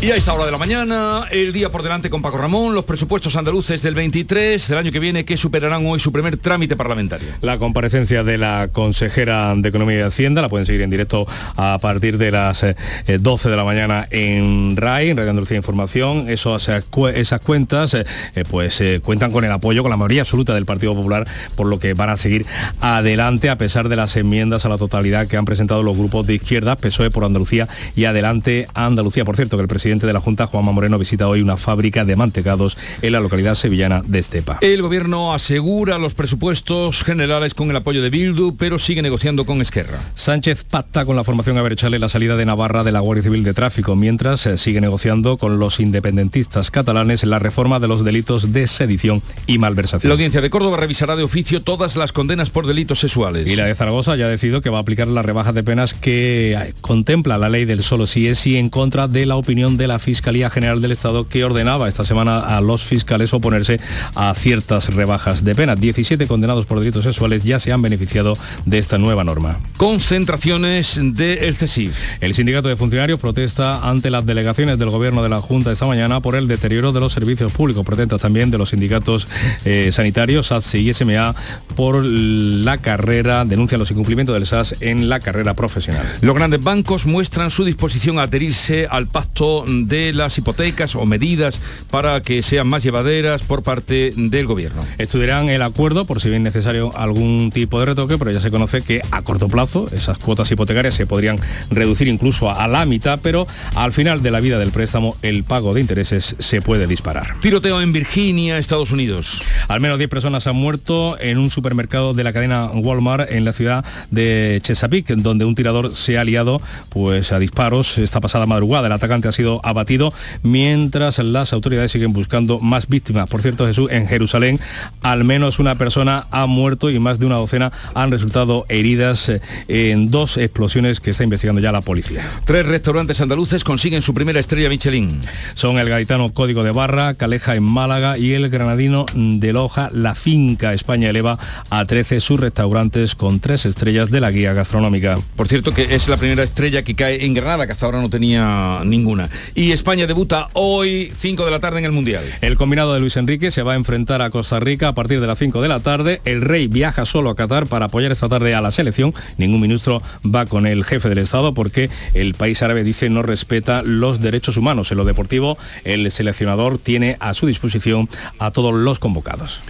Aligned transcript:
Y 0.00 0.12
a 0.12 0.16
esta 0.16 0.32
hora 0.32 0.46
de 0.46 0.52
la 0.52 0.58
mañana, 0.58 1.26
el 1.32 1.52
día 1.52 1.72
por 1.72 1.82
delante 1.82 2.08
con 2.08 2.22
Paco 2.22 2.38
Ramón, 2.38 2.72
los 2.72 2.84
presupuestos 2.84 3.34
andaluces 3.34 3.82
del 3.82 3.96
23 3.96 4.68
del 4.68 4.78
año 4.78 4.92
que 4.92 5.00
viene 5.00 5.24
que 5.24 5.36
superarán 5.36 5.84
hoy 5.86 5.98
su 5.98 6.12
primer 6.12 6.36
trámite 6.36 6.76
parlamentario. 6.76 7.26
La 7.40 7.58
comparecencia 7.58 8.22
de 8.22 8.38
la 8.38 8.68
consejera 8.70 9.52
de 9.56 9.68
Economía 9.68 9.98
y 9.98 10.02
Hacienda 10.02 10.40
la 10.40 10.48
pueden 10.48 10.66
seguir 10.66 10.82
en 10.82 10.90
directo 10.90 11.26
a 11.56 11.78
partir 11.82 12.16
de 12.16 12.30
las 12.30 12.64
12 13.08 13.48
eh, 13.48 13.50
de 13.50 13.56
la 13.56 13.64
mañana 13.64 14.06
en 14.12 14.76
RAI, 14.76 15.10
en 15.10 15.16
Radio 15.16 15.30
Andalucía 15.30 15.56
Información. 15.56 16.28
Eso, 16.28 16.54
esas 16.54 17.40
cuentas 17.40 17.94
eh, 17.94 18.04
pues 18.48 18.80
eh, 18.80 19.00
cuentan 19.02 19.32
con 19.32 19.44
el 19.44 19.50
apoyo, 19.50 19.82
con 19.82 19.90
la 19.90 19.96
mayoría 19.96 20.22
absoluta 20.22 20.54
del 20.54 20.64
Partido 20.64 20.94
Popular, 20.94 21.26
por 21.56 21.66
lo 21.66 21.80
que 21.80 21.94
van 21.94 22.10
a 22.10 22.16
seguir 22.16 22.46
adelante 22.80 23.50
a 23.50 23.58
pesar 23.58 23.88
de 23.88 23.96
las 23.96 24.16
enmiendas 24.16 24.64
a 24.64 24.68
la 24.68 24.78
totalidad 24.78 25.26
que 25.26 25.36
han 25.36 25.44
presentado 25.44 25.82
los 25.82 25.98
grupos 25.98 26.24
de 26.24 26.34
izquierda, 26.36 26.76
PSOE 26.76 27.10
por 27.10 27.24
Andalucía 27.24 27.66
y 27.96 28.04
Adelante 28.04 28.68
Andalucía. 28.74 29.24
Por 29.24 29.34
cierto, 29.34 29.56
que 29.56 29.62
el 29.62 29.68
presidente 29.68 29.87
presidente 29.88 30.06
de 30.06 30.12
la 30.12 30.20
Junta, 30.20 30.46
Juanma 30.46 30.70
Moreno, 30.70 30.98
visita 30.98 31.28
hoy 31.28 31.40
una 31.40 31.56
fábrica 31.56 32.04
de 32.04 32.14
mantecados 32.14 32.76
en 33.00 33.10
la 33.10 33.20
localidad 33.20 33.54
sevillana 33.54 34.02
de 34.06 34.18
Estepa. 34.18 34.58
El 34.60 34.82
gobierno 34.82 35.32
asegura 35.32 35.96
los 35.96 36.12
presupuestos 36.12 37.02
generales 37.02 37.54
con 37.54 37.70
el 37.70 37.76
apoyo 37.76 38.02
de 38.02 38.10
Bildu, 38.10 38.54
pero 38.58 38.78
sigue 38.78 39.00
negociando 39.00 39.46
con 39.46 39.62
Esquerra. 39.62 39.98
Sánchez 40.14 40.64
pacta 40.64 41.06
con 41.06 41.16
la 41.16 41.24
formación 41.24 41.56
Aberchale 41.56 41.98
la 41.98 42.10
salida 42.10 42.36
de 42.36 42.44
Navarra 42.44 42.84
de 42.84 42.92
la 42.92 43.00
Guardia 43.00 43.22
Civil 43.22 43.44
de 43.44 43.54
Tráfico, 43.54 43.96
mientras 43.96 44.44
eh, 44.44 44.58
sigue 44.58 44.82
negociando 44.82 45.38
con 45.38 45.58
los 45.58 45.80
independentistas 45.80 46.70
catalanes 46.70 47.24
la 47.24 47.38
reforma 47.38 47.80
de 47.80 47.88
los 47.88 48.04
delitos 48.04 48.52
de 48.52 48.66
sedición 48.66 49.22
y 49.46 49.56
malversación. 49.56 50.10
La 50.10 50.16
audiencia 50.16 50.42
de 50.42 50.50
Córdoba 50.50 50.76
revisará 50.76 51.16
de 51.16 51.22
oficio 51.22 51.62
todas 51.62 51.96
las 51.96 52.12
condenas 52.12 52.50
por 52.50 52.66
delitos 52.66 53.00
sexuales. 53.00 53.50
Y 53.50 53.56
la 53.56 53.64
de 53.64 53.74
Zaragoza 53.74 54.16
ya 54.16 54.26
ha 54.26 54.28
decidido 54.28 54.60
que 54.60 54.68
va 54.68 54.76
a 54.76 54.82
aplicar 54.82 55.08
las 55.08 55.24
rebajas 55.24 55.54
de 55.54 55.62
penas 55.62 55.94
que 55.94 56.52
eh, 56.52 56.74
contempla 56.82 57.38
la 57.38 57.48
ley 57.48 57.64
del 57.64 57.82
solo 57.82 58.06
si 58.06 58.28
es 58.28 58.38
sí 58.38 58.58
en 58.58 58.68
contra 58.68 59.08
de 59.08 59.24
la 59.24 59.36
opinión 59.36 59.77
de 59.78 59.88
la 59.88 59.98
Fiscalía 59.98 60.50
General 60.50 60.82
del 60.82 60.92
Estado 60.92 61.28
que 61.28 61.44
ordenaba 61.44 61.88
esta 61.88 62.04
semana 62.04 62.40
a 62.40 62.60
los 62.60 62.84
fiscales 62.84 63.32
oponerse 63.32 63.80
a 64.14 64.34
ciertas 64.34 64.92
rebajas 64.92 65.44
de 65.44 65.54
pena. 65.54 65.76
17 65.76 66.26
condenados 66.26 66.66
por 66.66 66.80
delitos 66.80 67.04
sexuales 67.04 67.44
ya 67.44 67.58
se 67.58 67.72
han 67.72 67.80
beneficiado 67.80 68.36
de 68.66 68.78
esta 68.78 68.98
nueva 68.98 69.24
norma. 69.24 69.58
Concentraciones 69.76 70.98
del 71.00 71.56
CESIF. 71.56 71.94
El 72.20 72.34
sindicato 72.34 72.68
de 72.68 72.76
funcionarios 72.76 73.20
protesta 73.20 73.88
ante 73.88 74.10
las 74.10 74.26
delegaciones 74.26 74.78
del 74.78 74.90
gobierno 74.90 75.22
de 75.22 75.28
la 75.28 75.40
Junta 75.40 75.72
esta 75.72 75.86
mañana 75.86 76.20
por 76.20 76.34
el 76.34 76.48
deterioro 76.48 76.92
de 76.92 77.00
los 77.00 77.12
servicios 77.12 77.52
públicos. 77.52 77.84
Protesta 77.86 78.18
también 78.18 78.50
de 78.50 78.58
los 78.58 78.70
sindicatos 78.70 79.28
eh, 79.64 79.90
sanitarios, 79.92 80.48
SATSE 80.48 80.78
y 80.80 80.92
SMA, 80.92 81.34
por 81.76 82.04
la 82.04 82.78
carrera, 82.78 83.44
denuncia 83.44 83.78
los 83.78 83.90
incumplimientos 83.90 84.34
del 84.34 84.46
SAS 84.46 84.74
en 84.80 85.08
la 85.08 85.20
carrera 85.20 85.54
profesional. 85.54 86.04
Los 86.20 86.34
grandes 86.34 86.62
bancos 86.62 87.06
muestran 87.06 87.50
su 87.50 87.64
disposición 87.64 88.18
a 88.18 88.22
adherirse 88.22 88.86
al 88.90 89.06
pacto 89.06 89.64
de 89.68 90.12
las 90.12 90.36
hipotecas 90.38 90.94
o 90.94 91.06
medidas 91.06 91.60
para 91.90 92.20
que 92.22 92.42
sean 92.42 92.66
más 92.68 92.82
llevaderas 92.82 93.42
por 93.42 93.62
parte 93.62 94.12
del 94.16 94.46
gobierno. 94.46 94.84
Estudiarán 94.98 95.48
el 95.48 95.62
acuerdo 95.62 96.04
por 96.04 96.20
si 96.20 96.30
bien 96.30 96.42
necesario 96.42 96.96
algún 96.96 97.50
tipo 97.52 97.80
de 97.80 97.86
retoque, 97.86 98.18
pero 98.18 98.30
ya 98.30 98.40
se 98.40 98.50
conoce 98.50 98.82
que 98.82 99.02
a 99.10 99.22
corto 99.22 99.48
plazo 99.48 99.88
esas 99.92 100.18
cuotas 100.18 100.50
hipotecarias 100.50 100.94
se 100.94 101.06
podrían 101.06 101.38
reducir 101.70 102.08
incluso 102.08 102.50
a 102.50 102.66
la 102.68 102.84
mitad, 102.86 103.20
pero 103.22 103.46
al 103.74 103.92
final 103.92 104.22
de 104.22 104.30
la 104.30 104.40
vida 104.40 104.58
del 104.58 104.70
préstamo 104.70 105.16
el 105.22 105.44
pago 105.44 105.74
de 105.74 105.80
intereses 105.80 106.36
se 106.38 106.62
puede 106.62 106.86
disparar. 106.86 107.40
Tiroteo 107.40 107.80
en 107.80 107.92
Virginia, 107.92 108.58
Estados 108.58 108.92
Unidos. 108.92 109.42
Al 109.68 109.80
menos 109.80 109.98
10 109.98 110.10
personas 110.10 110.46
han 110.46 110.56
muerto 110.56 111.18
en 111.20 111.38
un 111.38 111.50
supermercado 111.50 112.14
de 112.14 112.24
la 112.24 112.32
cadena 112.32 112.66
Walmart 112.66 113.30
en 113.30 113.44
la 113.44 113.52
ciudad 113.52 113.84
de 114.10 114.60
Chesapeake, 114.62 115.16
donde 115.16 115.44
un 115.44 115.54
tirador 115.54 115.96
se 115.96 116.18
ha 116.18 116.24
liado 116.24 116.60
pues 116.88 117.32
a 117.32 117.38
disparos 117.38 117.98
esta 117.98 118.20
pasada 118.20 118.46
madrugada. 118.46 118.86
El 118.86 118.92
atacante 118.92 119.28
ha 119.28 119.32
sido 119.32 119.57
abatido 119.64 120.12
mientras 120.42 121.18
las 121.18 121.52
autoridades 121.52 121.92
siguen 121.92 122.12
buscando 122.12 122.58
más 122.58 122.88
víctimas. 122.88 123.28
Por 123.28 123.42
cierto, 123.42 123.66
Jesús, 123.66 123.90
en 123.90 124.06
Jerusalén 124.06 124.60
al 125.02 125.24
menos 125.24 125.58
una 125.58 125.76
persona 125.76 126.26
ha 126.30 126.46
muerto 126.46 126.90
y 126.90 126.98
más 126.98 127.18
de 127.18 127.26
una 127.26 127.36
docena 127.36 127.72
han 127.94 128.10
resultado 128.10 128.66
heridas 128.68 129.28
eh, 129.28 129.40
en 129.68 130.10
dos 130.10 130.36
explosiones 130.36 131.00
que 131.00 131.10
está 131.10 131.24
investigando 131.24 131.60
ya 131.60 131.72
la 131.72 131.80
policía. 131.80 132.26
Tres 132.44 132.66
restaurantes 132.66 133.20
andaluces 133.20 133.64
consiguen 133.64 134.02
su 134.02 134.14
primera 134.14 134.40
estrella 134.40 134.68
Michelin. 134.68 135.20
Son 135.54 135.78
el 135.78 135.88
gaitano 135.88 136.32
Código 136.32 136.62
de 136.62 136.70
Barra, 136.70 137.14
Caleja 137.14 137.54
en 137.54 137.62
Málaga 137.62 138.18
y 138.18 138.34
el 138.34 138.48
granadino 138.50 139.06
de 139.14 139.52
Loja, 139.52 139.90
La 139.92 140.14
Finca. 140.14 140.72
España 140.72 141.10
eleva 141.10 141.38
a 141.70 141.84
13 141.84 142.20
sus 142.20 142.40
restaurantes 142.40 143.14
con 143.14 143.40
tres 143.40 143.66
estrellas 143.66 144.10
de 144.10 144.20
la 144.20 144.30
guía 144.30 144.52
gastronómica. 144.52 145.18
Por 145.36 145.48
cierto 145.48 145.74
que 145.74 145.94
es 145.94 146.08
la 146.08 146.16
primera 146.16 146.42
estrella 146.42 146.82
que 146.82 146.94
cae 146.94 147.24
en 147.24 147.34
Granada, 147.34 147.66
que 147.66 147.72
hasta 147.72 147.86
ahora 147.86 148.00
no 148.00 148.10
tenía 148.10 148.80
ninguna. 148.84 149.28
Y 149.54 149.72
España 149.72 150.06
debuta 150.06 150.48
hoy 150.52 151.12
5 151.14 151.44
de 151.44 151.50
la 151.50 151.60
tarde 151.60 151.78
en 151.78 151.84
el 151.84 151.92
Mundial. 151.92 152.24
El 152.40 152.56
combinado 152.56 152.94
de 152.94 153.00
Luis 153.00 153.16
Enrique 153.16 153.50
se 153.50 153.62
va 153.62 153.72
a 153.72 153.76
enfrentar 153.76 154.22
a 154.22 154.30
Costa 154.30 154.60
Rica 154.60 154.88
a 154.88 154.94
partir 154.94 155.20
de 155.20 155.26
las 155.26 155.38
5 155.38 155.60
de 155.60 155.68
la 155.68 155.80
tarde. 155.80 156.20
El 156.24 156.42
rey 156.42 156.66
viaja 156.66 157.04
solo 157.04 157.30
a 157.30 157.36
Qatar 157.36 157.66
para 157.66 157.86
apoyar 157.86 158.12
esta 158.12 158.28
tarde 158.28 158.54
a 158.54 158.60
la 158.60 158.70
selección. 158.70 159.14
Ningún 159.36 159.60
ministro 159.60 160.02
va 160.24 160.46
con 160.46 160.66
el 160.66 160.84
jefe 160.84 161.08
del 161.08 161.18
Estado 161.18 161.54
porque 161.54 161.90
el 162.14 162.34
país 162.34 162.62
árabe 162.62 162.84
dice 162.84 163.10
no 163.10 163.22
respeta 163.22 163.82
los 163.82 164.20
derechos 164.20 164.56
humanos. 164.56 164.90
En 164.90 164.98
lo 164.98 165.04
deportivo, 165.04 165.58
el 165.84 166.10
seleccionador 166.10 166.78
tiene 166.78 167.16
a 167.20 167.34
su 167.34 167.46
disposición 167.46 168.08
a 168.38 168.50
todos 168.50 168.74
los 168.74 168.98
convocados. 168.98 169.60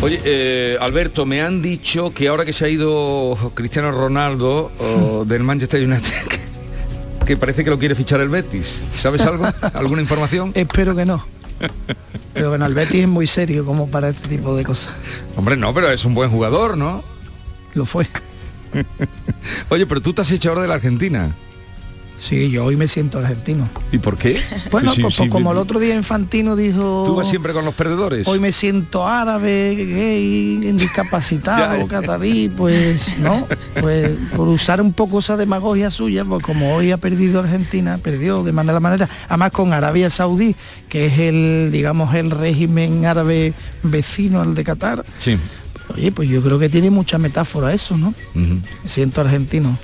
Oye, 0.00 0.20
eh, 0.24 0.76
Alberto, 0.80 1.26
me 1.26 1.42
han 1.42 1.62
dicho 1.62 2.12
que 2.12 2.26
ahora 2.26 2.44
que 2.44 2.52
se 2.52 2.64
ha 2.64 2.68
ido 2.68 3.52
Cristiano 3.54 3.92
Ronaldo 3.92 4.72
del 5.26 5.44
Manchester 5.44 5.82
United, 5.82 6.10
que 7.24 7.36
parece 7.36 7.64
que 7.64 7.70
lo 7.70 7.78
quiere 7.78 7.94
fichar 7.94 8.20
el 8.20 8.28
Betis. 8.28 8.80
¿Sabes 8.96 9.22
algo? 9.22 9.46
¿Alguna 9.74 10.02
información? 10.02 10.52
Espero 10.54 10.94
que 10.94 11.04
no. 11.04 11.24
Pero 12.34 12.48
bueno, 12.50 12.66
el 12.66 12.74
Betis 12.74 13.02
es 13.02 13.08
muy 13.08 13.26
serio 13.26 13.64
como 13.64 13.88
para 13.88 14.08
este 14.08 14.28
tipo 14.28 14.56
de 14.56 14.64
cosas. 14.64 14.92
Hombre, 15.36 15.56
no, 15.56 15.72
pero 15.72 15.90
es 15.90 16.04
un 16.04 16.14
buen 16.14 16.30
jugador, 16.30 16.76
¿no? 16.76 17.04
Lo 17.74 17.86
fue. 17.86 18.06
Oye, 19.68 19.86
pero 19.86 20.00
tú 20.00 20.12
te 20.12 20.22
has 20.22 20.30
hecho 20.30 20.50
ahora 20.50 20.62
de 20.62 20.68
la 20.68 20.74
Argentina. 20.74 21.34
Sí, 22.22 22.50
yo 22.50 22.64
hoy 22.64 22.76
me 22.76 22.86
siento 22.86 23.18
argentino. 23.18 23.68
¿Y 23.90 23.98
por 23.98 24.16
qué? 24.16 24.40
Bueno, 24.70 24.92
pues, 25.00 25.16
pues 25.16 25.28
como 25.28 25.50
el 25.50 25.58
otro 25.58 25.80
día 25.80 25.96
Infantino 25.96 26.54
dijo... 26.54 27.02
¿Tú 27.04 27.16
vas 27.16 27.28
siempre 27.28 27.52
con 27.52 27.64
los 27.64 27.74
perdedores? 27.74 28.28
Hoy 28.28 28.38
me 28.38 28.52
siento 28.52 29.04
árabe, 29.08 29.74
gay, 29.74 30.58
discapacitado, 30.72 31.84
catarí, 31.88 32.48
pues, 32.48 33.18
¿no? 33.18 33.48
Pues 33.80 34.12
por 34.36 34.46
usar 34.46 34.80
un 34.80 34.92
poco 34.92 35.18
esa 35.18 35.36
demagogia 35.36 35.90
suya, 35.90 36.24
pues 36.24 36.44
como 36.44 36.76
hoy 36.76 36.92
ha 36.92 36.96
perdido 36.96 37.40
Argentina, 37.40 37.98
perdió 37.98 38.44
de 38.44 38.52
manera 38.52 38.78
manera, 38.78 39.08
además 39.28 39.50
con 39.50 39.72
Arabia 39.72 40.08
Saudí, 40.08 40.54
que 40.88 41.06
es 41.06 41.18
el, 41.18 41.70
digamos, 41.72 42.14
el 42.14 42.30
régimen 42.30 43.04
árabe 43.04 43.52
vecino 43.82 44.40
al 44.40 44.54
de 44.54 44.62
Qatar. 44.62 45.04
Sí. 45.18 45.36
Oye, 45.92 46.12
pues 46.12 46.28
yo 46.28 46.40
creo 46.40 46.60
que 46.60 46.68
tiene 46.68 46.88
mucha 46.88 47.18
metáfora 47.18 47.72
eso, 47.72 47.98
¿no? 47.98 48.14
Me 48.32 48.62
siento 48.86 49.20
argentino. 49.20 49.76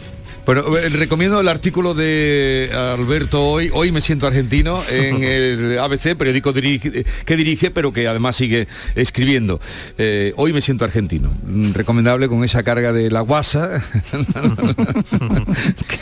Bueno, 0.48 0.78
eh, 0.78 0.88
recomiendo 0.88 1.38
el 1.40 1.48
artículo 1.48 1.92
de 1.92 2.70
Alberto 2.72 3.44
hoy, 3.44 3.68
hoy 3.70 3.92
me 3.92 4.00
siento 4.00 4.26
argentino, 4.26 4.80
en 4.90 5.22
el 5.22 5.78
ABC, 5.78 6.16
periódico 6.16 6.54
que 6.54 7.36
dirige, 7.36 7.70
pero 7.70 7.92
que 7.92 8.08
además 8.08 8.36
sigue 8.36 8.66
escribiendo. 8.94 9.60
Eh, 9.98 10.32
hoy 10.36 10.54
me 10.54 10.62
siento 10.62 10.86
argentino. 10.86 11.30
Mm, 11.46 11.72
recomendable 11.72 12.28
con 12.28 12.44
esa 12.44 12.62
carga 12.62 12.94
de 12.94 13.10
la 13.10 13.20
guasa. 13.20 13.84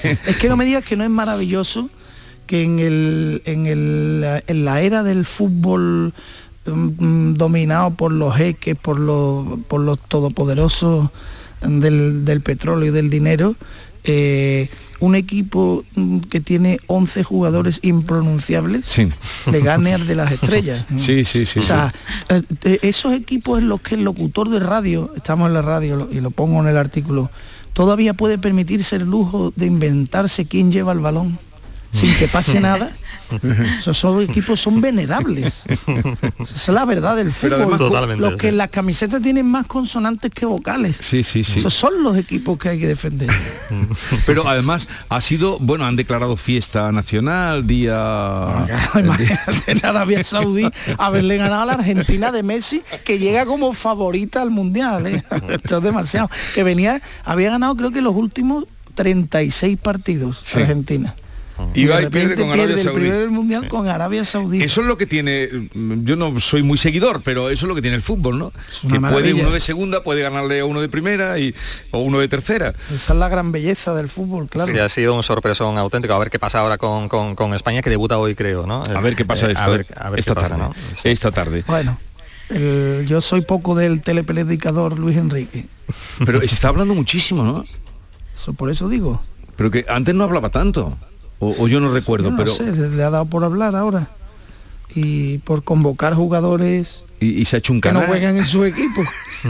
Es 0.05 0.37
que 0.37 0.49
no 0.49 0.57
me 0.57 0.65
digas 0.65 0.85
que 0.85 0.95
no 0.95 1.03
es 1.03 1.11
maravilloso 1.11 1.91
que 2.47 2.63
en, 2.63 2.79
el, 2.79 3.43
en, 3.47 3.67
el, 3.67 4.43
en 4.47 4.65
la 4.65 4.81
era 4.81 5.03
del 5.03 5.25
fútbol 5.25 6.15
mm, 6.67 7.33
dominado 7.33 7.95
por 7.95 8.13
los 8.13 8.37
jeques, 8.37 8.77
por 8.77 9.01
los, 9.01 9.59
por 9.67 9.81
los 9.81 9.99
todopoderosos 10.03 11.11
del, 11.63 12.25
del 12.25 12.43
petróleo 12.43 12.91
y 12.91 12.93
del 12.93 13.11
dinero, 13.11 13.57
eh, 14.07 14.69
un 15.01 15.15
equipo 15.15 15.85
mm, 15.95 16.21
que 16.21 16.41
tiene 16.41 16.79
11 16.87 17.23
jugadores 17.23 17.81
impronunciables 17.83 18.97
le 19.51 19.61
gane 19.61 19.95
al 19.95 20.07
de 20.07 20.15
las 20.15 20.33
estrellas. 20.33 20.87
Sí, 20.97 21.25
sí, 21.25 21.45
sí. 21.47 21.59
O 21.59 21.63
sea, 21.63 21.93
eh, 22.29 22.43
eh, 22.65 22.79
esos 22.83 23.13
equipos 23.13 23.59
en 23.59 23.69
los 23.69 23.81
que 23.81 23.97
el 23.97 24.05
locutor 24.05 24.49
de 24.49 24.61
radio, 24.61 25.13
estamos 25.17 25.49
en 25.49 25.55
la 25.55 25.63
radio 25.63 26.09
y 26.11 26.21
lo 26.21 26.31
pongo 26.31 26.61
en 26.61 26.69
el 26.69 26.77
artículo, 26.77 27.31
todavía 27.73 28.15
puede 28.15 28.39
permitirse 28.39 28.97
el 28.97 29.05
lujo 29.05 29.53
de 29.57 29.67
inventarse 29.67 30.47
quién 30.47 30.73
lleva 30.73 30.93
el 30.93 31.01
balón. 31.01 31.39
sin 31.93 32.15
que 32.15 32.29
pase 32.29 32.61
nada. 32.69 32.91
Esos 33.79 33.99
son 33.99 34.21
equipos 34.23 34.61
son 34.61 34.81
venerables. 34.81 35.65
Esa 35.67 36.53
es 36.55 36.69
la 36.69 36.85
verdad 36.85 37.17
del 37.17 37.33
fútbol. 37.33 37.55
además, 37.55 37.79
Totalmente, 37.79 38.21
los 38.23 38.35
que 38.41 38.49
en 38.49 38.57
las 38.59 38.69
camisetas 38.71 39.21
tienen 39.23 39.47
más 39.47 39.67
consonantes 39.67 40.31
que 40.33 40.47
vocales. 40.47 40.97
Sí, 41.01 41.25
sí, 41.25 41.45
sí. 41.45 41.59
Esos 41.59 41.75
son 41.75 42.03
los 42.03 42.17
equipos 42.17 42.59
que 42.59 42.69
hay 42.71 42.79
que 42.81 42.87
defender. 42.89 43.31
Pero 44.27 44.49
además 44.49 44.89
ha 45.09 45.21
sido, 45.21 45.59
bueno, 45.59 45.85
han 45.87 45.97
declarado 45.97 46.37
fiesta 46.37 46.91
nacional, 46.93 47.67
día... 47.67 48.67
Imagínate 48.95 49.73
en 49.73 49.85
Arabia 49.87 50.23
Saudí 50.25 50.69
haberle 50.99 51.37
ganado 51.37 51.63
a 51.63 51.67
la 51.67 51.73
Argentina 51.75 52.31
de 52.33 52.43
Messi, 52.43 52.83
que 53.05 53.19
llega 53.19 53.47
como 53.47 53.73
favorita 53.73 54.43
al 54.43 54.51
Mundial. 54.51 55.07
¿eh? 55.07 55.23
Esto 55.49 55.79
es 55.79 55.83
demasiado. 55.83 56.31
Que 56.55 56.63
venía, 56.63 57.01
había 57.25 57.51
ganado 57.51 57.77
creo 57.77 57.91
que 57.91 58.01
los 58.01 58.15
últimos 58.15 58.65
36 58.95 59.79
partidos 59.79 60.39
Sí. 60.43 60.61
Argentina. 60.61 61.15
Y 61.75 61.87
va 61.87 62.03
y 62.03 62.07
pierde 62.09 62.35
con 62.37 62.51
Arabia 62.51 62.67
pierde 62.67 62.81
el 62.81 62.85
Saudí. 62.87 63.09
del 63.09 63.31
Mundial 63.31 63.63
Sí. 63.63 63.69
con 63.69 63.89
Arabia 63.89 64.25
Saudí. 64.25 64.63
Eso 64.63 64.83
es 64.83 64.87
lo 64.87 64.97
que 64.99 65.07
tiene, 65.07 65.49
yo 65.75 66.17
no 66.17 66.39
soy 66.41 66.63
muy 66.63 66.77
seguidor, 66.79 67.23
pero 67.23 67.49
eso 67.51 67.65
es 67.67 67.69
lo 67.69 67.75
que 67.75 67.81
tiene 67.83 67.97
el 67.97 68.03
fútbol, 68.03 68.39
¿no? 68.39 68.53
Que 68.91 69.01
puede 69.01 69.33
uno 69.35 69.51
de 69.51 69.61
segunda, 69.61 70.03
puede 70.03 70.21
ganarle 70.23 70.61
a 70.61 70.65
uno 70.67 70.81
de 70.81 70.89
primera 70.89 71.39
y, 71.39 71.55
o 71.93 72.01
uno 72.01 72.19
de 72.19 72.29
tercera. 72.29 72.75
Esa 72.93 73.13
es 73.15 73.19
la 73.19 73.29
gran 73.29 73.53
belleza 73.53 73.95
del 73.95 74.09
fútbol, 74.09 74.49
claro. 74.49 74.71
Sí, 74.71 74.79
ha 74.79 74.89
sido 74.89 75.15
un 75.15 75.23
sorpresón 75.23 75.79
auténtico. 75.79 76.13
A 76.15 76.19
ver 76.19 76.31
qué 76.31 76.39
pasa 76.39 76.61
ahora 76.61 76.77
con, 76.79 77.09
con- 77.09 77.35
con 77.35 77.55
España, 77.55 77.81
que 77.83 77.91
debuta 77.91 78.19
hoy, 78.19 78.35
creo, 78.35 78.67
¿no? 78.67 78.83
A 78.95 79.01
ver 79.01 79.17
qué 79.17 79.25
pasa 79.25 79.47
Eh, 79.49 79.53
esta, 79.53 79.65
a 79.65 79.69
ver, 79.69 79.87
a 79.97 80.11
ver 80.11 80.21
esta 80.21 80.35
qué 80.35 80.41
pasa, 80.41 80.49
tarde. 80.57 80.63
¿no? 80.63 80.75
Sí. 80.95 81.09
Esta 81.09 81.31
tarde. 81.31 81.65
Bueno, 81.67 81.99
el- 82.51 83.07
yo 83.09 83.21
soy 83.21 83.41
poco 83.41 83.75
del 83.75 84.03
telepredicador 84.03 84.99
Luis 84.99 85.17
Enrique. 85.17 85.67
Pero 86.25 86.41
se 86.41 86.47
está 86.47 86.69
hablando 86.69 86.95
muchísimo, 86.95 87.43
¿no? 87.45 87.65
Eso, 88.35 88.53
por 88.53 88.71
eso 88.71 88.89
digo. 88.89 89.23
Pero 89.57 89.71
que 89.71 89.87
antes 89.89 90.15
no 90.15 90.25
hablaba 90.25 90.51
tanto. 90.51 90.97
O, 91.39 91.55
o 91.59 91.69
yo 91.69 91.81
no 91.81 91.93
recuerdo, 91.93 92.27
Yo 92.27 92.31
no 92.31 92.37
pero... 92.37 92.53
sé, 92.53 92.73
le 92.73 93.03
ha 93.03 93.11
dado 93.11 93.27
por 93.27 93.45
hablar 93.45 93.77
ahora. 93.77 94.09
Y 94.95 95.39
por 95.39 95.63
convocar 95.63 96.15
jugadores 96.15 97.05
Y, 97.21 97.41
y 97.41 97.45
se 97.45 97.57
ha 97.57 97.59
hecho 97.61 97.73
un 97.73 97.81
que 97.81 97.89
no 97.93 98.01
canal. 98.01 98.09
juegan 98.09 98.37
en 98.37 98.45
su 98.45 98.65
equipo. 98.65 99.03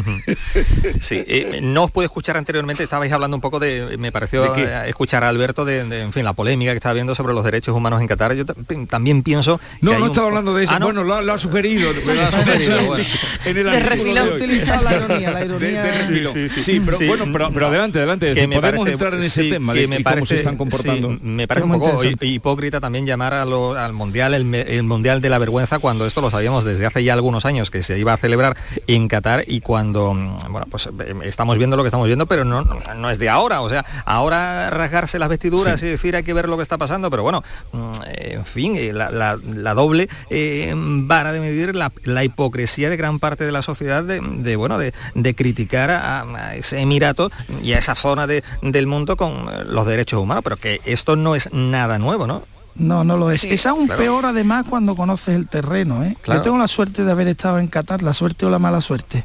Sí, 1.00 1.24
eh, 1.26 1.60
no 1.62 1.84
os 1.84 1.90
pude 1.90 2.04
escuchar 2.06 2.36
anteriormente, 2.36 2.82
estabais 2.82 3.10
hablando 3.12 3.36
un 3.36 3.40
poco 3.40 3.58
de, 3.58 3.96
me 3.98 4.12
pareció 4.12 4.54
eh, 4.56 4.88
escuchar 4.88 5.24
a 5.24 5.28
Alberto 5.28 5.64
de, 5.64 5.84
de, 5.84 6.02
en 6.02 6.12
fin, 6.12 6.24
la 6.24 6.32
polémica 6.32 6.72
que 6.72 6.76
estaba 6.76 6.92
viendo 6.92 7.14
sobre 7.14 7.32
los 7.34 7.44
derechos 7.44 7.74
humanos 7.74 8.00
en 8.00 8.06
Qatar. 8.08 8.34
Yo 8.34 8.44
ta- 8.44 8.54
también 8.88 9.22
pienso... 9.22 9.60
No, 9.80 9.92
no 9.98 10.04
un- 10.04 10.10
estaba 10.10 10.26
hablando 10.28 10.54
de 10.54 10.64
eso. 10.64 10.74
Ah, 10.74 10.78
¿no? 10.78 10.86
Bueno, 10.86 11.04
lo, 11.04 11.14
ha- 11.14 11.22
lo 11.22 11.32
ha 11.32 11.38
sugerido. 11.38 11.90
Lo 12.06 12.20
ha 12.22 12.32
sugerido, 12.32 12.84
bueno. 12.84 13.04
En 13.44 13.56
el 13.56 13.66
Se 13.68 13.80
refila 13.80 14.24
la 14.24 14.96
ironía, 14.96 15.30
la 15.30 15.44
ironía. 15.44 15.82
De- 15.82 15.88
de 15.90 15.92
refilón. 15.92 16.32
Sí, 16.32 16.48
sí, 16.48 16.60
Sí, 16.60 16.72
sí. 16.74 16.82
pero 16.84 16.96
Sí. 16.98 17.06
bueno, 17.06 17.24
pero, 17.32 17.50
pero 17.52 17.66
adelante, 17.68 17.98
adelante. 17.98 18.34
que 18.34 18.46
me 18.46 18.56
podemos 18.60 18.80
parece- 18.80 18.92
entrar 18.92 19.14
en 19.14 19.20
ese 19.20 19.42
sí, 19.44 19.50
tema 19.50 19.72
que 19.74 19.80
de 19.80 19.88
me 19.88 19.96
y 20.00 20.02
cómo 20.04 20.14
parece- 20.16 20.26
se 20.26 20.36
están 20.36 20.56
comportando. 20.56 21.10
sí, 21.12 21.18
me 21.22 21.46
parece 21.48 21.64
un 21.64 21.70
muy 21.70 21.78
poco 21.80 22.02
hipócrita 22.04 22.80
también 22.80 23.06
llamar 23.06 23.34
a 23.34 23.44
lo- 23.44 23.74
al 23.78 23.92
mundial 23.92 24.34
el, 24.34 24.54
el 24.54 24.82
mundial 24.82 25.20
de 25.20 25.30
la 25.30 25.38
vergüenza 25.38 25.78
cuando 25.78 26.06
esto 26.06 26.20
lo 26.20 26.30
sabíamos 26.30 26.64
desde 26.64 26.84
hace 26.86 27.02
ya 27.04 27.14
algunos 27.14 27.44
años 27.46 27.55
que 27.70 27.82
se 27.82 27.98
iba 27.98 28.12
a 28.12 28.16
celebrar 28.16 28.56
en 28.86 29.08
Qatar 29.08 29.44
y 29.46 29.60
cuando 29.60 30.14
mm, 30.14 30.38
bueno 30.50 30.66
pues 30.70 30.86
eh, 30.86 31.14
estamos 31.24 31.58
viendo 31.58 31.76
lo 31.76 31.82
que 31.82 31.88
estamos 31.88 32.06
viendo 32.06 32.26
pero 32.26 32.44
no, 32.44 32.62
no, 32.62 33.10
es 33.10 33.18
de 33.18 33.28
ahora. 33.28 33.60
O 33.62 33.68
sea 33.68 33.84
ahora 34.04 34.70
rasgarse 34.70 35.18
las 35.18 35.28
vestiduras 35.28 35.82
y 35.82 35.86
decir 35.86 36.14
hay 36.16 36.22
que 36.22 36.32
ver 36.34 36.48
lo 36.48 36.56
que 36.56 36.62
está 36.62 36.78
pasando 36.78 37.10
pero 37.10 37.22
bueno 37.22 37.42
mm, 37.72 37.90
en 38.06 38.44
fin 38.44 38.76
eh, 38.76 38.92
la, 38.92 39.10
la- 39.10 39.38
la 39.44 39.74
doble 39.74 40.08
eh, 40.30 40.72
vara 40.76 41.32
de 41.32 41.40
medir 41.40 41.74
la, 41.74 41.92
la 42.04 42.24
hipocresía 42.24 42.90
de 42.90 42.96
gran 42.96 43.18
parte 43.18 43.44
de 43.44 43.52
la 43.52 43.62
sociedad 43.62 44.04
de, 44.04 44.20
de, 44.20 44.56
bueno 44.56 44.78
de, 44.78 44.92
de 45.14 45.34
criticar 45.34 45.90
a, 45.90 46.20
a 46.22 46.54
ese 46.56 46.80
emirato 46.80 47.30
y 47.62 47.72
a 47.72 47.78
esa 47.78 47.94
zona 47.94 48.26
de- 48.26 48.42
del 48.62 48.86
mundo 48.86 49.16
con 49.16 49.32
eh, 49.32 49.64
los 49.66 49.86
derechos 49.86 50.20
humanos. 50.20 50.42
Pero 50.44 50.56
que 50.56 50.80
esto 50.84 51.16
no 51.16 51.34
es 51.34 51.52
nada 51.52 51.98
nuevo 51.98 52.26
no 52.26 52.42
No, 52.78 53.04
no 53.04 53.16
lo 53.16 53.30
es. 53.30 53.44
es 53.44 53.66
aún 53.66 53.86
claro. 53.86 54.00
peor 54.02 54.26
además 54.26 54.66
cuando 54.68 54.94
conoces 54.96 55.34
el 55.34 55.48
terreno. 55.48 56.04
¿eh? 56.04 56.16
Claro. 56.22 56.40
Yo 56.40 56.44
tengo 56.44 56.58
la 56.58 56.68
suerte 56.68 57.04
de 57.04 57.10
haber 57.10 57.28
estado 57.28 57.58
en 57.58 57.68
Qatar, 57.68 58.02
la 58.02 58.12
suerte 58.12 58.44
o 58.46 58.50
la 58.50 58.58
mala 58.58 58.80
suerte. 58.80 59.24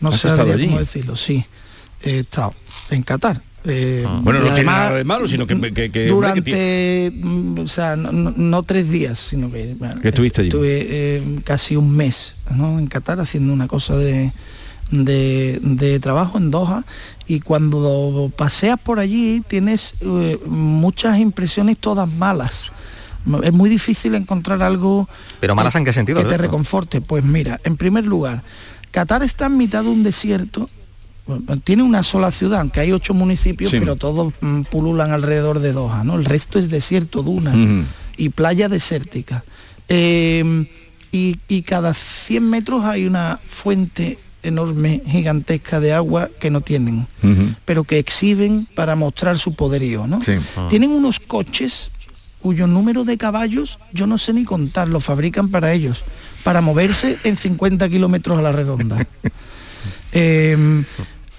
No 0.00 0.10
¿Has 0.10 0.20
sé 0.20 0.28
cómo 0.28 0.78
decirlo, 0.78 1.16
sí. 1.16 1.44
He 2.02 2.18
estado 2.20 2.52
en 2.90 3.02
Qatar. 3.02 3.40
Eh, 3.66 4.04
Ah. 4.06 4.20
Bueno, 4.22 4.40
no 4.40 4.46
tiene 4.52 4.64
nada 4.64 4.94
de 4.96 5.04
malo, 5.04 5.26
sino 5.26 5.46
que- 5.46 5.58
que- 5.72 5.90
que- 5.90 6.06
durante, 6.08 7.10
mm, 7.14 7.60
o 7.60 7.66
sea, 7.68 7.96
no, 7.96 8.12
no- 8.12 8.34
no 8.36 8.62
tres 8.62 8.90
días, 8.90 9.18
sino 9.30 9.50
que, 9.50 9.74
bueno, 9.78 10.00
estuviste 10.02 10.42
allí. 10.42 10.48
Estuve 10.48 10.86
eh, 10.90 11.40
casi 11.44 11.74
un 11.76 11.96
mes 11.96 12.34
¿no? 12.54 12.78
en 12.78 12.86
Qatar 12.88 13.20
haciendo 13.20 13.54
una 13.54 13.66
cosa 13.66 13.96
de, 13.96 14.32
de, 14.90 15.58
de 15.62 15.98
trabajo 15.98 16.36
en 16.36 16.50
Doha 16.50 16.84
y 17.26 17.40
cuando 17.40 18.30
paseas 18.36 18.78
por 18.78 18.98
allí 18.98 19.42
tienes 19.48 19.94
eh, 20.00 20.38
muchas 20.46 21.18
impresiones 21.18 21.78
todas 21.78 22.06
malas. 22.06 22.70
Es 23.42 23.52
muy 23.52 23.70
difícil 23.70 24.14
encontrar 24.14 24.62
algo 24.62 25.08
Pero 25.40 25.54
malas 25.54 25.74
en 25.74 25.84
qué 25.84 25.92
sentido, 25.92 26.22
que 26.22 26.28
te 26.28 26.36
reconforte. 26.38 27.00
Pues 27.00 27.24
mira, 27.24 27.60
en 27.64 27.76
primer 27.76 28.04
lugar, 28.04 28.42
Qatar 28.90 29.22
está 29.22 29.46
en 29.46 29.56
mitad 29.56 29.82
de 29.82 29.88
un 29.90 30.02
desierto. 30.02 30.68
Tiene 31.64 31.82
una 31.82 32.02
sola 32.02 32.30
ciudad, 32.30 32.60
aunque 32.60 32.80
hay 32.80 32.92
ocho 32.92 33.14
municipios, 33.14 33.70
Sí. 33.70 33.78
pero 33.78 33.96
todos 33.96 34.34
mm, 34.42 34.62
pululan 34.62 35.10
alrededor 35.12 35.60
de 35.60 35.72
Doha, 35.72 36.04
¿no? 36.04 36.16
El 36.16 36.26
resto 36.26 36.58
es 36.58 36.68
desierto, 36.68 37.22
duna 37.22 37.54
y 38.18 38.28
playa 38.28 38.68
desértica. 38.68 39.42
Eh, 39.88 40.66
y, 41.12 41.38
y 41.48 41.62
cada 41.62 41.94
100 41.94 42.50
metros 42.50 42.84
hay 42.84 43.06
una 43.06 43.38
fuente 43.48 44.18
enorme, 44.42 45.00
gigantesca 45.06 45.80
de 45.80 45.94
agua 45.94 46.28
que 46.38 46.50
no 46.50 46.60
tienen, 46.60 47.06
pero 47.64 47.84
que 47.84 47.98
exhiben 47.98 48.66
para 48.74 48.94
mostrar 48.94 49.38
su 49.38 49.54
poderío, 49.54 50.06
¿no? 50.06 50.20
Sí. 50.20 50.32
Tienen 50.68 50.90
unos 50.90 51.20
coches 51.20 51.90
cuyo 52.44 52.66
número 52.66 53.04
de 53.04 53.16
caballos 53.16 53.78
yo 53.94 54.06
no 54.06 54.18
sé 54.18 54.34
ni 54.34 54.44
contar, 54.44 54.90
lo 54.90 55.00
fabrican 55.00 55.48
para 55.48 55.72
ellos, 55.72 56.04
para 56.42 56.60
moverse 56.60 57.16
en 57.24 57.38
50 57.38 57.88
kilómetros 57.88 58.38
a 58.38 58.42
la 58.42 58.52
redonda. 58.52 59.06
Eh, 60.12 60.56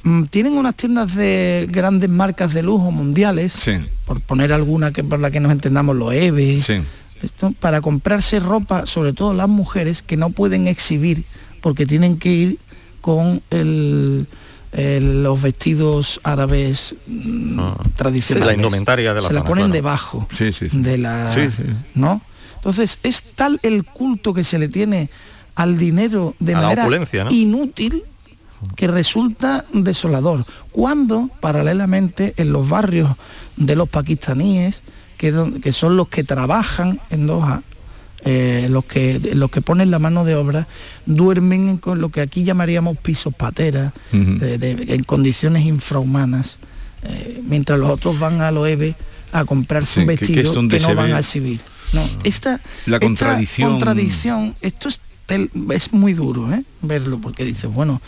mm, 0.04 0.24
tienen 0.26 0.54
unas 0.58 0.76
tiendas 0.76 1.16
de 1.16 1.68
grandes 1.72 2.10
marcas 2.10 2.54
de 2.56 2.62
lujo 2.64 2.92
mundiales, 2.92 3.54
Sí. 3.54 3.74
por 4.06 4.20
poner 4.20 4.52
alguna 4.52 4.92
que 4.92 5.04
por 5.04 5.20
la 5.20 5.30
que 5.32 5.40
nos 5.40 5.52
entendamos, 5.52 5.96
los 5.96 6.12
EVE, 6.14 6.60
Sí. 6.62 6.82
esto, 7.22 7.54
para 7.60 7.82
comprarse 7.82 8.40
ropa, 8.40 8.86
sobre 8.88 9.14
todo 9.14 9.34
las 9.34 9.48
mujeres, 9.48 10.02
que 10.02 10.18
no 10.18 10.32
pueden 10.32 10.68
exhibir 10.68 11.24
porque 11.62 11.86
tienen 11.86 12.18
que 12.18 12.32
ir 12.32 12.60
con 13.02 13.42
el- 13.52 14.28
el- 14.76 15.24
los 15.24 15.42
vestidos 15.42 16.20
árabes 16.24 16.96
mm, 17.08 17.60
Ah. 17.60 17.78
tradicionales. 17.96 18.48
La 18.48 18.54
indumentaria 18.54 19.14
de 19.14 19.22
la 19.22 19.28
Se 19.28 19.34
la 19.34 19.44
ponen 19.44 19.66
claro. 19.66 19.74
debajo 19.74 20.28
Sí, 20.32 20.52
sí, 20.54 20.70
sí. 20.70 20.78
de 20.78 20.98
la... 20.98 21.32
Sí, 21.32 21.50
sí. 21.56 21.64
¿No? 21.96 22.22
Entonces, 22.58 23.00
es 23.04 23.24
tal 23.36 23.60
el 23.64 23.84
culto 23.86 24.34
que 24.34 24.44
se 24.44 24.58
le 24.60 24.68
tiene 24.70 25.10
al 25.56 25.78
dinero 25.78 26.36
de 26.40 26.56
A 26.56 26.62
la 26.62 26.76
manera 26.76 27.28
inútil 27.32 28.04
que 28.76 28.88
resulta 28.88 29.66
desolador. 29.74 30.46
Cuando, 30.72 31.30
paralelamente, 31.40 32.34
en 32.38 32.52
los 32.52 32.68
barrios 32.68 33.16
de 33.56 33.76
los 33.76 33.88
pakistaníes, 33.88 34.82
que, 35.18 35.34
que 35.62 35.72
son 35.72 35.96
los 35.96 36.08
que 36.10 36.24
trabajan 36.24 37.00
en 37.12 37.28
Doha, 37.28 37.62
eh, 38.26 38.68
los, 38.70 38.84
que, 38.86 39.20
los 39.34 39.50
que 39.52 39.62
ponen 39.62 39.92
la 39.92 40.00
mano 40.00 40.26
de 40.26 40.36
obra, 40.36 40.68
duermen 41.06 41.70
en 41.70 41.78
con 41.78 42.02
lo 42.02 42.10
que 42.10 42.22
aquí 42.22 42.44
llamaríamos 42.44 42.98
pisos 42.98 43.34
pateras, 43.34 43.94
Ujú. 44.12 44.40
de- 44.40 44.58
de- 44.58 44.94
en 44.96 45.04
condiciones 45.04 45.64
infrahumanas, 45.66 46.58
eh, 47.04 47.42
mientras 47.48 47.80
los 47.80 47.90
otros 47.90 48.20
van 48.20 48.42
a 48.42 48.52
lo 48.52 48.66
EVE 48.66 48.96
a 49.32 49.46
comprarse 49.46 49.94
Sí, 49.96 50.00
un 50.02 50.08
que- 50.08 50.18
que 50.18 50.24
es 50.26 50.30
vestido 50.56 50.68
que, 50.70 50.80
no 50.80 50.96
van 50.96 51.08
ve- 51.08 51.14
a 51.14 51.20
exhibir. 51.20 51.62
No, 51.94 52.02
esta, 52.24 52.60
La 52.88 52.98
esta 52.98 53.00
contradicción. 53.06 53.70
contradicción, 53.72 54.56
esto 54.62 54.90
es, 54.90 55.00
es 55.72 55.94
muy 55.94 56.14
duro 56.14 56.52
¿eh? 56.54 56.64
verlo, 56.82 57.20
porque 57.22 57.46
dices, 57.46 57.72
bueno, 57.72 58.02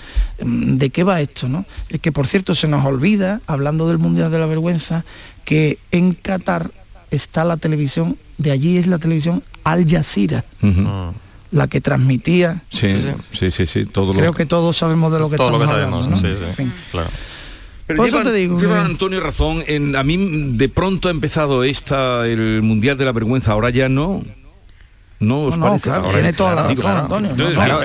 mm, 0.44 0.78
¿de 0.78 0.90
qué 0.90 1.04
va 1.04 1.22
esto? 1.22 1.48
No? 1.48 1.66
Es 1.90 2.00
que, 2.02 2.12
por 2.12 2.28
cierto, 2.28 2.56
se 2.56 2.68
nos 2.68 2.86
olvida, 2.86 3.42
hablando 3.48 3.88
del 3.88 3.98
Mundial 4.00 4.32
de 4.32 4.40
la 4.40 4.46
Vergüenza, 4.48 5.06
que 5.46 5.78
en 5.92 6.14
Qatar 6.14 6.72
está 7.12 7.44
la 7.44 7.58
televisión, 7.58 8.18
de 8.38 8.52
allí 8.52 8.78
es 8.78 8.88
la 8.88 8.98
televisión 9.00 9.42
Al 9.68 9.86
Jazeera, 9.90 10.44
Ujú. 10.62 10.82
Mm. 10.82 11.14
la 11.52 11.68
que 11.68 11.82
transmitía. 11.82 12.62
Sí, 12.70 12.88
sí, 12.88 13.12
sí, 13.34 13.52
sí, 13.52 13.66
sí, 13.68 13.86
todo 13.86 14.14
lo- 14.14 14.20
Creo 14.20 14.34
que 14.34 14.46
todos 14.46 14.78
sabemos 14.78 15.12
de 15.14 15.20
lo 15.20 15.30
que 15.30 15.38
todo 15.38 15.50
lo 15.52 15.58
que 15.60 15.64
estamos 15.66 15.82
sabemos 15.82 16.06
hablando, 16.06 16.30
¿no? 16.30 16.36
sí, 16.36 16.38
sí, 16.38 16.44
En 16.50 16.54
fin. 16.54 16.74
claro 16.92 17.10
Pero 17.86 17.98
Por 17.98 18.08
eso 18.10 18.18
lleva, 18.20 18.32
te 18.32 18.36
digo 18.38 18.60
lleva 18.60 18.76
que- 18.76 18.86
Antonio 18.92 19.20
razón. 19.22 19.64
En, 19.66 19.96
a 19.96 20.04
mí 20.04 20.18
de 20.58 20.68
pronto 20.68 21.08
ha 21.08 21.12
empezado 21.12 21.64
esta, 21.64 22.28
el 22.28 22.62
Mundial 22.62 22.98
de 22.98 23.06
la 23.06 23.14
Vergüenza, 23.14 23.54
ahora 23.54 23.70
ya 23.70 23.88
no. 23.88 24.24
¿No 25.20 25.44
os 25.46 25.58
parece? 25.58 25.90
claro, 25.90 26.04
Ahora- 26.06 26.14
tiene 26.14 26.34
toda 26.34 26.56
la 26.56 26.68
digo, 26.68 26.84
razón, 26.84 26.98
Antonio. 27.00 27.32
No, 27.36 27.54
claro, 27.54 27.80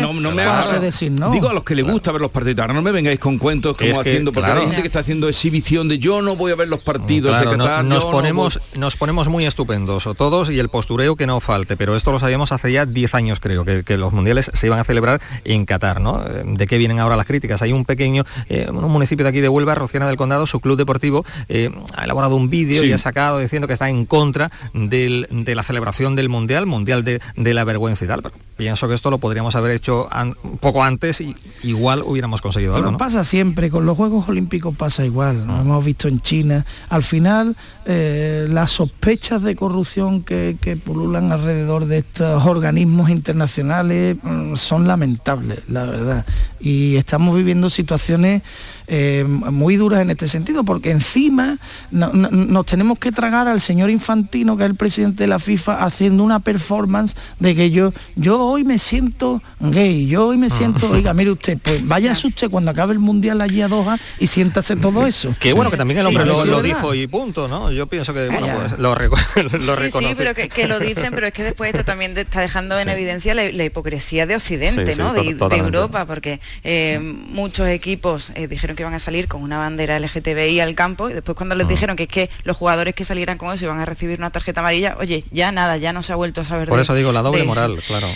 no, 0.00 0.12
no, 0.12 0.20
no 0.20 0.30
me 0.32 0.42
hagas- 0.42 0.80
decir 0.80 1.12
no. 1.12 1.30
Digo 1.30 1.48
a 1.48 1.52
los 1.52 1.62
que 1.64 1.74
les 1.74 1.84
gusta 1.84 2.10
ver 2.12 2.20
los 2.20 2.30
partidos, 2.30 2.60
ahora 2.60 2.74
no 2.74 2.82
me 2.82 2.90
vengáis 2.92 3.18
con 3.18 3.38
cuentos 3.38 3.76
como 3.76 3.90
Es 3.90 3.98
que, 3.98 4.10
haciendo, 4.10 4.32
porque 4.32 4.46
claro. 4.46 4.60
hay 4.62 4.66
gente 4.68 4.82
que 4.82 4.88
está 4.88 5.00
haciendo 5.00 5.28
exhibición 5.28 5.88
de 5.88 5.98
yo 5.98 6.22
no 6.22 6.36
voy 6.36 6.52
a 6.52 6.54
ver 6.54 6.68
los 6.68 6.80
partidos 6.80 7.32
Claro, 7.32 7.50
de 7.52 7.56
no- 7.58 7.64
Qatar, 7.64 7.84
nos, 7.84 8.04
no 8.04 8.10
ponemos, 8.10 8.60
nos 8.78 8.96
ponemos 8.96 9.28
muy 9.28 9.44
estupendos 9.46 10.06
o 10.06 10.14
todos 10.14 10.50
y 10.50 10.58
el 10.58 10.68
postureo 10.68 11.16
que 11.16 11.26
no 11.26 11.40
falte, 11.40 11.76
pero 11.76 11.96
esto 11.96 12.12
lo 12.12 12.18
sabíamos 12.18 12.52
hace 12.52 12.72
ya 12.72 12.86
10 12.86 13.14
años 13.14 13.38
creo, 13.40 13.64
que, 13.64 13.84
que 13.84 13.96
los 13.98 14.12
mundiales 14.12 14.50
se 14.52 14.66
iban 14.66 14.78
a 14.78 14.84
celebrar 14.84 15.20
en 15.44 15.66
Qatar, 15.66 16.00
¿no? 16.00 16.22
Eh, 16.22 16.42
¿De 16.46 16.66
qué 16.66 16.78
vienen 16.78 16.98
ahora 16.98 17.16
las 17.16 17.26
críticas? 17.26 17.60
Hay 17.62 17.72
un 17.72 17.84
pequeño, 17.84 18.24
eh, 18.48 18.68
un 18.70 18.90
municipio 18.90 19.24
de 19.24 19.30
aquí 19.30 19.40
de 19.40 19.48
Huelva, 19.48 19.74
Rociana 19.74 20.06
del 20.06 20.16
Condado, 20.16 20.46
su 20.46 20.60
club 20.60 20.76
deportivo 20.78 21.24
eh, 21.48 21.70
ha 21.94 22.04
elaborado 22.04 22.36
un 22.36 22.48
vídeo 22.50 22.82
Sí. 22.82 22.88
y 22.88 22.92
ha 22.92 22.98
sacado 22.98 23.38
diciendo 23.38 23.66
que 23.66 23.74
está 23.74 23.88
en 23.90 24.06
contra 24.06 24.50
del- 24.72 25.26
de 25.30 25.54
la 25.54 25.62
celebración 25.62 26.16
del 26.22 26.28
mundial, 26.30 26.66
mundial 26.66 27.04
de, 27.04 27.20
de 27.36 27.54
la 27.54 27.64
vergüenza 27.64 28.04
y 28.04 28.08
tal. 28.08 28.22
Pero 28.22 28.34
pienso 28.56 28.86
que 28.88 28.94
esto 28.94 29.10
lo 29.10 29.18
podríamos 29.18 29.56
haber 29.56 29.72
hecho 29.72 30.06
an- 30.10 30.34
poco 30.60 30.84
antes 30.84 31.20
y 31.20 31.34
igual 31.62 32.02
hubiéramos 32.04 32.40
conseguido 32.40 32.74
algo. 32.74 32.84
Bueno, 32.84 32.92
¿no? 32.92 32.98
pasa 32.98 33.24
siempre, 33.24 33.70
con 33.70 33.84
los 33.86 33.96
Juegos 33.96 34.28
Olímpicos 34.28 34.74
pasa 34.76 35.04
igual, 35.04 35.46
lo 35.46 35.60
hemos 35.60 35.84
visto 35.84 36.06
en 36.08 36.20
China. 36.20 36.64
Al 36.88 37.02
final, 37.02 37.56
eh, 37.86 38.46
las 38.48 38.70
sospechas 38.70 39.42
de 39.42 39.56
corrupción 39.56 40.22
que, 40.22 40.56
que 40.60 40.76
pululan 40.76 41.32
alrededor 41.32 41.86
de 41.86 41.98
estos 41.98 42.44
organismos 42.46 43.10
internacionales 43.10 44.16
mm, 44.22 44.54
son 44.56 44.86
lamentables, 44.86 45.58
la 45.68 45.84
verdad. 45.84 46.26
Y 46.60 46.96
estamos 46.96 47.34
viviendo 47.36 47.68
situaciones 47.68 48.42
eh, 48.86 49.24
muy 49.26 49.76
duras 49.76 50.00
en 50.02 50.10
este 50.10 50.28
sentido, 50.28 50.64
porque 50.64 50.90
encima 50.90 51.58
no- 51.90 52.12
no- 52.12 52.30
nos 52.30 52.66
tenemos 52.66 52.98
que 52.98 53.12
tragar 53.12 53.48
al 53.48 53.60
señor 53.60 53.90
Infantino, 53.90 54.56
que 54.56 54.64
es 54.64 54.70
el 54.70 54.76
presidente 54.76 55.24
de 55.24 55.28
la 55.28 55.38
FIFA, 55.38 55.84
haciendo 55.84 56.24
una 56.24 56.40
performance 56.40 57.16
de 57.38 57.54
que 57.54 57.70
yo, 57.70 57.92
yo 58.16 58.40
hoy 58.40 58.64
me 58.64 58.78
siento 58.78 59.42
gay, 59.60 60.06
yo 60.06 60.26
hoy 60.28 60.38
me 60.38 60.50
siento, 60.50 60.90
oiga, 60.90 61.14
mire 61.14 61.30
usted, 61.32 61.58
pues 61.62 61.86
váyase 61.86 62.26
usted 62.26 62.50
cuando 62.50 62.70
acabe 62.70 62.92
el 62.92 62.98
mundial 62.98 63.40
allí 63.40 63.62
a 63.62 63.68
Doha 63.68 63.98
y 64.18 64.26
siéntase 64.26 64.76
todo 64.76 65.06
eso. 65.06 65.34
Que 65.40 65.52
bueno, 65.52 65.70
que 65.70 65.76
también 65.76 65.98
el 66.00 66.06
hombre 66.06 66.24
Sí, 66.24 66.48
lo, 66.48 66.62
dijo 66.62 66.94
y 66.94 67.06
punto, 67.06 67.48
¿no? 67.48 67.70
Yo 67.72 67.86
pienso 67.86 68.12
que 68.14 68.26
bueno, 68.28 68.46
ya. 68.46 68.54
pues, 68.56 68.78
lo, 68.78 68.94
reco- 68.94 69.18
lo 69.42 69.74
Sí, 69.74 69.80
reconoce. 69.80 70.08
sí, 70.10 70.14
pero 70.16 70.34
que, 70.34 70.48
que 70.48 70.66
lo 70.68 70.78
dicen, 70.78 71.10
pero 71.14 71.26
es 71.26 71.32
que 71.32 71.42
después 71.42 71.70
esto 71.72 71.84
también 71.84 72.16
está 72.16 72.40
dejando 72.40 72.78
en 72.78 72.84
Sí. 72.84 72.90
evidencia 72.90 73.34
la, 73.34 73.50
la 73.50 73.64
hipocresía 73.64 74.26
de 74.26 74.36
Occidente, 74.36 74.94
¿no? 74.96 75.12
De. 75.12 75.22
Europa, 75.62 76.06
porque 76.06 76.40
eh, 76.64 76.98
muchos 77.00 77.66
equipos 77.68 78.32
eh, 78.34 78.46
dijeron 78.48 78.71
que 78.76 78.82
iban 78.82 78.94
a 78.94 78.98
salir 78.98 79.28
con 79.28 79.42
una 79.42 79.58
bandera 79.58 79.98
LGTBI 79.98 80.60
al 80.60 80.74
campo 80.74 81.08
y 81.10 81.12
después 81.12 81.36
cuando 81.36 81.54
les 81.54 81.68
dijeron 81.68 81.96
que 81.96 82.04
es 82.04 82.08
que 82.08 82.30
los 82.44 82.56
jugadores 82.56 82.94
que 82.94 83.04
salieran 83.04 83.38
con 83.38 83.52
eso 83.54 83.64
iban 83.64 83.80
a 83.80 83.84
recibir 83.84 84.18
una 84.18 84.30
tarjeta 84.30 84.60
amarilla, 84.60 84.96
oye, 84.98 85.24
ya 85.30 85.52
nada, 85.52 85.76
ya 85.76 85.92
no 85.92 86.02
se 86.02 86.12
ha 86.12 86.16
vuelto 86.16 86.40
a 86.40 86.44
saber 86.44 86.68
Por 86.68 86.76
de- 86.78 86.82
eso 86.82 86.94
digo 86.94 87.12
la 87.12 87.22
doble 87.22 87.40
eso. 87.40 87.46
moral, 87.48 87.80
claro. 87.86 88.08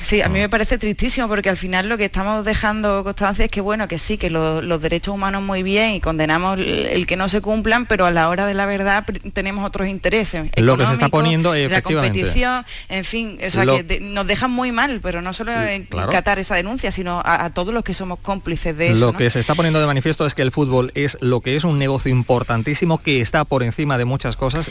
Sí, 0.00 0.22
a 0.22 0.28
mí 0.28 0.38
me 0.38 0.48
parece 0.48 0.78
tristísimo 0.78 1.28
porque 1.28 1.50
al 1.50 1.56
final 1.58 1.88
lo 1.88 1.98
que 1.98 2.06
estamos 2.06 2.44
dejando 2.44 3.04
constancia 3.04 3.44
es 3.44 3.50
que 3.50 3.60
bueno, 3.60 3.86
que 3.86 3.98
sí, 3.98 4.16
que 4.16 4.30
lo- 4.30 4.62
los 4.62 4.80
derechos 4.80 5.14
humanos 5.14 5.42
muy 5.42 5.62
bien 5.62 5.90
y 5.92 6.00
condenamos 6.00 6.58
el, 6.58 6.86
el 6.86 7.06
que 7.06 7.16
no 7.16 7.28
se 7.28 7.40
cumplan, 7.40 7.84
pero 7.86 8.06
a 8.06 8.10
la 8.10 8.28
hora 8.28 8.46
de 8.46 8.54
la 8.54 8.64
verdad 8.66 9.04
tenemos 9.34 9.64
otros 9.66 9.88
intereses. 9.88 10.50
Lo 10.56 10.78
que 10.78 10.86
se 10.86 10.94
está 10.94 11.08
poniendo, 11.10 11.52
de 11.52 11.60
la 11.60 11.66
efectivamente. 11.66 12.18
competición, 12.20 12.64
en 12.88 13.04
fin, 13.04 13.38
o 13.46 13.50
sea, 13.50 13.64
Lo- 13.66 13.76
que 13.76 13.82
de- 13.82 14.00
nos 14.00 14.26
dejan 14.26 14.50
muy 14.50 14.72
mal, 14.72 15.00
pero 15.02 15.20
no 15.22 15.32
solo 15.32 15.52
en 15.52 15.84
claro. 15.84 16.10
Qatar 16.10 16.38
esa 16.38 16.54
denuncia, 16.54 16.90
sino 16.90 17.20
a, 17.24 17.44
a 17.44 17.50
todos 17.54 17.74
los 17.74 17.84
que 17.84 17.92
somos 17.94 18.18
cómplices 18.20 18.76
de 18.76 18.92
eso. 18.92 19.06
Lo 19.06 19.12
¿no? 19.12 19.18
que 19.18 19.28
se 19.28 19.38
está 19.38 19.54
poniendo 19.54 19.80
de 19.80 19.86
manifiesto 19.86 20.24
es 20.24 20.34
que 20.34 20.42
el 20.42 20.50
fútbol 20.50 20.92
es 20.94 21.18
lo 21.20 21.40
que 21.40 21.56
es 21.56 21.64
un 21.64 21.78
negocio 21.78 22.10
importantísimo 22.10 22.98
que 23.02 23.20
está 23.20 23.44
por 23.44 23.62
encima 23.62 23.98
de 23.98 24.06
muchas 24.06 24.36
cosas 24.36 24.70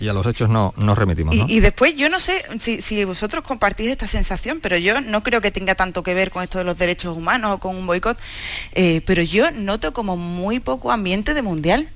y 0.00 0.08
a 0.08 0.12
los 0.12 0.26
hechos 0.26 0.48
no 0.48 0.72
nos 0.76 0.96
remitimos. 0.98 1.34
¿no? 1.36 1.46
Y, 1.46 1.56
y 1.56 1.60
después 1.60 1.94
yo 1.94 2.08
no 2.08 2.18
sé 2.20 2.42
si, 2.58 2.80
si 2.80 3.04
vosotros 3.04 3.44
compartís 3.44 3.88
esta 3.88 4.06
sensación, 4.06 4.58
pero 4.60 4.76
yo 4.78 5.00
no 5.00 5.22
creo 5.22 5.40
que 5.40 5.50
tenga 5.50 5.74
tanto 5.74 6.02
que 6.02 6.14
ver 6.14 6.30
con 6.30 6.42
esto 6.42 6.58
de 6.58 6.64
los 6.64 6.76
derechos 6.78 7.16
humanos 7.16 7.52
o 7.54 7.58
con 7.58 7.76
un 7.76 7.86
boicot, 7.86 8.18
eh, 8.72 9.02
pero 9.06 9.22
yo 9.22 9.50
noto 9.50 9.92
como 9.92 10.16
muy 10.16 10.58
poco 10.60 10.90
ambiente 10.90 11.34
de 11.34 11.42
mundial. 11.42 11.86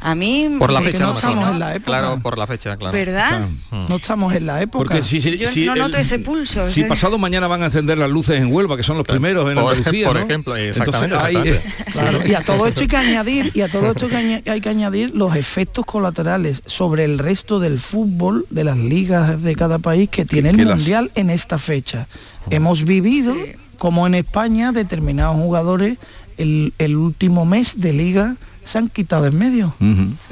A 0.00 0.14
mí 0.14 0.48
por 0.58 0.72
la 0.72 0.80
me- 0.80 0.92
fecha, 0.92 1.04
no 1.04 1.14
estamos 1.14 1.46
¿no? 1.46 1.52
en 1.52 1.58
la 1.58 1.74
época. 1.74 1.98
Claro, 2.00 2.20
por 2.22 2.38
la 2.38 2.46
fecha, 2.46 2.76
claro. 2.76 2.96
¿verdad? 2.96 3.48
No 3.88 3.96
estamos 3.96 4.32
en 4.34 4.46
la 4.46 4.62
época. 4.62 4.84
Porque 4.84 5.02
si, 5.02 5.20
si- 5.20 5.36
Yo 5.36 5.48
si 5.48 5.64
no 5.66 5.72
el- 5.72 5.80
noto 5.80 5.96
ese 5.98 6.20
pulso, 6.20 6.66
Si 6.68 6.82
¿sí? 6.82 6.84
pasado 6.84 7.18
mañana 7.18 7.48
van 7.48 7.62
a 7.62 7.66
encender 7.66 7.98
las 7.98 8.08
luces 8.08 8.40
en 8.40 8.52
Huelva, 8.52 8.76
que 8.76 8.84
son 8.84 8.96
los 8.96 9.06
primeros 9.06 9.48
en 9.50 9.56
Por- 9.56 9.72
Andalucía, 9.74 10.06
por 10.06 10.16
¿no? 10.16 10.22
ejemplo, 10.24 10.54
exactamente, 10.56 11.16
Entonces, 11.16 11.36
ahí, 11.36 11.48
exactamente. 11.48 11.92
Claro, 11.92 12.26
y 12.28 12.34
a 12.34 12.40
todo 12.42 12.66
esto 12.68 12.80
hay 12.82 12.86
que 12.86 12.96
añadir, 12.96 13.50
y 13.54 13.60
a 13.62 13.68
todo 13.68 13.90
esto 13.90 14.08
hay 14.14 14.60
que 14.60 14.68
añadir 14.68 15.14
los 15.14 15.34
efectos 15.34 15.84
colaterales 15.84 16.62
sobre 16.66 17.04
el 17.04 17.18
resto 17.18 17.47
del 17.58 17.78
fútbol 17.78 18.44
de 18.50 18.64
las 18.64 18.76
ligas 18.76 19.42
de 19.42 19.54
cada 19.56 19.78
país 19.78 20.10
que 20.10 20.26
tiene 20.26 20.50
el 20.50 20.58
las- 20.58 20.76
mundial 20.76 21.10
en 21.14 21.30
esta 21.30 21.56
fecha. 21.58 22.06
Hemos 22.50 22.84
vivido 22.84 23.34
como 23.78 24.06
en 24.06 24.14
España 24.14 24.72
determinados 24.72 25.36
jugadores 25.36 25.96
el, 26.36 26.74
el 26.78 26.96
último 26.96 27.46
mes 27.46 27.80
de 27.80 27.92
liga 27.94 28.36
se 28.64 28.76
han 28.76 28.88
quitado 28.90 29.26
en 29.26 29.38
medio 29.38 29.74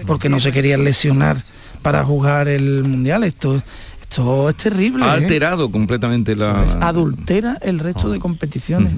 porque 0.07 0.29
no 0.29 0.39
se 0.41 0.53
querían 0.53 0.85
lesionar 0.85 1.39
para 1.81 2.05
jugar 2.05 2.49
el 2.49 2.85
mundial. 2.85 3.25
Esto, 3.25 3.63
esto 4.03 4.51
es 4.51 4.57
terrible. 4.57 5.05
ha 5.05 5.15
¿eh? 5.19 5.25
alterado 5.25 5.71
completamente 5.73 6.37
la... 6.37 6.65
Es 6.67 6.75
adultera 6.77 7.59
el 7.63 7.79
resto 7.79 8.11
de 8.11 8.19
competiciones. 8.19 8.95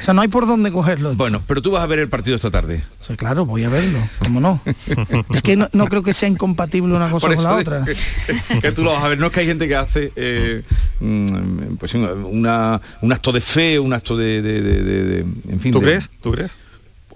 O 0.00 0.02
sea, 0.06 0.14
no 0.14 0.20
hay 0.22 0.28
por 0.28 0.46
dónde 0.46 0.70
cogerlo. 0.70 1.10
esto. 1.12 1.18
Bueno, 1.18 1.42
pero 1.46 1.60
tú 1.62 1.70
vas 1.72 1.82
a 1.82 1.86
ver 1.86 1.98
el 1.98 2.08
partido 2.08 2.36
esta 2.36 2.50
tarde. 2.50 2.82
O 3.00 3.04
sea, 3.04 3.16
claro, 3.16 3.44
voy 3.46 3.64
a 3.64 3.68
verlo, 3.68 3.98
¿cómo 4.20 4.40
no? 4.40 4.60
es 5.34 5.42
que 5.42 5.56
no, 5.56 5.68
no 5.72 5.86
creo 5.86 6.02
que 6.02 6.14
sea 6.14 6.28
incompatible 6.28 6.94
una 6.94 7.10
cosa 7.10 7.28
con 7.34 7.42
la 7.44 7.54
otra. 7.56 7.84
Que, 7.84 8.60
que 8.60 8.72
tú 8.72 8.82
lo 8.84 8.92
vas 8.92 9.02
a 9.04 9.08
ver. 9.08 9.18
No 9.18 9.26
es 9.26 9.32
que 9.32 9.40
hay 9.40 9.46
gente 9.46 9.66
que 9.68 9.76
hace 9.76 10.12
eh, 10.16 10.62
mm, 11.00 11.76
pues 11.78 11.94
una, 11.94 12.80
un 13.02 13.12
acto 13.12 13.32
de 13.32 13.40
fe, 13.40 13.78
un 13.78 13.92
acto 13.92 14.16
de, 14.16 14.42
de- 14.42 14.60
de- 14.62 14.82
de- 14.82 15.04
de- 15.04 15.18
en 15.48 15.60
fin. 15.60 15.72
¿Tú 15.72 15.80
de- 15.80 15.86
crees? 15.86 16.10
¿Tú 16.22 16.32
crees? 16.32 16.56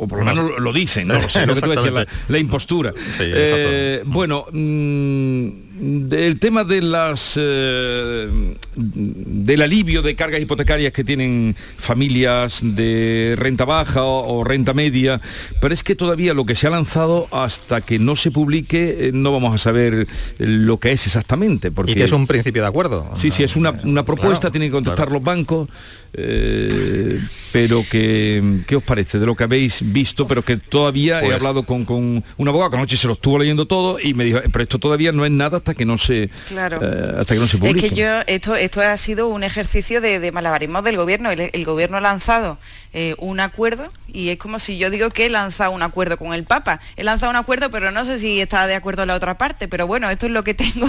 o 0.02 0.08
por 0.08 0.20
lo 0.20 0.24
menos 0.24 0.58
lo, 0.58 0.72
dicen, 0.72 1.08
no 1.08 1.14
lo 1.14 1.28
sé, 1.28 1.46
lo 1.46 1.54
que 1.54 1.60
tú 1.60 1.68
decías, 1.68 1.92
la, 1.92 2.06
la 2.28 2.38
impostura. 2.46 2.94
Sí, 3.10 3.22
Eh, 3.26 4.02
bueno, 4.06 4.46
mm, 4.50 5.48
el 5.80 6.38
tema 6.38 6.64
de 6.64 6.82
las 6.82 7.34
eh, 7.40 8.28
del 8.76 9.62
alivio 9.62 10.02
de 10.02 10.14
cargas 10.14 10.40
hipotecarias 10.40 10.92
que 10.92 11.04
tienen 11.04 11.56
familias 11.78 12.60
de 12.62 13.34
renta 13.38 13.64
baja 13.64 14.04
o, 14.04 14.38
o 14.40 14.44
renta 14.44 14.74
media, 14.74 15.20
pero 15.60 15.72
es 15.72 15.82
que 15.82 15.94
todavía 15.94 16.34
lo 16.34 16.44
que 16.44 16.54
se 16.54 16.66
ha 16.66 16.70
lanzado 16.70 17.28
hasta 17.30 17.80
que 17.80 17.98
no 17.98 18.16
se 18.16 18.30
publique 18.30 19.08
eh, 19.08 19.10
no 19.12 19.32
vamos 19.32 19.54
a 19.54 19.58
saber 19.58 20.06
lo 20.38 20.78
que 20.78 20.92
es 20.92 21.06
exactamente, 21.06 21.70
porque 21.70 21.92
Y 21.92 21.94
que 21.94 22.04
es 22.04 22.12
un 22.12 22.26
principio 22.26 22.62
de 22.62 22.68
acuerdo. 22.68 23.10
Sí, 23.14 23.30
sí, 23.30 23.42
es 23.42 23.56
una, 23.56 23.70
una 23.84 24.04
propuesta, 24.04 24.40
Claro, 24.42 24.52
tienen 24.52 24.68
que 24.68 24.74
contestar 24.74 25.06
claro. 25.06 25.12
los 25.14 25.22
bancos, 25.24 25.68
eh, 26.12 27.20
pero 27.52 27.84
que, 27.90 28.60
¿qué 28.66 28.76
os 28.76 28.82
parece 28.82 29.18
de 29.18 29.26
lo 29.26 29.34
que 29.36 29.44
habéis 29.44 29.80
visto? 29.92 30.26
Pero 30.26 30.42
que 30.44 30.56
todavía 30.56 31.20
he 31.20 31.24
Pues- 31.26 31.34
hablado 31.36 31.62
con, 31.64 31.84
con 31.84 32.22
un 32.36 32.48
abogado 32.48 32.70
que 32.70 32.76
anoche 32.76 32.96
se 32.96 33.06
lo 33.06 33.14
estuvo 33.14 33.38
leyendo 33.38 33.66
todo 33.66 33.98
y 34.00 34.14
me 34.14 34.24
dijo, 34.24 34.38
"Eh, 34.38 34.48
pero 34.52 34.62
esto 34.62 34.78
todavía 34.78 35.12
no 35.12 35.24
es 35.24 35.30
nada 35.30 35.58
hasta 35.58 35.69
que 35.74 35.84
no 35.84 35.98
se, 35.98 36.30
Claro. 36.48 36.78
eh, 36.82 37.16
hasta 37.20 37.34
que 37.34 37.40
no 37.40 37.46
se 37.48 37.56
Es 37.56 37.60
publique. 37.60 37.88
que 37.90 37.94
yo, 37.94 38.20
esto, 38.26 38.54
esto 38.56 38.80
ha 38.80 38.96
sido 38.96 39.28
un 39.28 39.42
ejercicio 39.44 40.00
de, 40.00 40.18
de 40.20 40.32
malabarismo 40.32 40.82
del 40.82 40.96
gobierno. 40.96 41.30
El, 41.30 41.50
el 41.52 41.64
gobierno 41.64 41.96
ha 41.96 42.00
lanzado 42.00 42.58
eh, 42.92 43.14
un 43.18 43.38
acuerdo 43.40 43.92
y 44.12 44.30
es 44.30 44.38
como 44.38 44.58
si 44.58 44.76
yo 44.78 44.90
digo 44.90 45.10
que 45.10 45.26
he 45.26 45.30
lanzado 45.30 45.70
un 45.70 45.82
acuerdo 45.82 46.16
con 46.16 46.34
el 46.34 46.42
Papa. 46.44 46.80
He 46.96 47.04
lanzado 47.04 47.30
un 47.30 47.36
acuerdo, 47.36 47.70
pero 47.70 47.90
no 47.92 48.04
sé 48.04 48.18
si 48.18 48.40
está 48.40 48.66
de 48.66 48.74
acuerdo 48.74 49.06
la 49.06 49.14
otra 49.14 49.38
parte. 49.38 49.68
Pero 49.68 49.86
bueno, 49.86 50.10
esto 50.10 50.26
es 50.26 50.32
lo 50.32 50.42
que 50.44 50.54
tengo. 50.54 50.86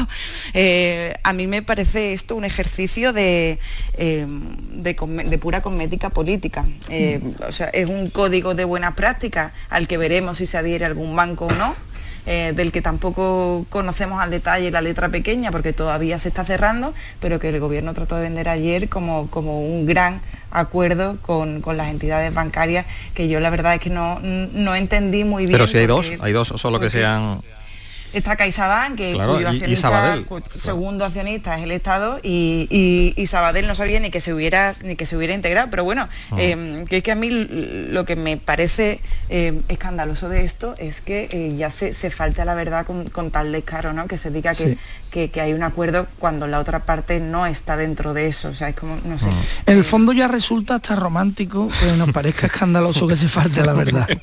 Eh, 0.54 1.14
a 1.24 1.34
mí 1.34 1.46
me 1.48 1.62
parece 1.62 2.14
esto 2.14 2.36
un 2.36 2.44
ejercicio 2.46 3.14
de, 3.14 3.60
de, 3.98 5.38
pura 5.40 5.62
cosmética 5.62 6.10
política. 6.10 6.66
O 7.48 7.52
sea, 7.52 7.68
es 7.68 7.90
un 7.90 8.10
código 8.10 8.56
de 8.56 8.64
buenas 8.66 8.94
prácticas 8.96 9.52
al 9.70 9.88
que 9.88 9.98
veremos 9.98 10.38
si 10.40 10.46
se 10.46 10.58
adhiere 10.58 10.86
algún 10.86 11.16
banco 11.16 11.46
o 11.48 11.52
no 11.54 11.76
eh, 12.26 12.54
del 12.56 12.72
que 12.72 12.82
tampoco 12.82 13.66
conocemos 13.70 14.22
al 14.22 14.30
detalle 14.30 14.72
la 14.72 14.82
letra 14.82 15.10
pequeña 15.10 15.52
porque 15.52 15.74
todavía 15.74 16.20
se 16.20 16.30
está 16.30 16.44
cerrando, 16.46 16.94
pero 17.20 17.40
que 17.40 17.50
el 17.50 17.60
gobierno 17.60 17.94
trató 17.94 18.16
de 18.16 18.24
vender 18.24 18.50
ayer 18.50 18.90
como, 18.90 19.28
como 19.28 19.62
un 19.62 19.86
gran 19.86 20.22
acuerdo 20.52 21.18
con, 21.22 21.62
con 21.62 21.78
las 21.78 21.90
entidades 21.90 22.34
bancarias 22.34 22.86
que 23.14 23.28
yo 23.28 23.40
la 23.40 23.50
verdad 23.50 23.76
es 23.76 23.82
que 23.82 23.90
no, 23.90 24.20
no 24.20 24.76
entendí 24.76 25.24
muy 25.24 25.46
bien. 25.46 25.54
Pero 25.54 25.68
si 25.68 25.78
hay 25.78 25.88
dos, 25.88 26.12
hay 26.20 26.34
dos 26.34 26.54
solo 26.56 26.80
que 26.80 26.90
sean... 26.90 27.40
Está 28.14 28.36
CaixaBank, 28.36 28.98
que 28.98 29.14
Claro, 29.14 29.34
cuyo 29.36 29.50
y- 29.52 29.54
y 29.54 29.56
accionista, 29.58 30.18
cu- 30.28 30.42
claro. 30.42 30.62
segundo 30.62 31.06
accionista 31.06 31.58
es 31.58 31.64
el 31.64 31.72
Estado 31.72 32.20
y, 32.24 32.68
y- 32.70 33.14
y 33.22 33.28
Sabadell 33.28 33.68
no 33.68 33.76
sabía 33.76 34.00
ni 34.00 34.12
que 34.12 34.20
se 34.22 34.34
hubiera 34.34 34.74
ni 34.84 34.96
que 34.96 35.06
se 35.06 35.16
hubiera 35.16 35.34
integrado. 35.34 35.70
Pero 35.70 35.84
bueno, 35.84 36.10
Ah. 36.32 36.36
eh, 36.40 36.84
que 36.90 36.98
es 36.98 37.04
que 37.04 37.12
a 37.12 37.16
mí 37.16 37.30
lo 37.30 38.04
que 38.06 38.16
me 38.16 38.38
parece 38.38 39.00
eh, 39.30 39.62
escandaloso 39.70 40.28
de 40.28 40.44
esto 40.44 40.76
es 40.78 41.00
que 41.02 41.30
eh, 41.32 41.56
ya 41.58 41.72
se, 41.72 41.94
se 41.94 42.10
falte 42.10 42.42
a 42.42 42.46
la 42.46 42.54
verdad 42.56 42.86
con, 42.86 43.10
con 43.10 43.32
tal 43.32 43.52
descaro, 43.52 43.94
¿no? 43.94 44.08
Que 44.08 44.18
se 44.18 44.30
diga 44.30 44.54
Sí. 44.54 44.64
que- 44.66 44.78
que 45.12 45.42
hay 45.42 45.54
un 45.54 45.62
acuerdo 45.62 46.08
cuando 46.20 46.48
la 46.48 46.60
otra 46.60 46.80
parte 46.80 47.20
no 47.20 47.46
está 47.46 47.76
dentro 47.76 48.14
de 48.14 48.28
eso. 48.28 48.50
O 48.50 48.54
sea, 48.54 48.70
es 48.70 48.76
como, 48.76 48.98
no 49.04 49.18
sé. 49.18 49.28
Ah. 49.30 49.44
En 49.66 49.78
el 49.78 49.84
fondo 49.84 50.14
ya 50.14 50.28
resulta 50.28 50.76
hasta 50.76 50.96
romántico 50.96 51.70
que 51.80 51.98
nos 51.98 52.12
parezca 52.12 52.48
escandaloso 52.48 53.08
que 53.08 53.16
se 53.16 53.28
falte 53.28 53.64
la 53.64 53.74
verdad. 53.74 54.08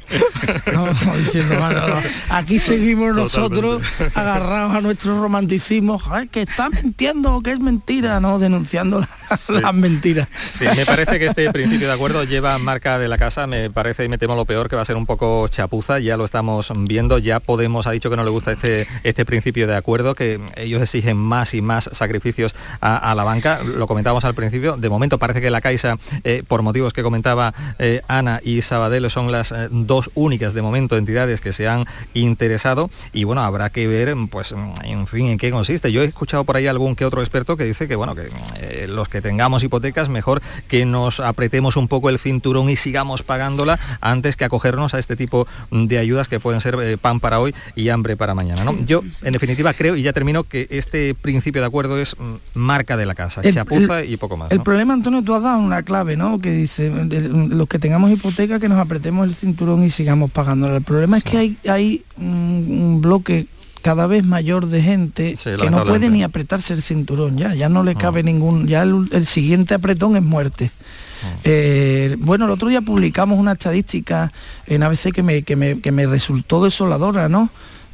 No, 0.72 0.86
diciendo, 1.16 1.58
"Bueno, 1.58 1.88
no, 1.88 2.00
aquí 2.30 2.58
seguimos 2.58 3.14
nosotros 3.14 3.82
agarrados 4.14 4.76
a 4.76 4.80
nuestro 4.80 5.20
romanticismo, 5.20 6.00
"Ay, 6.08 6.28
que 6.28 6.42
está 6.42 6.68
mintiendo 6.70 7.34
o 7.34 7.42
que 7.42 7.52
es 7.52 7.60
mentira, 7.60 8.20
¿no? 8.20 8.38
Denunciando 8.38 9.00
las, 9.00 9.48
las 9.48 9.74
mentiras. 9.74 10.28
Sí, 10.50 10.64
me 10.76 10.86
parece 10.86 11.18
que 11.18 11.26
este 11.26 11.50
principio 11.50 11.88
de 11.88 11.94
acuerdo 11.94 12.24
lleva 12.24 12.56
marca 12.58 12.98
de 12.98 13.08
la 13.08 13.18
casa, 13.18 13.46
me 13.46 13.70
parece 13.70 14.04
y 14.04 14.08
me 14.08 14.18
temo 14.18 14.36
lo 14.36 14.44
peor 14.44 14.68
que 14.68 14.76
va 14.76 14.82
a 14.82 14.84
ser 14.84 14.96
un 14.96 15.06
poco 15.06 15.48
chapuza, 15.48 15.98
ya 15.98 16.16
lo 16.16 16.24
estamos 16.24 16.70
viendo, 16.86 17.18
ya 17.18 17.40
Podemos 17.40 17.86
ha 17.86 17.92
dicho 17.92 18.10
que 18.10 18.16
no 18.16 18.24
le 18.24 18.30
gusta 18.30 18.52
este, 18.52 18.86
este 19.04 19.24
principio 19.24 19.66
de 19.66 19.74
acuerdo, 19.74 20.14
que 20.14 20.40
ellos 20.56 20.77
exigen 20.82 21.16
más 21.16 21.54
y 21.54 21.62
más 21.62 21.88
sacrificios 21.92 22.54
a, 22.80 22.96
a 22.96 23.14
la 23.14 23.24
banca, 23.24 23.62
lo 23.62 23.86
comentábamos 23.86 24.24
al 24.24 24.34
principio, 24.34 24.76
de 24.76 24.88
momento 24.88 25.18
parece 25.18 25.40
que 25.40 25.50
la 25.50 25.60
Caixa, 25.60 25.96
eh, 26.24 26.42
por 26.46 26.62
motivos 26.62 26.92
que 26.92 27.02
comentaba 27.02 27.54
eh, 27.78 28.02
Ana 28.08 28.40
y 28.42 28.62
Sabadell, 28.62 29.10
son 29.10 29.32
las 29.32 29.52
eh, 29.52 29.68
dos 29.70 30.10
únicas 30.14 30.54
de 30.54 30.62
momento 30.62 30.96
entidades 30.96 31.40
que 31.40 31.52
se 31.52 31.68
han 31.68 31.84
interesado 32.14 32.90
y 33.12 33.24
bueno, 33.24 33.42
habrá 33.42 33.70
que 33.70 33.86
ver, 33.86 34.14
pues, 34.30 34.54
en 34.84 35.06
fin, 35.06 35.26
en 35.26 35.38
qué 35.38 35.50
consiste. 35.50 35.92
Yo 35.92 36.02
he 36.02 36.04
escuchado 36.04 36.44
por 36.44 36.56
ahí 36.56 36.66
algún 36.66 36.96
que 36.96 37.04
otro 37.04 37.20
experto 37.20 37.56
que 37.56 37.64
dice 37.64 37.88
que, 37.88 37.96
bueno, 37.96 38.14
que 38.14 38.86
los 38.88 39.08
que 39.08 39.20
tengamos 39.20 39.62
hipotecas, 39.62 40.08
mejor 40.08 40.42
que 40.68 40.84
nos 40.84 41.20
apretemos 41.20 41.76
un 41.76 41.88
poco 41.88 42.08
el 42.08 42.18
cinturón 42.18 42.70
y 42.70 42.76
sigamos 42.76 43.22
pagándola 43.22 43.78
antes 44.00 44.36
que 44.36 44.44
acogernos 44.44 44.94
a 44.94 44.98
este 44.98 45.16
tipo 45.16 45.46
de 45.70 45.98
ayudas 45.98 46.28
que 46.28 46.40
pueden 46.40 46.60
ser 46.60 46.98
pan 46.98 47.20
para 47.20 47.40
hoy 47.40 47.54
y 47.74 47.88
hambre 47.88 48.16
para 48.16 48.34
mañana. 48.34 48.64
¿no? 48.64 48.76
Yo, 48.84 49.02
en 49.22 49.32
definitiva, 49.32 49.72
creo, 49.74 49.96
y 49.96 50.02
ya 50.02 50.12
termino, 50.12 50.44
que 50.44 50.67
este 50.68 51.14
principio 51.14 51.60
de 51.60 51.66
acuerdo 51.66 51.98
es 51.98 52.16
mm, 52.18 52.34
marca 52.58 52.96
de 52.96 53.06
la 53.06 53.14
casa, 53.14 53.40
El- 53.42 53.52
chapuza 53.54 54.04
y 54.04 54.16
poco 54.16 54.36
más. 54.36 54.50
El 54.50 54.58
¿no? 54.58 54.64
problema, 54.64 54.94
Antonio, 54.94 55.22
tú 55.22 55.34
has 55.34 55.42
dado 55.42 55.58
una 55.58 55.82
clave, 55.82 56.16
¿no? 56.16 56.38
Que 56.40 56.50
dice, 56.52 56.90
los 56.90 57.68
que 57.68 57.78
tengamos 57.78 58.10
hipoteca, 58.10 58.58
que 58.58 58.68
nos 58.68 58.78
apretemos 58.78 59.26
el 59.26 59.34
cinturón 59.34 59.84
y 59.84 59.90
sigamos 59.90 60.30
pagándola. 60.30 60.76
El 60.76 60.82
problema 60.82 61.18
es 61.18 61.24
que 61.24 61.38
hay, 61.38 61.56
hay 61.68 62.02
un, 62.18 63.00
bloque 63.00 63.46
cada 63.82 64.06
vez 64.06 64.24
mayor 64.24 64.66
de 64.66 64.82
gente 64.82 65.36
Sí, 65.36 65.50
que 65.58 65.70
no 65.70 65.84
puede 65.84 66.10
ni 66.10 66.22
apretarse 66.24 66.74
el 66.74 66.82
cinturón 66.82 67.38
ya, 67.38 67.54
ya 67.54 67.68
no 67.68 67.84
le 67.84 67.92
Ah. 67.92 67.98
cabe 67.98 68.22
ningún, 68.22 68.66
ya 68.66 68.82
el, 68.82 69.08
el 69.12 69.24
siguiente 69.26 69.74
apretón 69.74 70.16
es 70.16 70.22
muerte. 70.22 70.72
Ah. 71.22 71.34
Eh, 71.44 72.16
bueno, 72.18 72.44
el 72.46 72.50
otro 72.50 72.68
día 72.68 72.80
publicamos 72.80 73.38
una 73.38 73.52
estadística 73.52 74.32
en 74.66 74.82
ABC 74.82 75.12
que 75.12 75.22
me, 75.22 75.42
que 75.42 75.56
me, 75.56 75.80
que 75.80 75.92
me 75.92 76.06
resultó 76.06 76.62
desoladora, 76.64 77.28
¿no? 77.28 77.50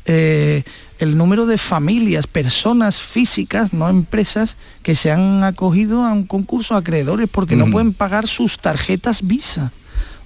Eh, 0.07 0.65
el 0.99 1.17
número 1.17 1.47
de 1.47 1.57
familias, 1.59 2.27
personas 2.27 3.01
físicas, 3.01 3.73
no 3.73 3.89
empresas, 3.89 4.57
que 4.83 4.95
se 4.95 5.11
han 5.11 5.43
acogido 5.43 6.05
a 6.05 6.13
un 6.13 6.25
concurso 6.27 6.77
acreedores 6.77 7.29
porque 7.31 7.57
no 7.57 7.71
pueden 7.73 7.93
pagar 7.95 8.27
sus 8.27 8.59
tarjetas 8.59 9.23
Visa 9.27 9.73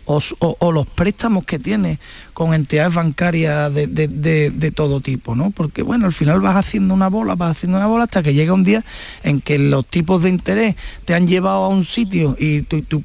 o- 0.05 0.21
o 0.59 0.73
los 0.73 0.87
préstamos 0.87 1.45
que 1.45 1.59
tiene 1.59 1.99
con 2.39 2.55
entidades 2.55 2.95
bancarias 2.95 3.75
de, 3.75 3.89
de- 3.89 4.07
de- 4.53 4.71
todo 4.71 5.01
tipo, 5.01 5.35
¿no? 5.35 5.51
Porque 5.51 5.83
bueno, 5.83 6.07
al 6.07 6.13
final 6.13 6.41
vas 6.41 6.55
haciendo 6.55 6.95
una 6.95 7.09
bola, 7.09 7.35
vas 7.35 7.57
haciendo 7.57 7.79
una 7.79 7.89
bola 7.89 8.05
hasta 8.05 8.23
que 8.23 8.33
llega 8.33 8.53
un 8.53 8.63
día 8.63 8.85
en 9.25 9.41
que 9.41 9.59
los 9.59 9.85
tipos 9.85 10.23
de 10.23 10.29
interés 10.29 10.77
te 11.05 11.15
han 11.15 11.27
llevado 11.27 11.65
a 11.65 11.69
un 11.69 11.85
sitio 11.85 12.37
y 12.39 12.63
tu, 12.63 12.83
tu- 12.83 13.03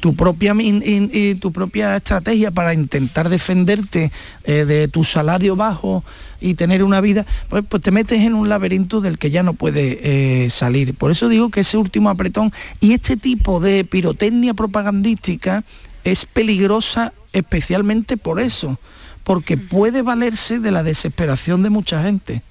tu- 0.00 0.16
propia 0.16 0.54
in- 0.58 1.38
tu 1.38 1.52
propia 1.52 1.96
estrategia 1.96 2.50
para 2.50 2.72
intentar 2.72 3.28
defenderte 3.28 4.10
eh, 4.44 4.64
de 4.64 4.88
tu 4.88 5.04
salario 5.04 5.54
bajo 5.54 6.02
y 6.40 6.54
tener 6.54 6.82
una 6.82 7.02
vida, 7.02 7.26
pues, 7.50 7.62
pues 7.68 7.82
te 7.82 7.90
metes 7.90 8.22
en 8.22 8.32
un 8.32 8.48
laberinto 8.48 9.02
del 9.02 9.18
que 9.18 9.30
ya 9.30 9.42
no 9.42 9.52
puedes 9.52 9.98
eh, 10.00 10.48
salir. 10.48 10.94
Por 10.94 11.10
eso 11.10 11.28
digo 11.28 11.50
que 11.50 11.60
ese 11.60 11.76
último 11.76 12.08
apretón 12.08 12.54
y 12.80 12.94
este 12.94 13.18
tipo 13.18 13.60
de 13.60 13.84
pirotecnia 13.84 14.54
propagandística 14.54 15.62
es 16.04 16.24
peligrosa 16.24 17.12
especialmente 17.32 18.16
por 18.16 18.40
eso, 18.40 18.78
porque 19.24 19.56
puede 19.56 20.02
valerse 20.02 20.58
de 20.58 20.70
la 20.70 20.82
desesperación 20.82 21.62
de 21.62 21.70
mucha 21.70 22.02
gente 22.02 22.42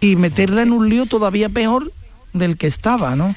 y 0.00 0.16
meterla 0.16 0.62
en 0.62 0.72
un 0.72 0.88
lío 0.88 1.06
todavía 1.06 1.48
peor 1.48 1.92
del 2.32 2.56
que 2.56 2.66
estaba, 2.66 3.16
¿no? 3.16 3.34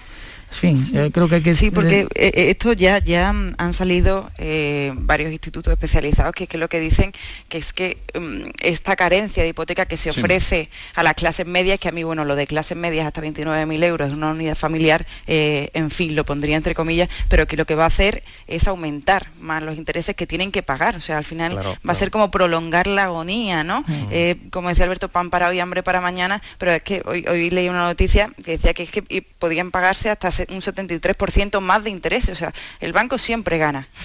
Fin, 0.54 0.78
yo 0.92 1.12
creo 1.12 1.28
que 1.28 1.36
hay 1.36 1.42
que... 1.42 1.56
Sí, 1.56 1.72
porque 1.72 2.02
eh, 2.02 2.08
eh, 2.16 2.50
esto 2.50 2.74
ya, 2.74 3.00
ya 3.00 3.34
mm, 3.34 3.56
han 3.58 3.74
salido 3.74 4.30
eh, 4.38 4.92
varios 4.96 5.32
institutos 5.32 5.72
especializados 5.74 6.34
que, 6.34 6.48
que 6.48 6.58
lo 6.58 6.68
que 6.70 6.80
dicen 6.80 7.12
que 7.50 7.58
es 7.58 7.74
que 7.74 7.98
mm, 8.18 8.50
esta 8.62 8.96
carencia 8.96 9.44
de 9.44 9.50
hipoteca 9.50 9.86
que 9.86 9.98
se 9.98 10.12
Sí. 10.12 10.20
ofrece 10.20 10.70
a 10.96 11.04
las 11.04 11.14
clases 11.16 11.46
medias, 11.48 11.80
que 11.80 11.90
a 11.90 11.92
mí, 11.92 12.04
bueno, 12.04 12.24
lo 12.26 12.36
de 12.36 12.46
clases 12.48 12.78
medias 12.78 13.08
hasta 13.08 13.22
29.000 13.22 13.84
euros 13.84 14.10
en 14.10 14.16
una 14.18 14.32
unidad 14.32 14.56
familiar, 14.56 15.06
eh, 15.28 15.70
en 15.74 15.90
fin, 15.92 16.16
lo 16.16 16.26
pondría 16.26 16.56
entre 16.58 16.76
comillas, 16.76 17.10
pero 17.30 17.48
que 17.48 17.58
lo 17.58 17.66
que 17.66 17.76
va 17.76 17.86
a 17.86 17.88
hacer 17.88 18.22
es 18.48 18.68
aumentar 18.68 19.28
más 19.40 19.64
los 19.64 19.76
intereses 19.78 20.16
que 20.16 20.28
tienen 20.28 20.52
que 20.52 20.62
pagar. 20.62 20.96
O 20.98 21.02
sea, 21.02 21.18
al 21.18 21.24
final 21.24 21.54
Claro, 21.54 21.78
va 21.88 21.92
a 21.94 21.96
ser 21.96 22.12
como 22.12 22.30
prolongar 22.32 22.88
la 22.88 23.06
agonía, 23.06 23.64
¿no? 23.64 23.84
Eh, 24.12 24.38
como 24.52 24.70
decía 24.70 24.86
Alberto, 24.86 25.10
pan 25.10 25.30
para 25.30 25.48
hoy, 25.48 25.60
hambre 25.60 25.84
para 25.84 26.00
mañana, 26.02 26.42
pero 26.58 26.72
es 26.74 26.84
que 26.84 27.02
hoy, 27.06 27.26
hoy 27.28 27.50
leí 27.50 27.70
una 27.70 27.86
noticia 27.86 28.30
que 28.44 28.52
decía 28.52 28.74
que, 28.74 28.84
es 28.84 28.90
que 28.92 29.22
podían 29.40 29.72
pagarse 29.72 30.10
hasta 30.10 30.30
se- 30.32 30.43
un 30.50 30.62
73% 30.62 31.60
más 31.60 31.84
de 31.84 31.90
intereses, 31.90 32.30
o 32.30 32.36
sea, 32.36 32.54
el 32.80 32.94
banco 32.94 33.18
siempre 33.18 33.58
gana. 33.58 33.88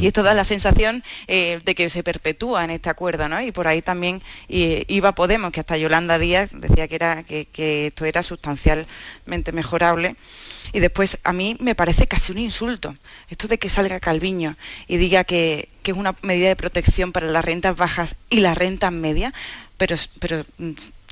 Y 0.00 0.06
esto 0.08 0.22
da 0.22 0.34
la 0.34 0.44
sensación 0.44 1.02
eh, 1.26 1.58
de 1.64 1.74
que 1.74 1.88
se 1.90 2.02
perpetúa 2.02 2.64
en 2.64 2.70
este 2.70 2.90
acuerdo, 2.90 3.28
¿no? 3.28 3.40
Y 3.40 3.52
por 3.52 3.68
ahí 3.68 3.82
también 3.82 4.22
eh, 4.48 4.84
iba 4.88 5.14
Podemos, 5.14 5.52
que 5.52 5.60
hasta 5.60 5.76
Yolanda 5.76 6.18
Díaz 6.18 6.50
decía 6.52 6.88
que, 6.88 6.94
era, 6.94 7.22
que, 7.22 7.46
que 7.46 7.86
esto 7.88 8.04
era 8.04 8.22
sustancialmente 8.22 9.52
mejorable. 9.52 10.16
Y 10.72 10.80
después 10.80 11.18
a 11.24 11.32
mí 11.32 11.56
me 11.60 11.74
parece 11.74 12.06
casi 12.06 12.32
un 12.32 12.38
insulto 12.38 12.96
esto 13.28 13.48
de 13.48 13.58
que 13.58 13.68
salga 13.68 14.00
Calviño 14.00 14.56
y 14.88 14.96
diga 14.96 15.24
que, 15.24 15.68
que 15.82 15.92
es 15.92 15.96
una 15.96 16.14
medida 16.22 16.48
de 16.48 16.56
protección 16.56 17.12
para 17.12 17.28
las 17.28 17.44
rentas 17.44 17.76
bajas 17.76 18.16
y 18.30 18.40
las 18.40 18.56
rentas 18.56 18.92
medias, 18.92 19.32
pero, 19.76 19.96
pero 20.18 20.44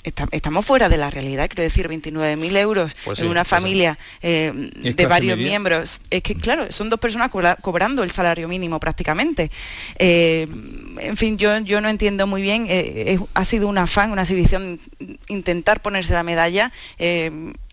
mm, 0.04 0.08
esta- 0.08 0.28
estamos 0.30 0.64
fuera 0.64 0.88
de 0.88 0.96
la 0.98 1.10
realidad, 1.10 1.48
quiero 1.48 1.62
decir, 1.62 1.88
29.000 1.88 2.56
euros 2.56 2.94
Pues 3.04 3.18
en 3.18 3.24
sí, 3.24 3.30
una 3.30 3.40
pues 3.42 3.48
sí. 3.48 3.54
familia 3.54 3.98
eh, 4.22 4.70
¿Es 4.82 4.96
de 4.96 5.06
varios 5.06 5.36
media? 5.36 5.50
miembros. 5.50 6.00
Es 6.10 6.22
que, 6.22 6.34
claro, 6.34 6.70
son 6.70 6.90
dos 6.90 7.00
personas 7.00 7.30
cobra- 7.30 7.56
cobrando 7.56 8.02
el 8.02 8.10
salario 8.10 8.48
mínimo 8.48 8.78
prácticamente. 8.80 9.50
Eh, 9.98 10.46
en 11.00 11.16
fin, 11.16 11.36
yo, 11.38 11.58
yo 11.60 11.80
no 11.80 11.88
entiendo 11.88 12.26
muy 12.26 12.42
bien, 12.42 12.66
eh, 12.68 13.18
ha 13.34 13.44
sido 13.44 13.68
un 13.68 13.78
afán, 13.78 14.12
una 14.12 14.22
exhibición 14.22 14.78
intentar 15.28 15.82
ponerse 15.82 16.12
la 16.12 16.22
medalla 16.22 16.72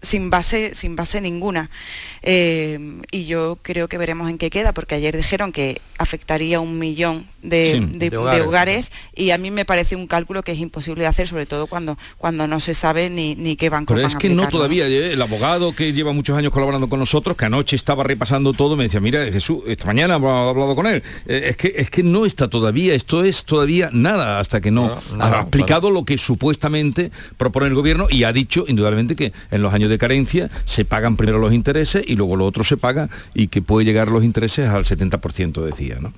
sin 0.02 0.30
base, 0.30 0.74
sin 0.76 0.96
base 0.96 1.22
ninguna. 1.22 1.70
Eh, 2.24 2.80
y 3.12 3.26
yo 3.26 3.58
creo 3.62 3.88
que 3.88 3.98
veremos 3.98 4.30
en 4.30 4.38
qué 4.38 4.50
queda, 4.50 4.74
porque 4.74 4.96
ayer 4.96 5.16
dijeron 5.16 5.52
que 5.52 5.82
afectaría 5.98 6.60
un 6.60 6.80
millón 6.80 7.28
de, 7.44 7.72
Sí, 7.72 7.80
de- 7.80 7.98
de 8.00 8.10
de 8.12 8.18
hogares, 8.18 8.48
hogares, 8.48 8.92
y 9.16 9.32
a 9.32 9.38
mí 9.38 9.52
me 9.52 9.66
parece 9.66 9.96
un 9.96 10.08
cálculo 10.08 10.44
que 10.44 10.52
es 10.52 10.60
imposible 10.60 11.02
de 11.02 11.08
hacer, 11.08 11.28
sobre 11.28 11.46
todo 11.46 11.68
cuando, 11.68 11.98
cuando 12.18 12.48
no 12.48 12.60
se 12.60 12.74
sabe 12.74 13.10
ni, 13.10 13.36
ni 13.36 13.56
qué 13.56 13.70
banco 13.70 13.94
Pero 13.94 14.02
van 14.04 14.10
es 14.12 14.16
a 14.16 14.20
que 14.20 14.30
no 14.30 14.48
todavía, 14.50 14.88
eh, 14.88 15.14
el 15.14 15.22
abogado 15.22 15.76
que 15.76 15.94
lleva 15.94 16.12
muchos 16.14 16.38
años 16.38 16.52
colaborando 16.52 16.88
con 16.88 17.00
nosotros, 17.00 17.38
que 17.38 17.46
anoche 17.46 17.76
estaba 17.76 18.04
repasando 18.04 18.54
todo, 18.54 18.76
me 18.76 18.86
decía, 18.86 19.00
mira, 19.00 19.24
Jesús, 19.32 19.60
esta 19.68 19.86
mañana 19.86 20.16
hemos 20.16 20.50
hablado 20.50 20.76
con 20.76 20.88
él, 20.88 21.04
eh, 21.28 21.48
es, 21.50 21.58
que, 21.58 21.74
es 21.76 21.90
que 21.92 22.04
no 22.04 22.26
está 22.26 22.48
todavía, 22.50 22.94
esto 22.96 23.24
es 23.24 23.46
todavía 23.46 23.90
nada, 23.94 24.40
hasta 24.40 24.62
que 24.62 24.72
no 24.72 24.88
Claro, 24.88 25.18
nada, 25.18 25.38
ha 25.38 25.42
explicado 25.42 25.90
lo 25.92 26.06
que 26.06 26.18
supuestamente 26.18 27.12
propone 27.38 27.68
el 27.68 27.76
gobierno 27.76 28.08
y 28.10 28.24
ha 28.24 28.34
dicho 28.34 28.66
indudablemente 28.68 29.16
que 29.16 29.32
en 29.52 29.62
los 29.62 29.74
años 29.74 29.90
de 29.92 29.98
carencia 30.00 30.50
se 30.66 30.86
pagan 30.86 31.18
primero 31.18 31.38
los 31.38 31.54
intereses 31.54 32.04
y 32.08 32.16
luego 32.16 32.36
lo 32.36 32.46
otro 32.46 32.64
se 32.64 32.78
paga 32.78 33.10
y 33.34 33.48
que 33.48 33.62
puede 33.62 33.86
llegar 33.86 34.10
los 34.10 34.24
intereses 34.24 34.70
al 34.70 34.86
70%, 34.86 35.64
decía, 35.64 35.98
¿no? 36.02 36.14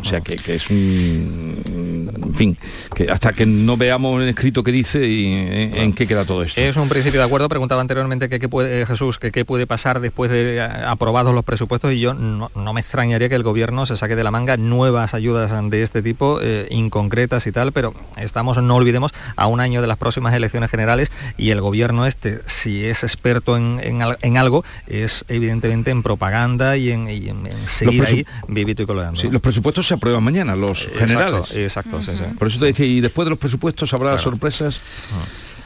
O 0.00 0.04
sea 0.04 0.20
que, 0.22 0.36
que 0.36 0.54
es 0.54 0.68
un... 0.70 2.10
En 2.24 2.34
fin, 2.34 2.58
que 2.94 3.10
hasta 3.10 3.32
que 3.34 3.44
no 3.44 3.76
veamos 3.76 4.22
en 4.22 4.28
escrito 4.28 4.62
qué 4.62 4.72
dice 4.72 5.06
y 5.06 5.26
en, 5.32 5.76
en 5.76 5.92
qué 5.92 6.06
queda 6.06 6.24
todo 6.24 6.42
esto. 6.42 6.60
Es 6.60 6.76
un 6.76 6.88
principio 6.88 7.20
de 7.20 7.26
acuerdo. 7.26 7.48
Preguntaba 7.48 7.82
anteriormente 7.82 8.28
que 8.30 8.40
qué 8.40 8.48
puede, 8.48 8.80
eh, 8.82 8.86
Jesús, 8.86 9.18
que 9.18 9.30
qué 9.30 9.44
puede 9.44 9.66
pasar 9.66 10.00
después 10.00 10.30
de 10.30 10.56
eh, 10.56 10.60
aprobados 10.62 11.34
los 11.34 11.44
presupuestos 11.44 11.92
y 11.92 12.00
yo 12.00 12.14
no, 12.14 12.50
no 12.54 12.72
me 12.72 12.80
extrañaría 12.80 13.28
que 13.28 13.34
el 13.34 13.42
gobierno 13.42 13.84
se 13.84 13.96
saque 13.98 14.16
de 14.16 14.24
la 14.24 14.30
manga 14.30 14.56
nuevas 14.56 15.12
ayudas 15.14 15.52
de 15.70 15.82
este 15.82 16.00
tipo, 16.02 16.38
eh, 16.42 16.66
inconcretas 16.70 17.46
y 17.46 17.52
tal, 17.52 17.72
pero 17.72 17.94
estamos, 18.16 18.56
no 18.62 18.76
olvidemos, 18.76 19.12
a 19.36 19.46
un 19.46 19.60
año 19.60 19.82
de 19.82 19.88
las 19.88 19.98
próximas 19.98 20.34
elecciones 20.34 20.70
generales 20.70 21.12
y 21.36 21.50
el 21.50 21.60
gobierno 21.60 22.06
este, 22.06 22.40
si 22.46 22.84
es 22.84 23.02
experto 23.02 23.56
en, 23.58 23.78
en 23.82 24.00
al- 24.02 24.18
en 24.22 24.38
algo, 24.38 24.64
es 24.86 25.24
evidentemente 25.28 25.90
en 25.90 26.02
propaganda 26.02 26.76
y 26.78 26.90
en, 26.90 27.08
y 27.10 27.30
seguir 27.66 28.04
ahí 28.06 28.26
vivito 28.48 28.82
y 28.82 28.86
coleando. 28.86 29.20
Sí, 29.20 29.28
los 29.30 29.42
presupuestos 29.42 29.81
se 29.82 29.94
aprueban 29.94 30.22
mañana, 30.22 30.54
los 30.56 30.82
Exacto, 30.82 30.98
generales. 30.98 31.52
Exacto, 31.54 32.02
sí, 32.02 32.12
sí. 32.16 32.24
Por 32.38 32.48
eso 32.48 32.58
te 32.58 32.66
decía, 32.66 32.86
y 32.86 33.00
después 33.00 33.26
de 33.26 33.30
los 33.30 33.38
presupuestos 33.38 33.92
habrá 33.94 34.10
Claro. 34.10 34.22
sorpresas. 34.22 34.80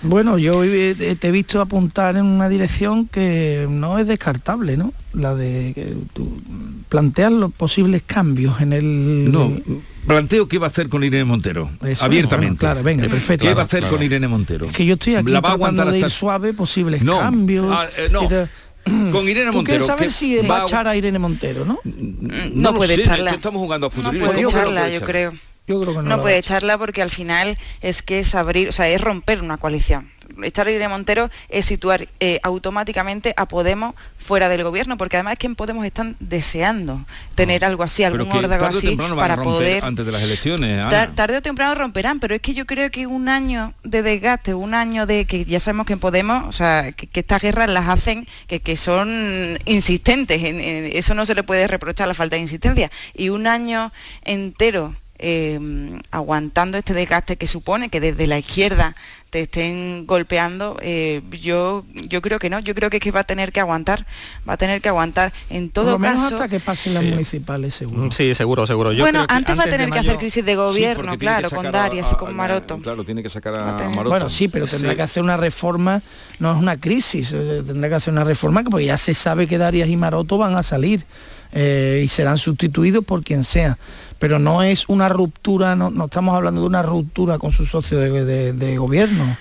Bueno, 0.02 0.37
yo 0.38 0.62
he- 0.62 0.94
te 0.94 1.29
he 1.29 1.31
visto 1.31 1.61
apuntar 1.61 2.16
en 2.16 2.26
una 2.26 2.48
dirección 2.50 3.09
que 3.09 3.66
no 3.68 3.98
es 3.98 4.07
descartable, 4.07 4.76
¿no? 4.76 4.92
La 5.14 5.35
de 5.35 5.96
planteas 6.88 7.33
los 7.33 7.50
posibles 7.52 8.02
cambios 8.07 8.61
en 8.61 8.72
el... 8.74 9.33
No, 9.33 9.50
planteo 10.07 10.46
qué 10.48 10.59
va 10.59 10.66
a 10.66 10.70
hacer 10.70 10.88
con 10.88 11.02
Irene 11.02 11.24
Montero, 11.24 11.70
Eso, 11.85 12.05
abiertamente. 12.05 12.48
bueno, 12.66 12.74
claro, 12.74 12.83
venga, 12.83 13.09
perfecto. 13.09 13.46
¿Qué 13.46 13.55
va 13.55 13.62
a 13.62 13.64
hacer 13.64 13.81
claro. 13.81 13.96
con 13.96 14.05
Irene 14.05 14.29
Montero? 14.29 14.66
Es 14.66 14.76
que 14.76 14.85
yo 14.87 14.94
estoy 14.94 15.16
aquí 15.16 15.31
La 15.33 15.40
va 15.40 15.48
a 15.48 15.52
tratando 15.57 15.64
aguantar 15.83 15.90
de 15.92 15.98
ir 15.98 16.05
hasta- 16.05 16.16
suave, 16.16 16.52
posibles 16.52 17.02
No, 17.02 17.18
cambios. 17.18 17.66
ah, 17.70 17.87
eh, 17.96 18.09
no. 18.12 18.29
Con 19.12 19.29
Irene 19.29 19.46
Tú 19.51 19.53
Montero. 19.55 19.64
quieres 19.64 19.87
saber 19.87 20.05
¿qué 20.07 20.11
si 20.11 20.37
va 20.38 20.62
a 20.62 20.64
echar 20.64 20.87
a 20.88 20.96
Irene 20.96 21.18
Montero, 21.18 21.64
¿no? 21.64 21.81
No, 21.85 22.70
lo 22.72 22.77
puede 22.79 22.94
sé, 22.96 23.01
echarla. 23.03 23.31
Estamos 23.33 23.61
jugando 23.61 23.87
a 23.87 23.90
No 23.90 23.94
futurismo. 23.94 24.27
puede 24.27 24.42
¿Cómo 24.44 24.49
que 24.49 24.55
no 24.55 24.61
echarla, 24.62 24.81
puede 24.83 24.92
yo 24.92 24.96
echar? 24.99 25.09
creo. 25.09 25.33
Yo 25.68 25.81
creo 25.81 25.94
que 25.96 26.03
no, 26.03 26.16
no 26.16 26.20
puede 26.22 26.38
echarla 26.38 26.79
porque 26.79 27.03
al 27.03 27.11
final 27.11 27.59
es 27.81 28.03
que 28.03 28.20
es 28.20 28.35
abrir, 28.37 28.68
o 28.68 28.72
sea, 28.72 28.88
es 28.88 29.01
romper 29.01 29.42
una 29.42 29.57
coalición. 29.57 30.09
Echar 30.43 30.67
a 30.67 30.71
Irene 30.71 30.89
Montero 30.89 31.31
es 31.49 31.65
situar 31.67 32.09
eh, 32.21 32.41
automáticamente 32.43 33.33
a 33.37 33.47
Podemos 33.47 33.95
fuera 34.19 34.49
del 34.49 34.65
gobierno, 34.65 34.97
porque 34.97 35.17
además 35.17 35.35
es 35.35 35.39
que 35.39 35.47
en 35.47 35.55
Podemos 35.55 35.85
están 35.87 36.17
deseando 36.19 37.05
tener 37.37 37.65
algo 37.65 37.83
así, 37.85 38.03
algún 38.03 38.29
que 38.29 38.39
órgano 38.39 38.59
tarde 38.65 38.75
o 38.75 38.79
así 38.79 38.97
para 39.17 39.37
poder 39.43 39.85
antes 39.85 40.05
de 40.05 40.12
las 40.12 40.23
elecciones. 40.23 40.81
Ana. 40.81 41.15
Tarde 41.15 41.37
o 41.37 41.43
temprano 41.43 41.75
romperán, 41.77 42.19
pero 42.21 42.35
es 42.35 42.41
que 42.41 42.53
yo 42.55 42.67
creo 42.67 42.91
que 42.91 43.07
un 43.07 43.29
año 43.29 43.73
de 43.85 44.03
desgaste, 44.03 44.55
un 44.55 44.75
año 44.75 45.07
de 45.07 45.27
que 45.27 45.45
ya 45.45 45.61
sabemos 45.61 45.87
que 45.87 45.93
en 45.93 46.01
Podemos, 46.01 46.45
o 46.47 46.53
sea, 46.53 46.93
que, 46.93 47.07
que 47.07 47.21
estas 47.21 47.41
guerras 47.43 47.69
las 47.71 47.89
hacen, 47.89 48.27
que, 48.49 48.61
que 48.61 48.77
son 48.77 49.59
insistentes, 49.65 50.43
en- 50.43 50.61
en- 50.61 50.97
eso 50.97 51.15
no 51.15 51.25
se 51.25 51.35
le 51.35 51.43
puede 51.45 51.67
reprochar 51.69 52.09
la 52.09 52.15
falta 52.15 52.37
de 52.37 52.43
insistencia, 52.43 52.91
y 53.15 53.29
un 53.29 53.47
año 53.47 53.93
entero 54.25 54.95
eh, 55.18 55.59
aguantando 56.11 56.79
este 56.79 56.94
desgaste 56.94 57.37
que 57.37 57.46
supone 57.46 57.88
que 57.88 58.00
desde 58.00 58.26
la 58.26 58.38
izquierda 58.38 58.94
te 59.31 59.40
estén 59.42 60.07
golpeando, 60.07 60.76
eh, 60.81 61.20
yo, 61.42 61.85
yo 62.09 62.22
creo 62.22 62.38
que 62.38 62.48
no, 62.48 62.61
yo 62.61 62.74
creo 62.74 62.90
que, 62.90 62.98
es 62.98 63.02
que 63.02 63.11
va 63.11 63.20
a 63.20 63.24
tener 63.24 63.50
que 63.52 63.61
aguantar, 63.61 64.07
va 64.48 64.52
a 64.55 64.57
tener 64.57 64.81
que 64.81 64.88
aguantar 64.88 65.33
en 65.50 65.64
Por 65.68 65.72
todo 65.85 65.90
lo 65.92 65.98
menos 65.98 66.22
caso. 66.22 66.37
hasta 66.37 66.48
que 66.48 66.61
pasen 66.61 66.94
las 66.94 67.02
municipales, 67.05 67.74
seguro. 67.74 68.11
Sí, 68.12 68.35
seguro, 68.35 68.66
seguro. 68.66 68.92
Yo 68.92 69.02
bueno, 69.02 69.20
creo 69.20 69.26
que 69.26 69.35
antes 69.35 69.59
va 69.59 69.64
a 69.64 69.66
tener 69.66 69.90
que 69.90 69.98
hacer 69.98 70.16
crisis 70.16 70.44
de 70.44 70.52
Sí, 70.52 70.57
gobierno, 70.57 71.18
claro, 71.18 71.50
con 71.50 71.70
Darias 71.70 72.09
y 72.12 72.14
con 72.14 72.29
a- 72.31 72.33
Maroto. 72.33 72.79
Claro, 72.79 73.05
tiene 73.05 73.22
que 73.22 73.29
sacar 73.31 73.55
a 73.57 73.74
Maroto. 73.88 74.09
Bueno, 74.09 74.31
sí, 74.31 74.48
pero 74.48 74.66
tendrá 74.66 74.90
Sí. 74.90 74.96
que 74.96 75.02
hacer 75.02 75.22
una 75.22 75.37
reforma, 75.37 76.02
no 76.38 76.52
es 76.52 76.59
una 76.59 76.76
crisis, 76.79 77.33
eh, 77.35 77.62
tendrá 77.66 77.88
que 77.88 77.94
hacer 77.96 78.12
una 78.12 78.24
reforma 78.24 78.62
porque 78.62 78.87
ya 78.87 78.96
se 78.96 79.12
sabe 79.12 79.46
que 79.48 79.59
Darias 79.59 79.88
y 79.88 79.96
Maroto 79.96 80.38
van 80.38 80.55
a 80.57 80.62
salir 80.62 81.05
eh, 81.52 82.02
y 82.05 82.09
serán 82.09 82.38
sustituidos 82.38 83.05
por 83.05 83.22
quien 83.22 83.42
sea. 83.44 83.79
Pero 84.18 84.38
no 84.38 84.62
es 84.62 84.88
una 84.88 85.09
ruptura, 85.09 85.76
no, 85.76 86.05
estamos 86.05 86.35
hablando 86.35 86.62
de 86.62 86.66
una 86.66 86.83
ruptura 86.83 87.38
con 87.38 87.52
su 87.52 87.66
socio 87.66 87.98
de 87.98 88.76
gobierno. 88.79 89.37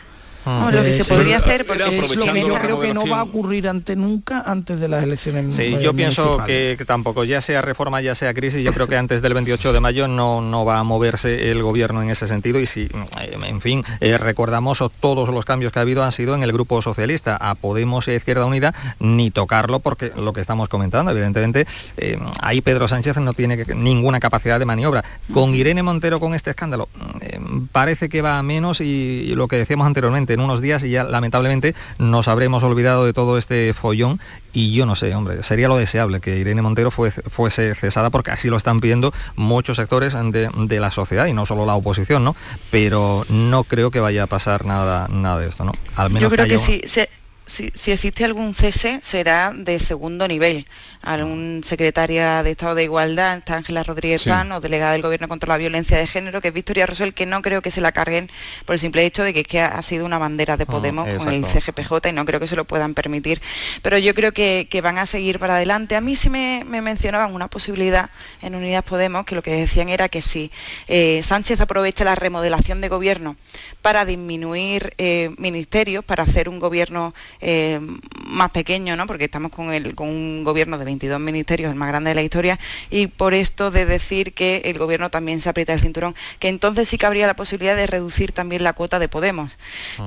No, 0.45 0.71
lo 0.71 0.81
que 0.84 0.89
Eh, 0.89 0.93
se 0.93 1.05
podría 1.05 1.38
pero- 1.39 1.45
hacer, 1.45 1.65
porque 1.65 1.84
Es 1.84 2.15
lo 2.15 2.23
que 2.34 2.41
yo 2.41 2.53
creo 2.60 2.79
que 2.79 2.93
no 2.93 3.05
va 3.08 3.19
a 3.19 3.23
ocurrir 3.23 3.67
ante 3.67 3.95
nunca 3.95 4.41
antes 4.45 4.79
de 4.79 4.88
las 4.88 5.03
elecciones 5.03 5.55
Sí, 5.55 5.75
yo 5.81 5.93
pienso 5.93 6.38
que, 6.45 6.75
que 6.77 6.86
tampoco, 6.86 7.23
ya 7.23 7.41
sea 7.41 7.62
reforma, 7.62 8.01
ya 8.01 8.15
sea 8.15 8.34
crisis, 8.34 8.63
yo 8.63 8.73
creo 8.73 8.88
que 8.88 8.97
antes 8.97 9.21
del 9.21 9.34
28 9.34 9.73
de 9.73 9.79
mayo 9.79 10.08
no, 10.08 10.41
no 10.41 10.65
va 10.65 10.79
a 10.79 10.84
moverse 10.84 11.51
el 11.51 11.62
gobierno 11.63 12.01
en 12.01 12.10
ese 12.10 12.27
sentido 12.27 12.60
y 12.60 12.65
si, 12.65 12.84
eh, 12.84 13.38
en 13.47 13.62
fin, 13.62 13.84
eh, 14.01 14.17
recordamos 14.17 14.84
todos 14.99 15.29
los 15.29 15.45
cambios 15.45 15.71
que 15.71 15.79
ha 15.79 15.81
habido 15.81 16.03
han 16.03 16.12
sido 16.12 16.36
en 16.36 16.43
el 16.43 16.51
grupo 16.51 16.81
socialista, 16.81 17.36
a 17.38 17.55
Podemos 17.55 18.08
y 18.08 18.12
a 18.12 18.15
Izquierda 18.15 18.45
Unida, 18.45 18.73
ni 18.99 19.31
tocarlo 19.31 19.79
porque 19.79 20.12
lo 20.15 20.34
que 20.34 20.41
estamos 20.41 20.69
comentando, 20.69 21.12
evidentemente, 21.12 21.65
eh, 21.97 22.17
ahí 22.41 22.62
Pedro 22.62 22.88
Sánchez 22.88 23.17
no 23.17 23.34
tiene 23.34 23.58
que- 23.58 23.73
ninguna 23.75 24.19
capacidad 24.19 24.60
de 24.60 24.65
maniobra. 24.65 25.03
Con 25.34 25.53
Irene 25.55 25.84
Montero, 25.84 26.19
con 26.19 26.34
este 26.34 26.51
escándalo, 26.51 26.88
eh, 27.21 27.39
parece 27.71 28.10
que 28.10 28.21
va 28.21 28.38
a 28.38 28.43
menos 28.43 28.81
y, 28.81 28.86
y 28.86 29.36
lo 29.36 29.47
que 29.47 29.58
decíamos 29.58 29.88
anteriormente, 29.88 30.35
en 30.36 30.41
unos 30.41 30.62
días 30.62 30.84
y 30.84 30.91
ya 30.91 31.04
lamentablemente 31.04 31.74
nos 31.98 32.28
habremos 32.28 32.63
olvidado 32.63 33.06
de 33.06 33.13
todo 33.13 33.38
este 33.38 33.74
follón 33.74 34.19
y 34.54 34.74
yo 34.74 34.86
no 34.86 34.95
sé, 34.95 35.13
hombre, 35.15 35.43
sería 35.43 35.67
lo 35.67 35.76
deseable 35.78 36.19
que 36.21 36.38
Irene 36.38 36.62
Montero 36.62 36.91
fuese, 36.91 37.21
fuese 37.24 37.76
cesada 37.76 38.10
porque 38.10 38.32
así 38.32 38.50
lo 38.50 38.56
están 38.58 38.80
pidiendo 38.80 39.13
muchos 39.36 39.78
sectores 39.78 40.13
de, 40.13 40.50
de 40.56 40.80
la 40.80 40.91
sociedad 40.91 41.26
y 41.26 41.34
no 41.34 41.45
solo 41.45 41.65
la 41.65 41.76
oposición, 41.76 42.24
¿no? 42.24 42.36
Pero 42.71 43.26
no 43.30 43.63
creo 43.63 43.91
que 43.91 44.00
vaya 44.00 44.24
a 44.24 44.28
pasar 44.28 44.65
nada, 44.65 45.08
nada 45.10 45.39
de 45.39 45.48
esto, 45.50 45.65
¿no? 45.65 45.71
Al 45.95 46.10
menos 46.10 46.21
Yo 46.24 46.30
creo 46.30 46.45
que 46.45 46.54
haya- 46.56 46.65
si, 46.65 46.82
si, 46.88 47.02
si- 47.47 47.71
si 47.75 47.91
existe 47.91 48.25
algún 48.25 48.53
cese 48.55 48.99
será 49.03 49.53
de 49.55 49.79
segundo 49.79 50.27
nivel. 50.27 50.67
Algún 51.01 51.62
secretaria 51.63 52.41
de 52.43 52.51
Estado 52.51 52.75
de 52.75 52.84
Igualdad, 52.84 53.38
está 53.38 53.55
Ángela 53.58 53.84
Rodríguez 53.84 54.23
Sí. 54.23 54.29
Pan, 54.29 54.51
o 54.51 54.60
delegada 54.62 54.93
del 54.93 55.01
Gobierno 55.03 55.27
contra 55.27 55.49
la 55.49 55.58
Violencia 55.58 55.97
de 55.97 56.08
Género, 56.08 56.41
que 56.41 56.47
es 56.47 56.53
Victoria 56.53 56.86
Rosell, 56.88 57.13
que 57.13 57.25
no 57.25 57.41
creo 57.41 57.62
que 57.62 57.69
se 57.71 57.79
la 57.81 57.91
carguen 57.91 58.29
por 58.65 58.73
el 58.73 58.79
simple 58.79 59.05
hecho 59.05 59.23
de 59.23 59.34
que, 59.34 59.41
es 59.41 59.47
que 59.47 59.62
ha 59.62 59.81
sido 59.81 60.05
una 60.05 60.17
bandera 60.17 60.58
de 60.58 60.63
Ah, 60.63 60.71
Podemos 60.71 61.08
con 61.23 61.31
el. 61.34 61.45
CGPJ 61.45 62.10
y 62.10 62.12
no 62.13 62.25
creo 62.25 62.39
que 62.39 62.47
se 62.47 62.55
lo 62.55 62.65
puedan 62.65 62.93
permitir. 62.95 63.41
Pero 63.84 63.97
yo 63.99 64.13
creo 64.15 64.31
que, 64.31 64.67
que 64.69 64.81
van 64.81 64.97
a 64.97 65.05
seguir 65.05 65.38
para 65.39 65.55
adelante. 65.58 65.95
A 65.95 66.01
mí 66.01 66.15
sí 66.15 66.29
me, 66.29 66.63
me 66.65 66.81
mencionaban 66.81 67.34
una 67.36 67.47
posibilidad 67.47 68.10
en 68.41 68.55
Unidas 68.55 68.84
Podemos, 68.84 69.25
que 69.25 69.36
lo 69.36 69.43
que 69.43 69.51
decían 69.55 69.89
era 69.89 70.10
que 70.10 70.21
si 70.21 70.51
eh, 70.88 71.21
Sánchez 71.23 71.62
aprovecha 71.62 72.03
la 72.03 72.15
remodelación 72.15 72.81
de 72.81 72.89
gobierno 72.89 73.36
para 73.81 74.05
disminuir 74.05 74.93
eh, 74.97 75.29
ministerios, 75.38 76.03
para 76.03 76.23
hacer 76.23 76.49
un 76.49 76.60
gobierno 76.60 77.13
eh, 77.41 77.80
más 78.26 78.52
pequeño, 78.52 78.95
¿no? 78.95 79.08
porque 79.08 79.26
estamos 79.26 79.52
con, 79.52 79.71
el, 79.74 79.95
con 79.95 80.10
un 80.10 80.43
gobierno 80.43 80.78
de 80.78 80.86
22 80.86 81.19
ministerios, 81.19 81.69
el 81.71 81.76
más 81.78 81.88
grande 81.89 82.10
de 82.10 82.15
la 82.15 82.24
historia, 82.24 82.60
y 82.89 83.08
por 83.08 83.34
esto 83.34 83.71
de 83.71 83.86
decir 83.86 84.34
que 84.34 84.63
el 84.65 84.78
gobierno 84.78 85.10
también 85.10 85.39
se 85.41 85.50
aprieta 85.50 85.74
el 85.74 85.80
cinturón, 85.80 86.15
que 86.39 86.48
entonces 86.50 86.89
sí 86.89 86.98
que 86.98 87.06
habría 87.06 87.28
la 87.28 87.36
posibilidad 87.36 87.76
de 87.76 87.88
reducir 87.88 88.32
también 88.32 88.63
la 88.63 88.74
cuota 88.74 89.00
de 89.00 89.08
Podemos. 89.10 89.52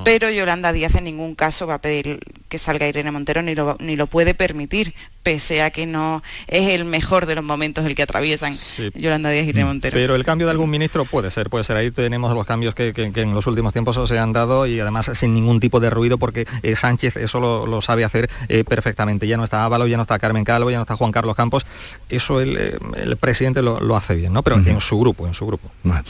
Pero 0.03 0.29
Yolanda 0.29 0.71
Díaz 0.73 0.95
en 0.95 1.05
ningún 1.05 1.35
caso 1.35 1.67
va 1.67 1.75
a 1.75 1.79
pedir 1.79 2.19
que 2.49 2.57
salga 2.57 2.87
Irene 2.87 3.11
Montero 3.11 3.41
ni 3.41 3.55
lo, 3.55 3.77
ni 3.79 3.95
lo 3.95 4.07
puede 4.07 4.33
permitir, 4.33 4.93
pese 5.23 5.61
a 5.61 5.69
que 5.69 5.85
no 5.85 6.23
es 6.47 6.69
el 6.69 6.85
mejor 6.85 7.25
de 7.25 7.35
los 7.35 7.43
momentos 7.43 7.85
el 7.85 7.93
que 7.95 8.03
atraviesan 8.03 8.53
Sí. 8.55 8.89
Yolanda 8.95 9.29
Díaz 9.29 9.45
y 9.45 9.49
Irene 9.49 9.65
Montero. 9.65 9.93
Pero 9.95 10.15
el 10.15 10.23
cambio 10.25 10.47
de 10.47 10.51
algún 10.51 10.69
ministro 10.69 11.05
puede 11.05 11.29
ser, 11.31 11.49
puede 11.49 11.63
ser. 11.63 11.77
Ahí 11.77 11.91
tenemos 11.91 12.33
los 12.33 12.45
cambios 12.45 12.73
que, 12.75 12.93
que- 12.93 13.11
que 13.11 13.21
en 13.21 13.33
los 13.33 13.45
últimos 13.47 13.73
tiempos 13.73 13.99
se 14.09 14.17
han 14.19 14.33
dado 14.33 14.65
y 14.65 14.79
además 14.79 15.11
sin 15.13 15.33
ningún 15.33 15.59
tipo 15.59 15.79
de 15.79 15.89
ruido 15.89 16.17
porque 16.17 16.45
eh, 16.63 16.75
Sánchez 16.75 17.17
eso 17.23 17.39
lo, 17.39 17.65
lo 17.65 17.81
sabe 17.81 18.03
hacer 18.03 18.29
eh, 18.47 18.63
perfectamente. 18.63 19.27
Ya 19.27 19.37
no 19.37 19.43
está 19.43 19.63
Ávalo, 19.65 19.87
ya 19.87 19.97
no 19.97 20.03
está 20.03 20.19
Carmen 20.19 20.43
Calvo, 20.43 20.71
ya 20.71 20.77
no 20.77 20.83
está 20.83 20.95
Juan 20.95 21.11
Carlos 21.11 21.35
Campos. 21.35 21.65
Eso 22.09 22.41
el, 22.41 22.57
eh, 22.57 22.77
el 22.97 23.17
presidente 23.17 23.61
lo, 23.61 23.79
lo 23.79 23.95
hace 23.95 24.15
bien, 24.15 24.33
¿no? 24.33 24.43
Pero 24.43 24.57
en 24.57 24.81
su 24.81 24.99
grupo, 24.99 25.27
en 25.27 25.33
su 25.33 25.45
grupo. 25.45 25.71
Vale. 25.83 26.03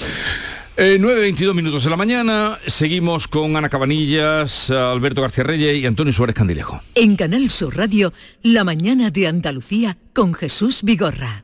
Eh, 0.78 0.98
9.22 0.98 1.54
minutos 1.54 1.84
de 1.84 1.90
la 1.90 1.98
mañana, 1.98 2.58
seguimos 2.66 3.28
con 3.28 3.58
Ana 3.58 3.68
Cabanillas, 3.68 4.70
Alberto 4.70 5.22
García 5.22 5.44
Reyes 5.44 5.78
y 5.78 5.86
Antonio 5.86 6.14
Suárez 6.14 6.36
Candilejo. 6.36 6.82
En 6.96 7.18
Canal 7.18 7.50
Sur 7.50 7.76
Radio, 7.76 8.14
La 8.44 8.64
mañana 8.64 9.12
de 9.12 9.28
Andalucía 9.28 9.98
con 10.14 10.34
Jesús 10.34 10.82
Vigorra. 10.84 11.44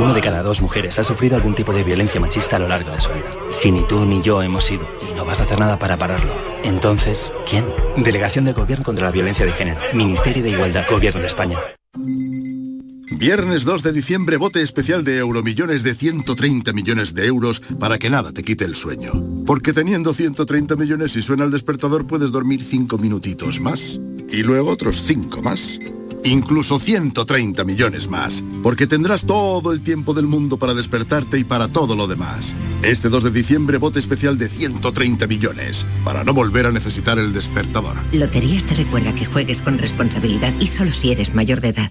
Uno 0.00 0.14
de 0.14 0.22
cada 0.22 0.42
dos 0.42 0.62
mujeres 0.62 0.98
ha 0.98 1.04
sufrido 1.04 1.36
algún 1.36 1.54
tipo 1.54 1.74
de 1.74 1.84
violencia 1.84 2.18
machista 2.18 2.56
a 2.56 2.58
lo 2.58 2.66
largo 2.66 2.90
de 2.90 3.02
su 3.02 3.10
vida. 3.10 3.36
Si 3.50 3.70
ni 3.70 3.84
tú 3.86 4.06
ni 4.06 4.22
yo 4.22 4.42
hemos 4.42 4.70
ido 4.70 4.88
y 5.10 5.14
no 5.14 5.26
vas 5.26 5.40
a 5.40 5.44
hacer 5.44 5.58
nada 5.58 5.78
para 5.78 5.98
pararlo, 5.98 6.32
entonces, 6.64 7.30
¿quién? 7.46 7.66
Delegación 7.98 8.46
del 8.46 8.54
Gobierno 8.54 8.82
contra 8.82 9.04
la 9.04 9.10
Violencia 9.10 9.44
de 9.44 9.52
Género. 9.52 9.78
Ministerio 9.92 10.42
de 10.42 10.52
Igualdad. 10.52 10.86
Gobierno 10.88 11.20
de 11.20 11.26
España. 11.26 11.58
Viernes 13.18 13.64
2 13.66 13.82
de 13.82 13.92
diciembre, 13.92 14.38
bote 14.38 14.62
especial 14.62 15.04
de 15.04 15.18
Euromillones 15.18 15.82
de 15.82 15.94
130 15.94 16.72
millones 16.72 17.12
de 17.12 17.26
euros 17.26 17.60
para 17.78 17.98
que 17.98 18.08
nada 18.08 18.32
te 18.32 18.42
quite 18.42 18.64
el 18.64 18.76
sueño. 18.76 19.12
Porque 19.44 19.74
teniendo 19.74 20.14
130 20.14 20.76
millones 20.76 21.14
y 21.14 21.20
suena 21.20 21.44
el 21.44 21.50
despertador 21.50 22.06
puedes 22.06 22.32
dormir 22.32 22.64
5 22.64 22.96
minutitos 22.96 23.60
más. 23.60 24.00
Y 24.30 24.44
luego 24.44 24.70
otros 24.70 25.04
5 25.06 25.42
más. 25.42 25.78
Incluso 26.24 26.78
130 26.78 27.64
millones 27.64 28.08
más. 28.08 28.42
Porque 28.62 28.86
tendrás 28.86 29.24
todo 29.24 29.72
el 29.72 29.82
tiempo 29.82 30.14
del 30.14 30.26
mundo 30.26 30.56
para 30.56 30.74
despertarte 30.74 31.38
y 31.38 31.44
para 31.44 31.68
todo 31.68 31.96
lo 31.96 32.06
demás. 32.06 32.54
Este 32.82 33.08
2 33.08 33.24
de 33.24 33.30
diciembre, 33.30 33.78
bote 33.78 33.98
especial 33.98 34.38
de 34.38 34.48
130 34.48 35.26
millones. 35.26 35.86
Para 36.04 36.24
no 36.24 36.34
volver 36.34 36.66
a 36.66 36.72
necesitar 36.72 37.18
el 37.18 37.32
despertador. 37.32 37.96
Loterías 38.12 38.64
te 38.64 38.74
recuerda 38.74 39.14
que 39.14 39.26
juegues 39.26 39.62
con 39.62 39.78
responsabilidad 39.78 40.54
y 40.60 40.66
solo 40.66 40.92
si 40.92 41.12
eres 41.12 41.34
mayor 41.34 41.60
de 41.60 41.68
edad. 41.68 41.90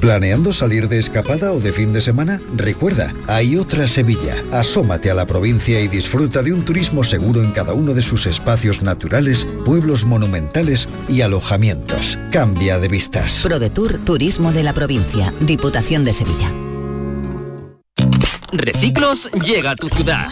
¿Planeando 0.00 0.54
salir 0.54 0.88
de 0.88 0.98
escapada 0.98 1.52
o 1.52 1.60
de 1.60 1.74
fin 1.74 1.92
de 1.92 2.00
semana? 2.00 2.40
Recuerda, 2.56 3.12
hay 3.26 3.58
otra 3.58 3.86
Sevilla. 3.86 4.42
Asómate 4.50 5.10
a 5.10 5.14
la 5.14 5.26
provincia 5.26 5.78
y 5.80 5.88
disfruta 5.88 6.42
de 6.42 6.54
un 6.54 6.64
turismo 6.64 7.04
seguro 7.04 7.42
en 7.42 7.52
cada 7.52 7.74
uno 7.74 7.92
de 7.92 8.00
sus 8.00 8.24
espacios 8.24 8.82
naturales, 8.82 9.46
pueblos 9.66 10.06
monumentales 10.06 10.88
y 11.06 11.20
alojamientos. 11.20 12.18
Cambia 12.32 12.78
de 12.78 12.88
vistas. 12.88 13.40
ProDetour 13.42 13.98
Turismo 13.98 14.52
de 14.52 14.62
la 14.62 14.72
Provincia, 14.72 15.34
Diputación 15.40 16.04
de 16.06 16.14
Sevilla. 16.14 16.50
Reciclos 18.52 19.30
llega 19.44 19.72
a 19.72 19.76
tu 19.76 19.88
ciudad. 19.90 20.28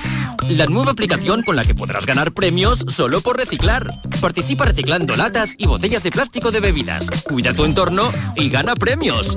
La 0.48 0.66
nueva 0.66 0.92
aplicación 0.92 1.42
con 1.42 1.56
la 1.56 1.64
que 1.64 1.74
podrás 1.74 2.06
ganar 2.06 2.32
premios 2.32 2.84
solo 2.88 3.20
por 3.20 3.36
reciclar. 3.36 4.00
Participa 4.20 4.64
reciclando 4.64 5.14
latas 5.14 5.54
y 5.58 5.66
botellas 5.66 6.02
de 6.02 6.10
plástico 6.10 6.50
de 6.50 6.60
bebidas. 6.60 7.06
Cuida 7.28 7.52
tu 7.52 7.64
entorno 7.64 8.10
y 8.34 8.48
gana 8.48 8.74
premios. 8.74 9.36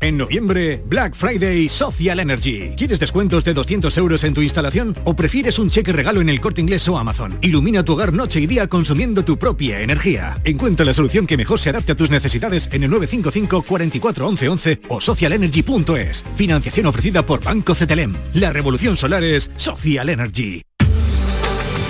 En 0.00 0.16
noviembre, 0.16 0.82
Black 0.86 1.14
Friday 1.14 1.68
Social 1.68 2.20
Energy. 2.20 2.70
¿Quieres 2.76 2.98
descuentos 2.98 3.44
de 3.44 3.52
200 3.52 3.96
euros 3.98 4.24
en 4.24 4.32
tu 4.32 4.40
instalación 4.40 4.96
o 5.04 5.14
prefieres 5.14 5.58
un 5.58 5.68
cheque 5.68 5.92
regalo 5.92 6.22
en 6.22 6.30
el 6.30 6.40
corte 6.40 6.62
inglés 6.62 6.88
o 6.88 6.96
Amazon? 6.96 7.36
Ilumina 7.42 7.84
tu 7.84 7.92
hogar 7.92 8.14
noche 8.14 8.40
y 8.40 8.46
día 8.46 8.66
consumiendo 8.66 9.26
tu 9.26 9.38
propia 9.38 9.80
energía. 9.80 10.40
Encuentra 10.44 10.86
la 10.86 10.94
solución 10.94 11.26
que 11.26 11.36
mejor 11.36 11.60
se 11.60 11.68
adapte 11.68 11.92
a 11.92 11.96
tus 11.96 12.08
necesidades 12.08 12.70
en 12.72 12.84
el 12.84 12.90
955 12.90 13.62
44 13.62 14.26
11 14.26 14.48
11 14.48 14.80
o 14.88 15.00
socialenergy.es. 15.02 16.24
Financiación 16.34 16.86
ofrecida 16.86 17.22
por 17.22 17.44
Banco 17.44 17.74
CTLM. 17.74 18.14
La 18.34 18.54
revolución 18.54 18.96
solar 18.96 19.22
es 19.22 19.50
Social 19.56 20.08
Energy. 20.08 20.62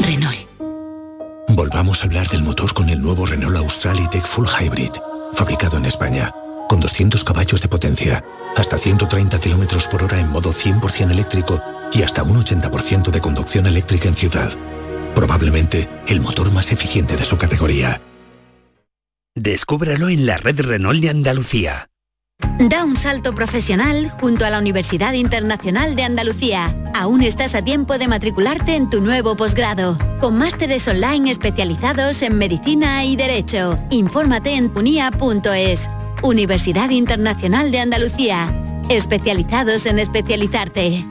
Renault. 0.04 0.36
Volvamos 1.50 2.02
a 2.02 2.06
hablar 2.06 2.28
del 2.28 2.42
motor 2.42 2.74
con 2.74 2.88
el 2.88 3.00
nuevo 3.00 3.24
Renault 3.24 3.56
Austral 3.56 3.98
E-Tech 4.00 4.26
Full 4.26 4.46
Hybrid, 4.46 4.92
fabricado 5.32 5.76
en 5.76 5.84
España 5.84 6.32
con 6.70 6.78
200 6.78 7.24
caballos 7.24 7.60
de 7.60 7.66
potencia, 7.66 8.24
hasta 8.56 8.78
130 8.78 9.40
kilómetros 9.40 9.88
por 9.88 10.04
hora 10.04 10.20
en 10.20 10.28
modo 10.30 10.52
100% 10.52 11.10
eléctrico 11.10 11.60
y 11.92 12.02
hasta 12.02 12.22
un 12.22 12.36
80% 12.36 13.10
de 13.10 13.20
conducción 13.20 13.66
eléctrica 13.66 14.06
en 14.06 14.14
ciudad. 14.14 14.52
Probablemente 15.12 15.88
el 16.06 16.20
motor 16.20 16.52
más 16.52 16.70
eficiente 16.70 17.16
de 17.16 17.24
su 17.24 17.36
categoría. 17.36 18.00
Descúbralo 19.34 20.10
en 20.10 20.26
la 20.26 20.36
red 20.36 20.60
Renault 20.60 21.02
de 21.02 21.10
Andalucía. 21.10 21.88
Da 22.60 22.84
un 22.84 22.96
salto 22.96 23.34
profesional 23.34 24.08
junto 24.20 24.46
a 24.46 24.50
la 24.50 24.60
Universidad 24.60 25.14
Internacional 25.14 25.96
de 25.96 26.04
Andalucía. 26.04 26.76
Aún 26.94 27.22
estás 27.22 27.56
a 27.56 27.64
tiempo 27.64 27.98
de 27.98 28.06
matricularte 28.06 28.76
en 28.76 28.88
tu 28.88 29.00
nuevo 29.00 29.34
posgrado, 29.34 29.98
con 30.20 30.38
másteres 30.38 30.86
online 30.86 31.32
especializados 31.32 32.22
en 32.22 32.38
medicina 32.38 33.04
y 33.04 33.16
derecho. 33.16 33.76
Infórmate 33.90 34.54
en 34.54 34.70
punia.es. 34.70 35.88
Universidad 36.22 36.90
Internacional 36.90 37.70
de 37.70 37.80
Andalucía. 37.80 38.52
Especializados 38.90 39.86
en 39.86 39.98
especializarte. 39.98 41.04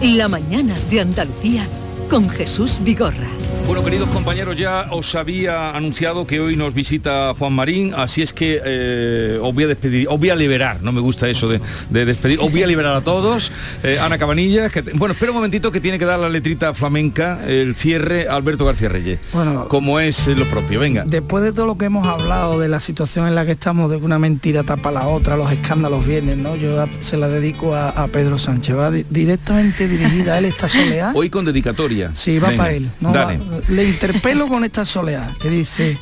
La 0.00 0.28
mañana 0.28 0.74
de 0.90 1.00
Andalucía 1.00 1.66
con 2.08 2.28
Jesús 2.30 2.78
Vigorra. 2.82 3.41
Bueno, 3.66 3.84
queridos 3.84 4.10
compañeros, 4.10 4.56
ya 4.58 4.88
os 4.90 5.14
había 5.14 5.70
anunciado 5.70 6.26
que 6.26 6.40
hoy 6.40 6.56
nos 6.56 6.74
visita 6.74 7.32
Juan 7.38 7.54
Marín, 7.54 7.94
así 7.96 8.20
es 8.20 8.32
que 8.34 8.60
eh, 8.62 9.38
os 9.40 9.54
voy 9.54 9.64
a 9.64 9.66
despedir, 9.68 10.08
os 10.10 10.18
voy 10.18 10.28
a 10.28 10.36
liberar, 10.36 10.82
no 10.82 10.92
me 10.92 11.00
gusta 11.00 11.26
eso 11.28 11.48
de, 11.48 11.58
de 11.88 12.04
despedir, 12.04 12.38
os 12.40 12.50
voy 12.52 12.62
a 12.64 12.66
liberar 12.66 12.94
a 12.96 13.00
todos. 13.00 13.50
Eh, 13.82 13.98
Ana 13.98 14.18
Cabanillas, 14.18 14.70
que, 14.70 14.82
bueno, 14.82 15.12
espera 15.14 15.30
un 15.30 15.36
momentito 15.36 15.70
que 15.72 15.80
tiene 15.80 15.98
que 15.98 16.04
dar 16.04 16.18
la 16.20 16.28
letrita 16.28 16.74
flamenca, 16.74 17.40
el 17.46 17.74
cierre 17.74 18.28
Alberto 18.28 18.66
García 18.66 18.90
Reyes, 18.90 19.20
Bueno, 19.32 19.68
como 19.68 20.00
es 20.00 20.26
lo 20.26 20.44
propio, 20.46 20.78
venga. 20.80 21.04
Después 21.06 21.42
de 21.42 21.52
todo 21.52 21.66
lo 21.66 21.78
que 21.78 21.86
hemos 21.86 22.06
hablado, 22.06 22.58
de 22.60 22.68
la 22.68 22.80
situación 22.80 23.26
en 23.26 23.34
la 23.34 23.46
que 23.46 23.52
estamos, 23.52 23.90
de 23.90 23.98
que 23.98 24.04
una 24.04 24.18
mentira 24.18 24.64
tapa 24.64 24.90
la 24.90 25.06
otra, 25.08 25.36
los 25.36 25.50
escándalos 25.50 26.06
vienen, 26.06 26.42
¿no? 26.42 26.56
Yo 26.56 26.84
se 27.00 27.16
la 27.16 27.28
dedico 27.28 27.74
a, 27.74 27.88
a 27.90 28.06
Pedro 28.08 28.38
Sánchez, 28.38 28.76
va 28.76 28.90
di- 28.90 29.06
directamente 29.08 29.88
dirigida 29.88 30.34
a 30.34 30.38
él 30.38 30.44
esta 30.46 30.68
soleá. 30.68 31.12
Hoy 31.14 31.30
con 31.30 31.44
dedicatoria. 31.46 32.10
Sí, 32.14 32.38
va 32.38 32.48
Venga, 32.50 32.62
para 32.64 32.74
él. 32.74 32.88
¿no? 33.00 33.12
dale. 33.12 33.38
Va- 33.38 33.51
le 33.68 33.84
interpelo 33.84 34.48
con 34.48 34.64
esta 34.64 34.84
soleá, 34.84 35.34
que 35.40 35.50
dice, 35.50 35.98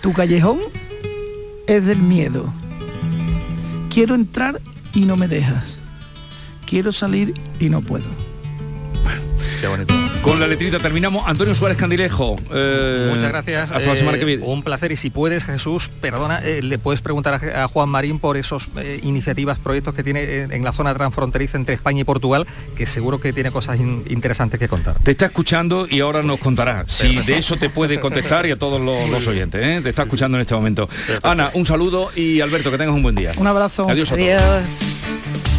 tu 0.00 0.12
callejón 0.12 0.58
es 1.66 1.84
del 1.84 1.98
miedo. 1.98 2.52
Quiero 3.90 4.14
entrar 4.14 4.60
y 4.94 5.02
no 5.02 5.16
me 5.16 5.28
dejas. 5.28 5.78
Quiero 6.66 6.92
salir 6.92 7.34
y 7.58 7.68
no 7.68 7.80
puedo. 7.80 8.06
Qué 9.60 9.66
bonito. 9.66 9.94
Con 10.22 10.38
la 10.40 10.46
letrita 10.46 10.78
terminamos. 10.78 11.22
Antonio 11.26 11.54
Suárez 11.54 11.78
Candilejo. 11.78 12.36
eh, 12.52 13.06
Muchas 13.10 13.28
gracias. 13.30 13.72
Hasta 13.72 13.86
la 13.88 13.96
semana 13.96 14.16
eh, 14.16 14.20
que 14.20 14.26
viene. 14.26 14.44
Un 14.44 14.62
placer 14.62 14.92
y 14.92 14.96
si 14.96 15.10
puedes, 15.10 15.44
Jesús, 15.44 15.88
perdona, 16.00 16.38
eh, 16.44 16.60
le 16.62 16.78
puedes 16.78 17.00
preguntar 17.00 17.40
a, 17.54 17.64
a 17.64 17.68
Juan 17.68 17.88
Marín 17.88 18.18
por 18.18 18.36
esos 18.36 18.68
eh, 18.76 19.00
iniciativas, 19.02 19.58
proyectos 19.58 19.94
que 19.94 20.02
tiene 20.02 20.42
en 20.42 20.64
la 20.64 20.72
zona 20.72 20.94
transfronteriza 20.94 21.56
entre 21.56 21.74
España 21.74 22.00
y 22.02 22.04
Portugal, 22.04 22.46
que 22.76 22.86
seguro 22.86 23.20
que 23.20 23.32
tiene 23.32 23.50
cosas 23.50 23.78
in- 23.78 24.04
interesantes 24.08 24.58
que 24.60 24.68
contar. 24.68 24.96
Te 25.02 25.12
está 25.12 25.26
escuchando 25.26 25.86
y 25.88 26.00
ahora 26.00 26.22
nos 26.22 26.38
contará. 26.38 26.84
Si 26.86 27.16
de 27.22 27.38
eso 27.38 27.56
te 27.56 27.70
puede 27.70 27.98
contestar 28.00 28.46
y 28.46 28.50
a 28.50 28.56
todos 28.58 28.80
los, 28.80 29.08
los 29.08 29.26
oyentes. 29.26 29.60
¿eh? 29.64 29.80
Te 29.82 29.90
está 29.90 30.02
escuchando 30.02 30.36
en 30.36 30.42
este 30.42 30.54
momento. 30.54 30.88
Ana, 31.22 31.50
un 31.54 31.64
saludo 31.66 32.10
y 32.14 32.40
Alberto, 32.40 32.70
que 32.70 32.78
tengas 32.78 32.94
un 32.94 33.02
buen 33.02 33.14
día. 33.14 33.32
Un 33.36 33.46
abrazo. 33.46 33.88
Adiós 33.88 34.10
a 34.12 34.16
todos. 34.16 34.28
Adiós. 34.28 35.57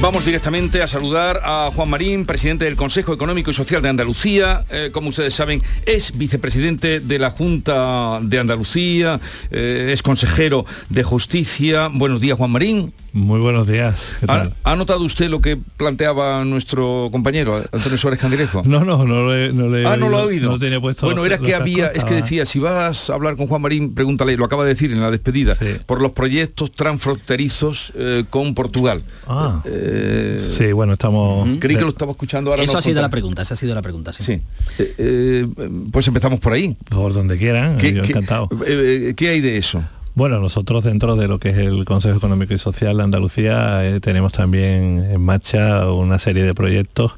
Vamos 0.00 0.24
directamente 0.24 0.82
a 0.82 0.86
saludar 0.86 1.42
a 1.44 1.70
Juan 1.76 1.90
Marín, 1.90 2.24
presidente 2.24 2.64
del 2.64 2.74
Consejo 2.74 3.12
Económico 3.12 3.50
y 3.50 3.54
Social 3.54 3.82
de 3.82 3.90
Andalucía. 3.90 4.64
Eh, 4.70 4.88
como 4.94 5.10
ustedes 5.10 5.34
saben, 5.34 5.62
es 5.84 6.16
vicepresidente 6.16 7.00
de 7.00 7.18
la 7.18 7.30
Junta 7.30 8.18
de 8.22 8.38
Andalucía, 8.38 9.20
eh, 9.50 9.90
es 9.92 10.02
consejero 10.02 10.64
de 10.88 11.02
Justicia. 11.02 11.90
Buenos 11.92 12.22
días, 12.22 12.38
Juan 12.38 12.50
Marín. 12.50 12.94
Muy 13.12 13.40
buenos 13.40 13.66
días. 13.66 14.00
¿qué 14.20 14.26
¿Ha, 14.26 14.28
tal? 14.28 14.54
ha 14.62 14.76
notado 14.76 15.02
usted 15.04 15.28
lo 15.28 15.40
que 15.40 15.56
planteaba 15.76 16.44
nuestro 16.44 17.08
compañero, 17.10 17.56
Antonio 17.72 17.98
Suárez 17.98 18.20
Candilejo? 18.20 18.62
No, 18.70 18.84
no, 18.84 19.04
no 19.04 19.24
lo 19.24 19.36
he, 19.36 19.52
no 19.52 19.68
le 19.68 19.82
he 19.82 19.86
Ah, 19.86 19.96
no 19.96 20.08
lo 20.08 20.18
ha 20.18 20.22
oído. 20.24 20.50
No 20.50 20.58
tenía 20.58 20.80
puesto 20.80 21.06
bueno, 21.06 21.24
era 21.26 21.38
que 21.38 21.54
había, 21.54 21.88
es 21.88 22.04
que 22.04 22.14
decía, 22.14 22.46
si 22.46 22.58
vas 22.60 23.10
a 23.10 23.14
hablar 23.14 23.36
con 23.36 23.48
Juan 23.48 23.62
Marín, 23.62 23.94
pregúntale, 23.94 24.36
lo 24.36 24.44
acaba 24.44 24.62
de 24.64 24.70
decir 24.70 24.92
en 24.92 25.00
la 25.00 25.10
despedida, 25.10 25.56
por 25.86 26.00
los 26.00 26.12
proyectos 26.12 26.70
transfronterizos 26.72 27.92
eh, 27.96 28.24
con 28.30 28.54
Portugal. 28.54 29.02
Ah. 29.26 29.62
Eh, 29.64 30.38
Sí, 30.56 30.72
bueno, 30.72 30.92
estamos... 30.92 31.48
Creí 31.58 31.76
que 31.76 31.82
lo 31.82 31.88
estaba 31.88 32.12
escuchando 32.12 32.50
ahora. 32.50 32.62
Eso 32.62 32.78
ha 32.78 32.82
sido 32.82 33.00
la 33.02 33.08
pregunta, 33.08 33.42
esa 33.42 33.54
ha 33.54 33.56
sido 33.56 33.74
la 33.74 33.82
pregunta, 33.82 34.12
sí. 34.12 34.22
Sí. 34.24 34.32
Eh, 34.78 34.94
eh, 34.98 35.46
pues 35.90 36.06
empezamos 36.06 36.38
por 36.40 36.52
ahí. 36.52 36.76
Por 36.88 37.12
donde 37.12 37.36
quieran, 37.38 37.76
¿Qué, 37.78 37.92
yo 37.92 38.02
qué- 38.02 38.10
encantado. 38.12 38.48
¿qué 39.16 39.28
hay 39.28 39.40
de 39.40 39.58
eso? 39.58 39.82
Bueno, 40.16 40.40
nosotros 40.40 40.82
dentro 40.82 41.14
de 41.14 41.28
lo 41.28 41.38
que 41.38 41.50
es 41.50 41.58
el 41.58 41.84
Consejo 41.84 42.16
Económico 42.16 42.52
y 42.52 42.58
Social 42.58 42.96
de 42.96 43.04
Andalucía 43.04 43.86
eh, 43.86 44.00
tenemos 44.00 44.32
también 44.32 45.08
en 45.08 45.20
marcha 45.20 45.88
una 45.92 46.18
serie 46.18 46.42
de 46.42 46.52
proyectos 46.52 47.14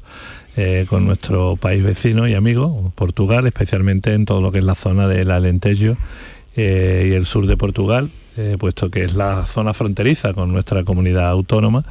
eh, 0.55 0.85
con 0.87 1.07
nuestro 1.07 1.55
país 1.55 1.83
vecino 1.83 2.27
y 2.27 2.35
amigo, 2.35 2.93
Portugal, 2.93 3.47
especialmente 3.47 4.13
en 4.13 4.25
todo 4.25 4.41
lo 4.41 4.51
que 4.51 4.59
es 4.59 4.63
la 4.63 4.75
zona 4.75 5.07
del 5.07 5.31
Alentejo 5.31 5.97
eh, 6.55 7.07
y 7.09 7.13
el 7.13 7.25
sur 7.25 7.47
de 7.47 7.57
Portugal, 7.57 8.11
puesto 8.59 8.91
que 8.91 9.03
es 9.03 9.15
la 9.15 9.47
zona 9.47 9.73
fronteriza 9.73 10.33
con 10.33 10.51
nuestra 10.53 10.83
comunidad 10.83 11.29
autónoma. 11.29 11.85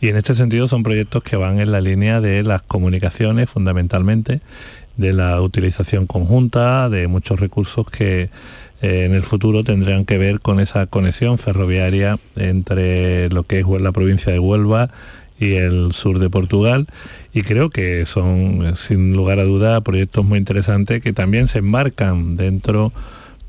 Y 0.00 0.08
en 0.08 0.16
este 0.16 0.36
sentido 0.36 0.68
son 0.68 0.84
proyectos 0.84 1.24
que 1.24 1.36
van 1.36 1.58
en 1.58 1.72
la 1.72 1.80
línea 1.80 2.20
de 2.20 2.44
las 2.44 2.62
comunicaciones 2.62 3.50
fundamentalmente, 3.50 4.40
de 4.96 5.12
la 5.12 5.40
utilización 5.40 6.06
conjunta, 6.06 6.88
de 6.88 7.08
muchos 7.08 7.40
recursos 7.40 7.88
que 7.90 8.30
en 8.84 9.14
el 9.14 9.22
futuro 9.22 9.64
tendrán 9.64 10.04
que 10.04 10.18
ver 10.18 10.40
con 10.40 10.60
esa 10.60 10.86
conexión 10.86 11.38
ferroviaria 11.38 12.18
entre 12.36 13.30
lo 13.30 13.44
que 13.44 13.60
es 13.60 13.66
la 13.80 13.92
provincia 13.92 14.30
de 14.30 14.38
Huelva 14.38 14.90
y 15.40 15.54
el 15.54 15.92
sur 15.94 16.18
de 16.18 16.28
Portugal. 16.28 16.86
Y 17.32 17.42
creo 17.42 17.70
que 17.70 18.04
son 18.04 18.76
sin 18.76 19.14
lugar 19.14 19.38
a 19.38 19.44
duda 19.44 19.80
proyectos 19.80 20.26
muy 20.26 20.38
interesantes 20.38 21.02
que 21.02 21.14
también 21.14 21.48
se 21.48 21.60
enmarcan 21.60 22.36
dentro 22.36 22.92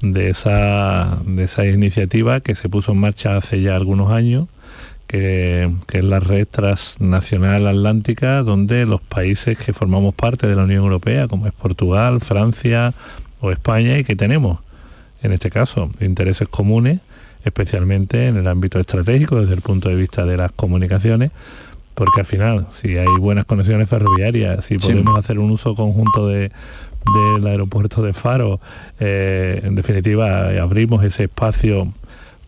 de 0.02 0.30
esa, 0.30 1.20
de 1.26 1.44
esa 1.44 1.66
iniciativa 1.66 2.40
que 2.40 2.56
se 2.56 2.70
puso 2.70 2.94
en 2.94 3.00
marcha 3.00 3.36
hace 3.36 3.62
ya 3.62 3.76
algunos 3.76 4.12
años 4.12 4.48
que, 5.08 5.70
que, 5.88 5.98
es 5.98 6.04
la 6.06 6.22
red 6.22 6.48
transnacional 6.48 7.68
atlántica, 7.68 8.42
donde 8.42 8.86
los 8.86 9.02
países 9.02 9.58
que 9.58 9.74
formamos 9.74 10.16
parte 10.16 10.48
de 10.48 10.56
la 10.56 10.64
Unión 10.64 10.84
Europea, 10.84 11.28
como 11.28 11.46
es 11.46 11.54
Portugal, 11.54 12.22
Francia 12.22 12.94
o 13.42 13.52
España, 13.52 14.00
y 14.00 14.06
que 14.06 14.16
tenemos 14.16 14.60
en 15.22 15.32
este 15.32 15.50
caso, 15.50 15.90
intereses 16.00 16.48
comunes, 16.48 17.00
especialmente 17.44 18.28
en 18.28 18.38
el 18.38 18.48
ámbito 18.48 18.80
estratégico 18.80 19.40
desde 19.40 19.54
el 19.54 19.62
punto 19.62 19.90
de 19.90 19.96
vista 19.96 20.26
de 20.26 20.38
las 20.38 20.52
comunicaciones, 20.52 21.32
porque 21.94 22.22
al 22.22 22.26
final, 22.26 22.68
si 22.74 22.98
hay 22.98 23.08
buenas 23.20 23.46
conexiones 23.46 23.88
ferroviarias, 23.88 24.66
si 24.66 24.78
podemos 24.78 25.18
hacer 25.18 25.40
un 25.40 25.52
uso 25.52 25.76
conjunto 25.76 26.28
de, 26.28 26.52
del 27.36 27.48
aeropuerto 27.48 28.02
de 28.02 28.14
Faro, 28.14 28.60
eh, 29.00 29.62
en 29.64 29.76
definitiva 29.76 30.50
abrimos 30.62 31.04
ese 31.04 31.24
espacio 31.26 31.94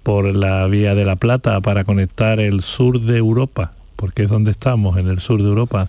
por 0.04 0.26
la 0.36 0.66
vía 0.68 0.96
de 0.96 1.06
la 1.06 1.16
Plata 1.16 1.62
para 1.62 1.84
conectar 1.84 2.40
el 2.40 2.62
sur 2.62 3.02
de 3.02 3.18
Europa, 3.18 3.74
porque 3.96 4.24
es 4.24 4.30
donde 4.30 4.52
estamos, 4.52 4.98
en 4.98 5.08
el 5.08 5.20
sur 5.20 5.42
de 5.42 5.48
Europa, 5.48 5.88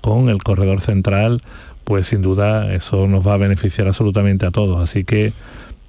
con 0.00 0.28
el 0.28 0.42
corredor 0.42 0.80
central, 0.80 1.42
pues 1.84 2.06
sin 2.08 2.22
duda 2.22 2.72
eso 2.74 3.06
nos 3.06 3.26
va 3.26 3.34
a 3.34 3.38
beneficiar 3.38 3.86
absolutamente 3.86 4.46
a 4.46 4.50
todos. 4.50 4.80
Así 4.80 5.04
que 5.04 5.32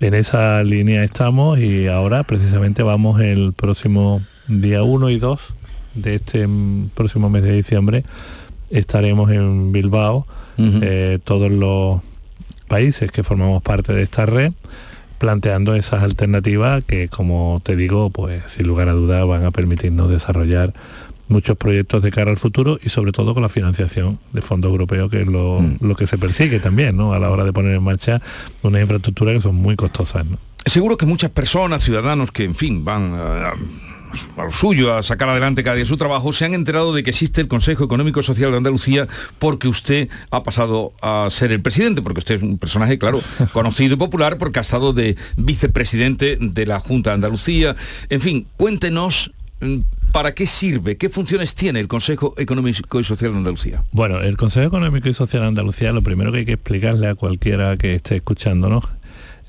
en 0.01 0.15
esa 0.15 0.63
línea 0.63 1.03
estamos 1.03 1.59
y 1.59 1.87
ahora 1.87 2.23
precisamente 2.23 2.81
vamos 2.81 3.21
el 3.21 3.53
próximo 3.53 4.21
día 4.47 4.81
1 4.81 5.11
y 5.11 5.19
2 5.19 5.39
de 5.93 6.15
este 6.15 6.49
próximo 6.95 7.29
mes 7.29 7.43
de 7.43 7.53
diciembre. 7.53 8.03
Estaremos 8.71 9.29
en 9.29 9.71
Bilbao, 9.71 10.25
eh, 10.57 11.19
todos 11.23 11.51
los 11.51 12.01
países 12.67 13.11
que 13.11 13.23
formamos 13.23 13.61
parte 13.61 13.93
de 13.93 14.01
esta 14.01 14.25
red, 14.25 14.53
planteando 15.19 15.75
esas 15.75 16.01
alternativas 16.01 16.83
que, 16.83 17.07
como 17.07 17.61
te 17.63 17.75
digo, 17.75 18.09
pues 18.09 18.41
sin 18.47 18.65
lugar 18.65 18.89
a 18.89 18.93
dudas 18.93 19.27
van 19.27 19.45
a 19.45 19.51
permitirnos 19.51 20.09
desarrollar 20.09 20.73
muchos 21.31 21.57
proyectos 21.57 22.03
de 22.03 22.11
cara 22.11 22.29
al 22.29 22.37
futuro 22.37 22.79
y 22.83 22.89
sobre 22.89 23.11
todo 23.11 23.33
con 23.33 23.41
la 23.41 23.49
financiación 23.49 24.19
de 24.33 24.41
fondos 24.41 24.69
europeos, 24.69 25.09
que 25.09 25.21
es 25.21 25.27
lo, 25.27 25.61
mm. 25.61 25.95
que 25.95 26.05
se 26.05 26.17
persigue 26.17 26.59
también, 26.59 26.95
¿no? 26.97 27.13
A 27.13 27.19
la 27.19 27.29
hora 27.29 27.43
de 27.43 27.53
poner 27.53 27.75
en 27.75 27.83
marcha 27.83 28.21
unas 28.61 28.81
infraestructuras 28.81 29.35
que 29.35 29.41
son 29.41 29.55
muy 29.55 29.75
costosas, 29.75 30.25
Seguro 30.63 30.95
que 30.95 31.07
muchas 31.07 31.31
personas, 31.31 31.83
ciudadanos 31.83 32.31
que, 32.31 32.43
en 32.43 32.53
fin, 32.53 32.85
van 32.85 33.15
a, 33.15 33.53
lo 34.37 34.51
suyo, 34.51 34.95
a 34.95 35.03
sacar 35.03 35.29
adelante 35.29 35.63
cada 35.63 35.75
día 35.75 35.85
su 35.85 35.97
trabajo, 35.97 36.33
se 36.33 36.45
han 36.45 36.53
enterado 36.53 36.93
de 36.93 37.03
que 37.03 37.09
existe 37.09 37.41
el 37.41 37.47
Consejo 37.47 37.83
Económico 37.83 38.19
y 38.19 38.23
Social 38.23 38.51
de 38.51 38.57
Andalucía 38.57 39.07
porque 39.39 39.67
usted 39.67 40.09
ha 40.29 40.43
pasado 40.43 40.93
a 41.01 41.27
ser 41.31 41.51
el 41.51 41.61
presidente, 41.61 42.01
porque 42.01 42.19
usted 42.19 42.35
es 42.35 42.43
un 42.43 42.57
personaje, 42.57 42.99
claro, 42.99 43.21
conocido 43.53 43.95
y 43.95 43.97
popular 43.97 44.37
porque 44.37 44.59
ha 44.59 44.61
estado 44.61 44.93
de 44.93 45.15
vicepresidente 45.37 46.37
de 46.39 46.65
la 46.65 46.79
Junta 46.79 47.11
de 47.11 47.15
Andalucía. 47.15 47.75
En 48.09 48.21
fin, 48.21 48.47
cuéntenos 48.57 49.31
mm, 49.61 49.79
¿Para 50.12 50.34
qué 50.34 50.45
sirve? 50.45 50.97
¿Qué 50.97 51.10
funciones 51.10 51.56
tiene 51.56 51.80
el 51.80 51.88
Consejo 51.88 52.34
Económico 52.38 53.00
y 53.00 53.04
Social 53.04 53.32
de 53.32 53.38
Andalucía? 53.38 53.84
Bueno, 53.91 54.19
el 54.19 54.36
Consejo 54.36 54.67
Económico 54.67 55.08
y 55.08 55.13
Social 55.13 55.43
de 55.43 55.47
Andalucía, 55.47 55.93
lo 55.93 56.02
primero 56.02 56.32
que 56.34 56.39
hay 56.39 56.45
que 56.45 56.54
explicarle 56.54 57.08
a 57.08 57.15
cualquiera 57.15 57.78
que 57.78 57.95
esté 57.95 58.17
escuchándonos, 58.17 58.84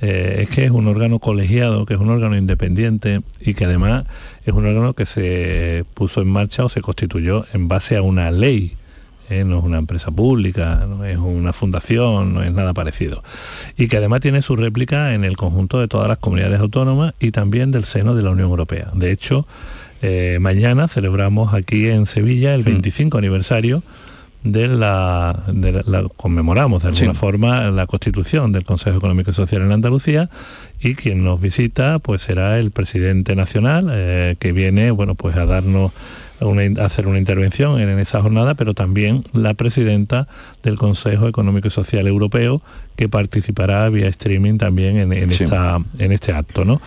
eh, 0.01 0.42
es 0.42 0.55
que 0.55 0.64
es 0.64 0.70
un 0.70 0.87
órgano 0.87 1.18
colegiado, 1.18 1.85
que 1.85 1.94
es 1.94 2.01
un 2.01 2.11
órgano 2.11 2.37
independiente 2.37 3.22
y 3.40 3.55
que 3.55 3.64
además 3.64 4.05
es 4.46 4.53
un 4.53 4.64
órgano 4.64 4.94
que 4.94 5.05
se 5.05 5.85
puso 5.94 6.22
en 6.22 6.29
marcha 6.29 6.64
o 6.64 6.68
se 6.68 6.81
constituyó 6.81 7.44
en 7.53 7.66
base 7.66 7.96
a 7.96 8.03
una 8.03 8.31
ley. 8.31 8.77
¿eh? 9.31 9.44
no 9.44 9.59
es 9.59 9.64
una 9.64 9.79
empresa 9.79 10.11
pública, 10.11 10.87
no 10.88 11.05
es 11.05 11.18
una 11.18 11.53
fundación, 11.53 12.35
no 12.35 12.42
es 12.42 12.53
nada 12.53 12.72
parecido. 12.72 13.25
Y 13.77 13.88
que 13.88 13.96
además 13.96 14.20
tiene 14.20 14.42
su 14.42 14.57
réplica 14.57 15.14
en 15.14 15.25
el 15.25 15.37
conjunto 15.37 15.81
de 15.81 15.88
todas 15.88 16.09
las 16.09 16.18
comunidades 16.18 16.61
autónomas 16.61 17.14
y 17.18 17.31
también 17.31 17.70
del 17.70 17.85
seno 17.85 18.14
de 18.14 18.22
la 18.22 18.31
Unión 18.31 18.51
Europea. 18.51 18.90
De 18.94 19.11
hecho, 19.11 19.46
eh, 20.02 20.38
mañana 20.40 20.88
celebramos 20.88 21.54
aquí 21.54 21.88
en 21.88 22.06
Sevilla 22.06 22.54
el 22.54 22.64
25 22.64 23.18
aniversario 23.18 23.82
de 24.44 24.66
la, 24.66 25.44
conmemoramos 26.16 26.82
de 26.82 26.88
alguna 26.88 27.14
forma 27.14 27.70
la 27.70 27.86
constitución 27.86 28.50
del 28.50 28.64
Consejo 28.64 28.98
Económico 28.98 29.30
y 29.30 29.34
Social 29.34 29.62
en 29.62 29.70
Andalucía 29.70 30.30
y 30.80 30.96
quien 30.96 31.22
nos 31.22 31.40
visita 31.40 32.00
pues 32.00 32.22
será 32.22 32.58
el 32.58 32.72
presidente 32.72 33.36
nacional 33.36 33.88
eh, 33.92 34.34
que 34.40 34.52
viene 34.52 34.90
bueno 34.90 35.14
pues 35.14 35.36
a 35.36 35.46
darnos 35.46 35.92
a 36.42 36.84
hacer 36.84 37.06
una 37.06 37.18
intervención 37.18 37.80
en, 37.80 37.98
esa 37.98 38.20
jornada, 38.20 38.54
pero 38.54 38.74
también 38.74 39.24
la 39.32 39.54
presidenta 39.54 40.26
del 40.62 40.76
Consejo 40.76 41.28
Económico 41.28 41.68
y 41.68 41.70
Social 41.70 42.06
Europeo, 42.06 42.62
que 42.96 43.08
participará 43.08 43.88
vía 43.90 44.08
streaming 44.08 44.58
también 44.58 44.96
en, 44.96 45.12
esta, 45.12 45.78
en 45.98 46.10
este 46.12 46.32
acto. 46.32 46.64
¿no? 46.64 46.80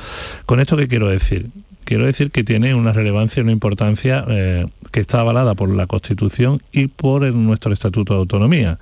Con 0.45 0.59
esto 0.59 0.75
qué 0.75 0.87
quiero 0.87 1.07
decir, 1.07 1.47
quiero 1.85 2.05
decir 2.05 2.31
que 2.31 2.43
tiene 2.43 2.75
una 2.75 2.91
relevancia 2.91 3.39
y 3.39 3.43
una 3.43 3.51
importancia 3.51 4.25
eh, 4.27 4.67
que 4.91 5.01
está 5.01 5.21
avalada 5.21 5.55
por 5.55 5.69
la 5.69 5.87
Constitución 5.87 6.61
y 6.71 6.87
por 6.87 7.23
nuestro 7.33 7.71
Estatuto 7.71 8.13
de 8.13 8.19
Autonomía. 8.19 8.79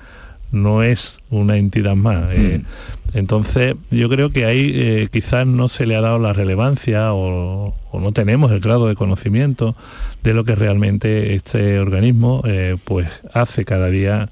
No 0.52 0.84
es 0.84 1.20
una 1.30 1.58
entidad 1.58 1.96
más. 1.96 2.32
Eh, 2.32 2.62
hmm. 2.62 3.18
entonces, 3.18 3.76
yo 3.92 4.10
creo 4.10 4.32
que 4.32 4.46
ahí 4.46 4.72
eh, 4.74 5.10
quizás 5.12 5.46
no 5.46 5.68
se 5.68 5.86
le 5.86 5.96
ha 5.96 6.02
dado 6.02 6.20
la 6.20 6.34
relevancia 6.34 7.14
o, 7.14 7.76
no 7.94 8.12
tenemos 8.12 8.52
el 8.52 8.60
grado 8.60 8.88
de 8.88 8.96
conocimiento 8.96 9.76
de 10.24 10.34
lo 10.34 10.44
que 10.44 10.56
realmente 10.56 11.36
este 11.36 11.80
organismo 11.80 12.44
pues 12.86 13.08
hace 13.34 13.66
cada 13.66 13.90
día 13.90 14.30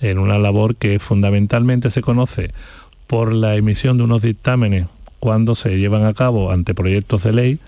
en 0.00 0.18
una 0.18 0.38
labor 0.38 0.76
que 0.76 0.98
fundamentalmente 0.98 1.90
se 1.90 2.00
conoce 2.00 2.52
por 3.06 3.34
la 3.34 3.54
emisión 3.54 3.98
de 3.98 4.04
unos 4.04 4.22
dictámenes 4.22 4.86
cuando 5.22 5.54
se 5.54 5.78
llevan 5.78 6.04
a 6.04 6.14
cabo 6.14 6.50
ante 6.50 6.74
proyectos 6.74 7.22
de 7.22 7.32
ley, 7.32 7.58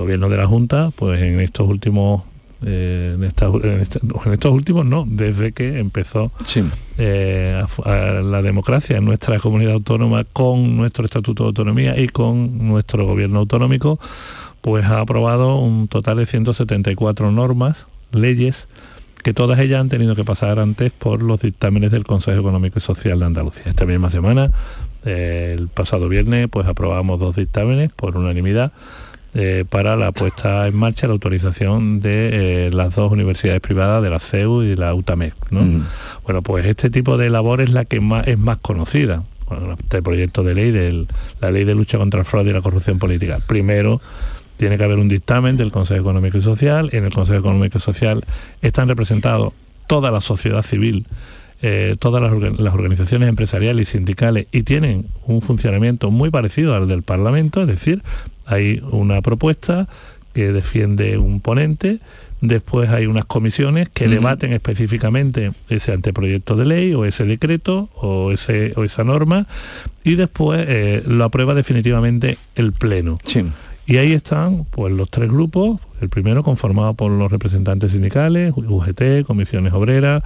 gobierno 0.00 0.28
de 0.28 0.36
la 0.36 0.46
Junta, 0.46 0.90
pues 0.96 1.20
en 1.20 1.40
estos 1.40 1.68
últimos 1.68 2.22
eh, 2.62 3.16
en, 3.16 3.24
estos 3.24 4.52
últimos 4.52 4.84
no, 4.84 5.06
desde 5.08 5.52
que 5.52 5.78
empezó 5.78 6.30
eh, 6.98 7.64
la 7.86 8.42
democracia 8.42 8.98
en 8.98 9.06
nuestra 9.06 9.38
comunidad 9.38 9.74
autónoma 9.74 10.24
con 10.24 10.76
nuestro 10.76 11.06
Estatuto 11.06 11.44
de 11.44 11.48
Autonomía 11.48 11.98
y 11.98 12.08
con 12.08 12.68
nuestro 12.68 13.06
gobierno 13.06 13.38
autonómico, 13.38 13.98
pues 14.60 14.84
ha 14.84 15.00
aprobado 15.00 15.56
un 15.56 15.88
total 15.88 16.18
de 16.18 16.26
174 16.26 17.30
normas, 17.30 17.86
leyes, 18.12 18.68
que 19.22 19.32
todas 19.32 19.58
ellas 19.60 19.80
han 19.80 19.88
tenido 19.88 20.14
que 20.14 20.24
pasar 20.24 20.58
antes 20.58 20.92
por 20.92 21.22
los 21.22 21.40
dictámenes 21.40 21.90
del 21.90 22.04
Consejo 22.04 22.40
Económico 22.40 22.78
y 22.78 22.82
Social 22.82 23.18
de 23.20 23.26
Andalucía. 23.26 23.64
Esta 23.66 23.86
misma 23.86 24.10
semana, 24.10 24.50
eh, 25.04 25.56
el 25.58 25.68
pasado 25.68 26.08
viernes, 26.08 26.48
pues 26.50 26.66
aprobamos 26.66 27.20
dos 27.20 27.36
dictámenes 27.36 27.90
por 27.92 28.18
unanimidad 28.18 28.72
eh, 29.34 29.64
para 29.68 29.96
la 29.96 30.12
puesta 30.12 30.66
en 30.66 30.76
marcha, 30.76 31.06
la 31.06 31.12
autorización 31.12 32.00
de 32.00 32.66
eh, 32.66 32.70
las 32.72 32.94
dos 32.94 33.12
universidades 33.12 33.60
privadas, 33.60 34.02
de 34.02 34.10
la 34.10 34.18
CEU 34.18 34.62
y 34.62 34.76
la 34.76 34.92
UTAMEC. 34.94 35.34
Bueno, 35.50 36.42
pues 36.42 36.66
este 36.66 36.90
tipo 36.90 37.16
de 37.16 37.30
labor 37.30 37.60
es 37.60 37.70
la 37.70 37.84
que 37.84 38.00
más, 38.00 38.26
es 38.26 38.38
más 38.38 38.58
conocida. 38.58 39.22
este 39.78 40.02
proyecto 40.02 40.42
de 40.42 40.54
ley, 40.54 40.70
de 40.70 41.06
la 41.40 41.50
ley 41.50 41.64
de 41.64 41.74
lucha 41.74 41.98
contra 41.98 42.20
el 42.20 42.26
fraude 42.26 42.50
y 42.50 42.52
la 42.52 42.62
corrupción 42.62 42.98
política. 42.98 43.38
Primero, 43.46 44.00
tiene 44.56 44.76
que 44.76 44.84
haber 44.84 44.98
un 44.98 45.08
dictamen 45.08 45.56
del 45.56 45.70
Consejo 45.70 46.00
Económico 46.00 46.38
y 46.38 46.42
Social. 46.42 46.90
En 46.92 47.04
el 47.04 47.12
Consejo 47.12 47.38
Económico 47.38 47.78
y 47.78 47.80
Social 47.80 48.24
están 48.62 48.88
representados 48.88 49.54
toda 49.86 50.10
la 50.10 50.20
sociedad 50.20 50.62
civil, 50.62 51.06
eh, 51.62 51.96
todas 51.98 52.22
las, 52.22 52.58
las, 52.58 52.74
organizaciones 52.74 53.28
empresariales 53.28 53.88
y 53.88 53.92
sindicales 53.92 54.46
y 54.50 54.62
tienen 54.62 55.06
un 55.26 55.42
funcionamiento 55.42 56.10
muy 56.10 56.30
parecido 56.30 56.74
al 56.74 56.88
del 56.88 57.02
Parlamento, 57.02 57.60
es 57.60 57.66
decir, 57.66 58.02
hay 58.46 58.82
una 58.90 59.20
propuesta 59.20 59.88
que 60.32 60.52
defiende 60.52 61.18
un 61.18 61.40
ponente, 61.40 62.00
después 62.40 62.88
hay 62.90 63.06
unas 63.06 63.24
comisiones 63.24 63.88
que 63.88 64.08
debaten 64.08 64.52
específicamente 64.52 65.52
ese 65.68 65.92
anteproyecto 65.92 66.56
de 66.56 66.64
ley 66.64 66.94
o 66.94 67.04
ese 67.04 67.24
decreto 67.24 67.90
o, 67.94 68.32
esa 68.32 69.04
norma 69.04 69.46
y 70.04 70.14
después 70.14 70.64
eh, 70.66 71.02
lo 71.06 71.24
aprueba 71.24 71.54
definitivamente 71.54 72.38
el 72.54 72.72
Pleno. 72.72 73.18
Y 73.86 73.94
Y 73.94 73.98
ahí 73.98 74.12
están 74.12 74.64
pues 74.70 74.92
los 74.92 75.10
tres 75.10 75.28
grupos, 75.28 75.80
el 76.00 76.08
primero 76.08 76.42
conformado 76.42 76.94
por 76.94 77.10
los 77.10 77.30
representantes 77.30 77.92
sindicales, 77.92 78.52
UGT, 78.56 79.24
comisiones 79.26 79.72
obreras, 79.72 80.22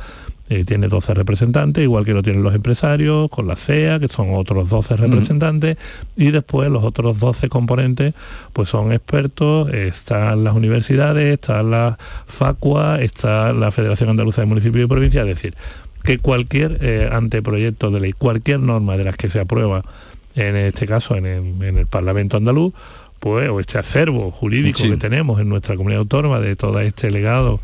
eh, 0.48 0.64
tiene 0.64 0.88
12 0.88 1.14
representantes, 1.14 1.82
igual 1.82 2.04
que 2.04 2.12
lo 2.12 2.22
tienen 2.22 2.42
los 2.42 2.54
empresarios, 2.54 3.30
con 3.30 3.46
la 3.46 3.56
CEA, 3.56 3.98
que 3.98 4.08
son 4.08 4.34
otros 4.34 4.68
12 4.68 4.96
representantes, 4.96 5.78
y 6.16 6.30
después 6.30 6.70
los 6.70 6.84
otros 6.84 7.18
12 7.18 7.48
componentes, 7.48 8.14
pues 8.52 8.68
son 8.68 8.92
expertos, 8.92 9.72
están 9.72 10.44
las 10.44 10.54
universidades, 10.54 11.32
están 11.32 11.70
la 11.70 11.98
FACUA, 12.26 13.00
está 13.00 13.52
la 13.52 13.70
Federación 13.70 14.10
Andaluza 14.10 14.42
de 14.42 14.46
Municipios 14.46 14.84
y 14.84 14.88
Provincias, 14.88 15.26
es 15.26 15.34
decir, 15.34 15.54
que 16.04 16.18
cualquier 16.18 16.78
eh, 16.82 17.08
anteproyecto 17.10 17.90
de 17.90 18.00
ley, 18.00 18.12
cualquier 18.12 18.60
norma 18.60 18.98
de 18.98 19.04
las 19.04 19.16
que 19.16 19.30
se 19.30 19.40
aprueba, 19.40 19.82
en 20.34 20.56
este 20.56 20.86
caso 20.86 21.16
en 21.16 21.26
el, 21.26 21.86
Parlamento 21.86 22.36
andaluz, 22.36 22.74
pues, 23.24 23.48
o 23.48 23.58
este 23.58 23.78
acervo 23.78 24.30
jurídico 24.30 24.82
que 24.82 24.98
tenemos 24.98 25.40
en 25.40 25.48
nuestra 25.48 25.76
comunidad 25.76 26.00
autónoma 26.00 26.40
de 26.40 26.56
todo 26.56 26.78
este 26.80 27.10
legado 27.10 27.58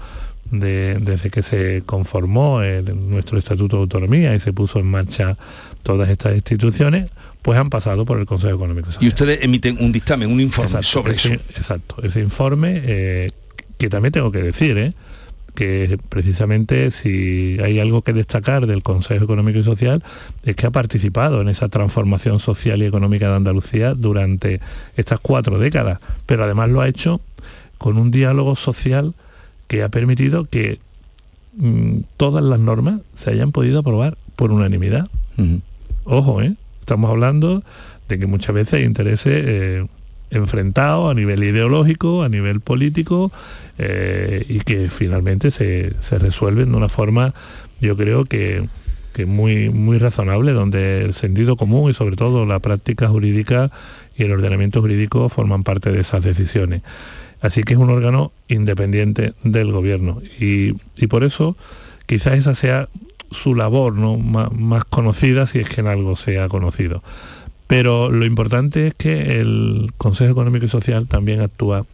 desde 0.50 1.28
que 1.28 1.42
se 1.42 1.82
conformó 1.84 2.62
nuestro 2.94 3.38
Estatuto 3.38 3.76
de 3.76 3.82
Autonomía 3.82 4.34
y 4.34 4.40
se 4.40 4.54
puso 4.54 4.78
en 4.78 4.86
marcha 4.86 5.36
todas 5.82 6.08
estas 6.08 6.34
instituciones, 6.34 7.10
pues 7.42 7.58
han 7.58 7.66
pasado 7.66 8.06
por 8.06 8.18
el 8.18 8.24
Consejo 8.24 8.54
Económico 8.54 8.88
y, 9.00 9.08
ustedes 9.08 9.40
emiten 9.42 9.76
un 9.80 9.92
dictamen, 9.92 10.32
un 10.32 10.40
informe 10.40 10.82
sobre 10.82 11.12
eso. 11.12 11.28
Exacto, 11.28 11.96
ese 12.02 12.20
informe 12.20 12.80
eh, 12.82 13.28
que 13.76 13.90
también 13.90 14.12
tengo 14.12 14.32
que 14.32 14.40
decir, 14.42 14.78
¿eh? 14.78 14.94
Que 15.54 15.98
precisamente 16.08 16.90
si 16.90 17.58
hay 17.62 17.80
algo 17.80 18.02
que 18.02 18.12
destacar 18.12 18.66
del 18.66 18.82
Consejo 18.82 19.24
Económico 19.24 19.58
y 19.58 19.64
Social 19.64 20.02
es 20.44 20.56
que 20.56 20.66
ha 20.66 20.70
participado 20.70 21.40
en 21.40 21.48
esa 21.48 21.68
transformación 21.68 22.40
social 22.40 22.82
y 22.82 22.86
económica 22.86 23.28
de 23.28 23.36
Andalucía 23.36 23.94
durante 23.94 24.60
estas 24.96 25.20
cuatro 25.20 25.58
décadas, 25.58 26.00
pero 26.26 26.44
además 26.44 26.70
lo 26.70 26.80
ha 26.80 26.88
hecho 26.88 27.20
con 27.78 27.96
un 27.96 28.10
diálogo 28.10 28.56
social 28.56 29.14
que 29.68 29.82
ha 29.82 29.88
permitido 29.88 30.44
que 30.44 30.80
mm, 31.56 32.00
todas 32.16 32.44
las 32.44 32.58
normas 32.58 33.00
se 33.14 33.30
hayan 33.30 33.52
podido 33.52 33.80
aprobar 33.80 34.18
por 34.36 34.52
unanimidad. 34.52 35.08
Ojo, 36.04 36.42
¿eh? 36.42 36.54
estamos 36.80 37.10
hablando 37.10 37.62
de 38.08 38.18
que 38.18 38.26
muchas 38.26 38.54
veces 38.54 38.74
hay 38.74 38.84
intereses 38.84 39.42
eh, 39.46 39.86
enfrentados 40.30 41.10
a 41.10 41.14
nivel 41.14 41.42
ideológico, 41.42 42.22
a 42.22 42.28
nivel 42.28 42.60
político, 42.60 43.32
eh, 43.78 44.44
y 44.48 44.60
que 44.60 44.90
finalmente 44.90 45.50
se, 45.50 45.92
resuelven 46.18 46.70
de 46.70 46.76
una 46.76 46.88
forma, 46.88 47.34
yo 47.80 47.96
creo 47.96 48.24
que, 48.24 48.68
que 49.12 49.26
muy, 49.26 49.70
muy 49.70 49.98
razonable, 49.98 50.52
donde 50.52 51.02
el 51.02 51.14
sentido 51.14 51.56
común 51.56 51.90
y 51.90 51.94
sobre 51.94 52.16
todo 52.16 52.46
la 52.46 52.58
práctica 52.58 53.08
jurídica 53.08 53.70
y 54.16 54.24
el 54.24 54.32
ordenamiento 54.32 54.80
jurídico 54.80 55.28
forman 55.28 55.64
parte 55.64 55.90
de 55.90 56.00
esas 56.00 56.22
decisiones. 56.22 56.82
Así 57.40 57.62
que 57.62 57.72
es 57.72 57.78
un 57.78 57.90
órgano 57.90 58.32
independiente 58.48 59.32
del 59.42 59.72
gobierno 59.72 60.20
y, 60.38 60.74
por 61.08 61.24
eso 61.24 61.56
quizás 62.06 62.34
esa 62.34 62.54
sea 62.54 62.88
su 63.30 63.54
labor 63.54 63.94
¿no? 63.94 64.18
más, 64.18 64.84
conocida 64.84 65.46
si 65.46 65.60
es 65.60 65.68
que 65.68 65.80
en 65.80 65.86
algo 65.86 66.16
sea 66.16 66.48
conocido. 66.48 67.02
Pero 67.70 68.10
lo 68.10 68.26
importante 68.26 68.88
es 68.88 68.94
que 68.94 69.40
el 69.40 69.92
Consejo 69.96 70.32
Económico 70.32 70.66
y 70.66 70.68
Social 70.68 71.06
también 71.06 71.40
actúa 71.40 71.86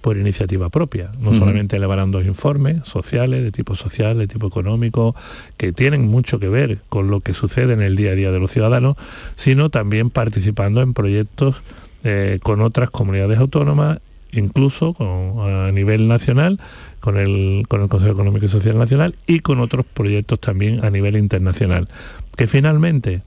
por 0.00 0.16
iniciativa 0.16 0.68
propia, 0.68 1.12
no 1.20 1.32
solamente 1.32 1.76
elaborando 1.76 2.20
informes 2.22 2.78
sociales, 2.88 3.44
de 3.44 3.52
tipo 3.52 3.76
social, 3.76 4.18
de 4.18 4.26
tipo 4.26 4.48
económico, 4.48 5.14
que 5.58 5.70
tienen 5.70 6.08
mucho 6.08 6.40
que 6.40 6.48
ver 6.48 6.78
con 6.88 7.08
lo 7.08 7.20
que 7.20 7.34
sucede 7.34 7.72
en 7.72 7.82
el 7.82 7.94
día 7.94 8.10
a 8.10 8.14
día 8.16 8.32
de 8.32 8.40
los 8.40 8.50
ciudadanos, 8.50 8.96
sino 9.36 9.70
también 9.70 10.10
participando 10.10 10.82
en 10.82 10.92
proyectos 10.92 11.54
eh, 12.02 12.40
con 12.42 12.60
otras 12.60 12.90
comunidades 12.90 13.38
autónomas 13.38 14.00
incluso 14.32 14.96
a 14.98 15.70
nivel 15.70 16.08
nacional, 16.08 16.58
con 16.98 17.16
el, 17.16 17.64
con 17.68 17.80
el 17.82 17.88
Consejo 17.88 18.14
Económico 18.14 18.46
y 18.46 18.48
Social 18.48 18.76
Nacional 18.76 19.14
y 19.28 19.38
con 19.38 19.60
otros 19.60 19.86
proyectos 19.86 20.40
también 20.40 20.84
a 20.84 20.90
nivel 20.90 21.16
internacional, 21.16 21.88
que 22.36 22.48
finalmente 22.48 23.22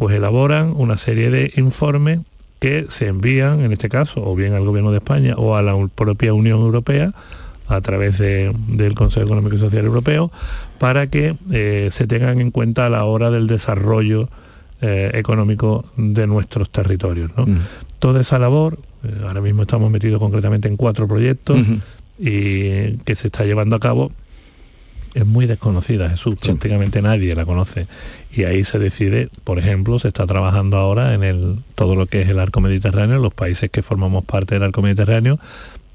pues 0.00 0.16
elaboran 0.16 0.72
una 0.78 0.96
serie 0.96 1.28
de 1.28 1.52
informes 1.56 2.20
que 2.58 2.86
se 2.88 3.08
envían, 3.08 3.60
en 3.60 3.70
este 3.70 3.90
caso, 3.90 4.24
o 4.24 4.34
bien 4.34 4.54
al 4.54 4.64
Gobierno 4.64 4.92
de 4.92 4.96
España 4.96 5.34
o 5.36 5.56
a 5.56 5.62
la 5.62 5.76
propia 5.94 6.32
Unión 6.32 6.60
Europea, 6.60 7.12
a 7.68 7.82
través 7.82 8.16
del 8.16 8.94
Consejo 8.94 9.26
Económico 9.26 9.56
y 9.56 9.58
Social 9.58 9.84
Europeo, 9.84 10.32
para 10.78 11.08
que 11.08 11.36
eh, 11.52 11.90
se 11.92 12.06
tengan 12.06 12.40
en 12.40 12.50
cuenta 12.50 12.86
a 12.86 12.88
la 12.88 13.04
hora 13.04 13.30
del 13.30 13.46
desarrollo 13.46 14.30
eh, 14.80 15.10
económico 15.12 15.84
de 15.98 16.26
nuestros 16.26 16.70
territorios. 16.70 17.30
Mm. 17.36 17.58
Toda 17.98 18.22
esa 18.22 18.38
labor 18.38 18.78
eh, 19.04 19.14
ahora 19.26 19.42
mismo 19.42 19.64
estamos 19.64 19.90
metidos 19.90 20.18
concretamente 20.18 20.66
en 20.66 20.78
cuatro 20.78 21.06
proyectos 21.06 21.60
y 22.18 22.96
que 23.04 23.16
se 23.16 23.26
está 23.26 23.44
llevando 23.44 23.76
a 23.76 23.80
cabo 23.80 24.12
es 25.14 25.26
muy 25.26 25.46
desconocida, 25.46 26.08
Jesús, 26.08 26.36
prácticamente 26.40 27.02
nadie 27.02 27.34
la 27.34 27.44
conoce. 27.44 27.86
Y 28.32 28.44
ahí 28.44 28.64
se 28.64 28.78
decide, 28.78 29.28
por 29.44 29.58
ejemplo, 29.58 29.98
se 29.98 30.08
está 30.08 30.26
trabajando 30.26 30.76
ahora 30.76 31.14
en 31.14 31.24
el, 31.24 31.58
todo 31.74 31.96
lo 31.96 32.06
que 32.06 32.22
es 32.22 32.28
el 32.28 32.38
arco 32.38 32.60
mediterráneo, 32.60 33.18
los 33.18 33.34
países 33.34 33.70
que 33.70 33.82
formamos 33.82 34.24
parte 34.24 34.54
del 34.54 34.62
arco 34.62 34.82
mediterráneo, 34.82 35.40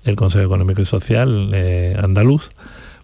el 0.04 0.16
Consejo 0.16 0.46
Económico 0.46 0.82
y 0.82 0.86
Social 0.86 1.52
eh, 1.54 1.98
andaluz, 2.02 2.50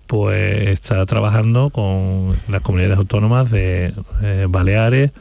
pues 0.05 0.67
está 0.69 1.05
trabajando 1.05 1.69
con 1.69 2.35
las 2.49 2.61
comunidades 2.61 2.97
autónomas 2.97 3.49
de 3.49 3.93
eh, 4.21 4.47
Baleares, 4.49 5.11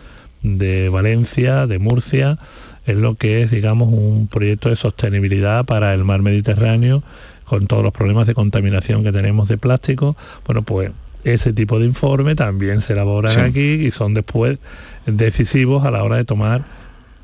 de 0.43 0.89
Valencia, 0.89 1.67
de 1.67 1.79
Murcia, 1.79 2.39
es 2.87 2.97
lo 2.97 3.15
que 3.15 3.43
es, 3.43 3.51
digamos, 3.51 3.89
un 3.93 4.27
proyecto 4.27 4.69
de 4.69 4.77
sostenibilidad 4.77 5.65
para 5.65 5.95
el 5.95 6.05
mar 6.05 6.23
Mediterráneo, 6.23 7.05
con 7.45 7.67
todos 7.67 7.83
los 7.83 7.93
problemas 7.93 8.27
de 8.27 8.35
contaminación 8.35 9.05
que 9.05 9.13
tenemos 9.13 9.49
de 9.49 9.59
plástico. 9.59 10.17
Bueno, 10.47 10.63
pues 10.63 10.91
ese 11.25 11.53
tipo 11.53 11.79
de 11.79 11.87
informe 11.87 12.35
también 12.35 12.83
se 12.83 12.93
elaboran 12.93 13.39
aquí 13.41 13.87
y 13.87 13.91
son 13.91 14.15
después 14.15 14.59
decisivos 15.07 15.85
a 15.85 15.91
la 15.91 16.03
hora 16.03 16.17
de 16.17 16.25
tomar 16.25 16.65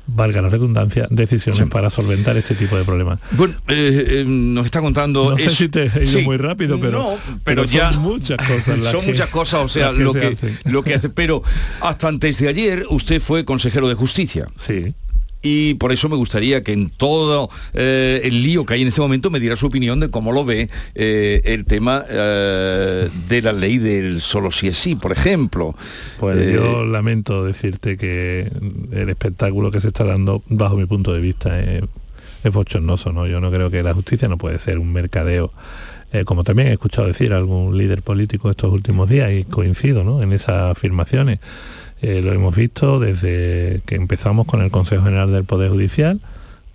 valga 0.07 0.41
la 0.41 0.49
redundancia, 0.49 1.05
decisiones 1.09 1.69
para 1.69 1.89
solventar 1.89 2.37
este 2.37 2.55
tipo 2.55 2.77
de 2.77 2.85
problemas. 2.85 3.19
Bueno, 3.31 3.55
eh, 3.67 4.05
eh, 4.07 4.25
nos 4.25 4.65
está 4.65 4.79
contando... 4.79 5.31
No 5.31 5.37
sé 5.37 5.49
si 5.49 5.67
te 5.67 5.91
he 5.93 6.05
ido 6.05 6.21
muy 6.21 6.37
rápido, 6.37 6.79
pero, 6.79 7.17
pero, 7.43 7.65
ya 7.65 7.91
son 7.91 8.03
muchas 8.03 8.37
cosas. 8.37 8.85
son 8.87 9.05
muchas 9.05 9.29
cosas, 9.29 9.61
o 9.61 9.67
sea, 9.67 9.91
lo, 9.91 10.13
que, 10.13 10.37
lo 10.63 10.81
que 10.81 10.95
hace... 10.95 11.09
Pero 11.09 11.43
hasta 11.81 12.07
antes 12.07 12.39
de 12.39 12.47
ayer 12.47 12.85
usted 12.89 13.21
fue 13.21 13.43
consejero 13.43 13.89
de 13.89 13.95
justicia. 13.95 14.47
Sí 14.55 14.93
y 15.41 15.75
por 15.75 15.91
eso 15.91 16.09
me 16.09 16.15
gustaría 16.15 16.63
que 16.63 16.73
en 16.73 16.89
todo 16.89 17.49
eh, 17.73 18.21
el 18.23 18.41
lío 18.41 18.65
que 18.65 18.73
hay 18.73 18.81
en 18.81 18.87
este 18.87 19.01
momento 19.01 19.29
me 19.29 19.39
diera 19.39 19.55
su 19.55 19.67
opinión 19.67 19.99
de 19.99 20.09
cómo 20.09 20.31
lo 20.31 20.45
ve 20.45 20.69
eh, 20.95 21.41
el 21.45 21.65
tema 21.65 22.03
eh, 22.09 23.09
de 23.27 23.41
la 23.41 23.53
ley 23.53 23.77
del 23.77 24.21
solo 24.21 24.51
si 24.51 24.67
es 24.67 24.77
sí, 24.77 24.95
por 24.95 25.11
ejemplo. 25.11 25.75
Pues 26.19 26.53
yo 26.53 26.85
lamento 26.85 27.43
decirte 27.43 27.97
que 27.97 28.51
el 28.91 29.09
espectáculo 29.09 29.71
que 29.71 29.79
se 29.79 29.89
está 29.89 30.03
dando, 30.03 30.41
bajo 30.49 30.75
mi 30.75 30.85
punto 30.85 31.13
de 31.13 31.19
vista, 31.19 31.59
es, 31.59 31.83
es 32.43 32.51
bochornoso, 32.51 33.11
¿no? 33.11 33.27
Yo 33.27 33.39
no 33.39 33.51
creo 33.51 33.69
que 33.69 33.83
la 33.83 33.93
justicia 33.93 34.27
no 34.27 34.37
puede 34.37 34.57
ser 34.59 34.79
un 34.79 34.91
mercadeo. 34.91 35.51
como 36.25 36.43
también 36.43 36.69
he 36.69 36.73
escuchado 36.73 37.07
decir 37.07 37.33
a 37.33 37.37
algún 37.37 37.77
líder 37.77 38.01
político 38.01 38.49
estos 38.49 38.71
últimos 38.73 39.07
días 39.09 39.31
y 39.31 39.43
coincido 39.43 40.03
¿no? 40.03 40.21
en 40.21 40.31
esas 40.33 40.71
afirmaciones, 40.71 41.39
eh, 42.01 42.21
lo 42.21 42.31
hemos 42.31 42.55
visto 42.55 42.99
desde 42.99 43.81
que 43.85 43.95
empezamos 43.95 44.45
con 44.45 44.61
el 44.61 44.71
Consejo 44.71 45.03
General 45.03 45.31
del 45.31 45.45
Poder 45.45 45.71
Judicial, 45.71 46.19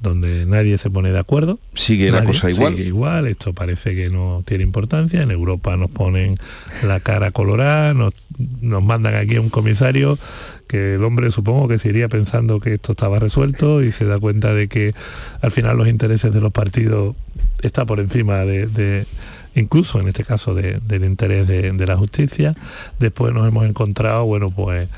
donde 0.00 0.46
nadie 0.46 0.78
se 0.78 0.90
pone 0.90 1.12
de 1.12 1.18
acuerdo. 1.18 1.60
Sigue 1.74 2.10
la 2.10 2.24
cosa 2.24 2.50
igual. 2.50 2.74
Sigue 2.74 2.88
igual, 2.88 3.28
esto 3.28 3.52
parece 3.52 3.94
que 3.94 4.10
no 4.10 4.42
tiene 4.44 4.64
importancia. 4.64 5.22
En 5.22 5.30
Europa 5.30 5.76
nos 5.76 5.90
ponen 5.90 6.36
la 6.82 6.98
cara 6.98 7.30
colorada, 7.30 7.94
nos, 7.94 8.14
nos 8.60 8.82
mandan 8.82 9.14
aquí 9.14 9.36
a 9.36 9.40
un 9.40 9.50
comisario 9.50 10.18
que 10.66 10.94
el 10.94 11.04
hombre 11.04 11.30
supongo 11.30 11.68
que 11.68 11.78
se 11.78 11.90
iría 11.90 12.08
pensando 12.08 12.58
que 12.58 12.74
esto 12.74 12.92
estaba 12.92 13.20
resuelto 13.20 13.82
y 13.82 13.92
se 13.92 14.04
da 14.04 14.18
cuenta 14.18 14.54
de 14.54 14.66
que 14.66 14.92
al 15.40 15.52
final 15.52 15.76
los 15.76 15.86
intereses 15.86 16.34
de 16.34 16.40
los 16.40 16.52
partidos 16.52 17.14
está 17.62 17.86
por 17.86 18.00
encima 18.00 18.38
de 18.38 19.06
incluso 19.54 20.00
en 20.00 20.08
este 20.08 20.24
caso 20.24 20.54
del 20.54 21.04
interés 21.04 21.46
de, 21.46 21.86
la 21.86 21.96
justicia. 21.96 22.54
Después 22.98 23.34
nos 23.34 23.46
hemos 23.46 23.66
encontrado, 23.66 24.24
bueno, 24.24 24.50
pues 24.50 24.88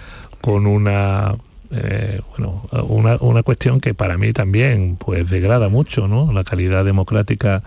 con 0.41 0.67
una 0.67 1.37
eh, 1.71 2.21
bueno, 2.31 2.63
una, 3.21 3.43
cuestión 3.43 3.81
que 3.81 3.95
para 3.95 4.17
mí 4.17 4.33
también 4.33 4.97
pues 4.97 5.29
degrada 5.29 5.69
mucho 5.69 6.07
¿no? 6.07 6.33
la 6.33 6.45
calidad 6.45 6.85
democrática 6.85 7.63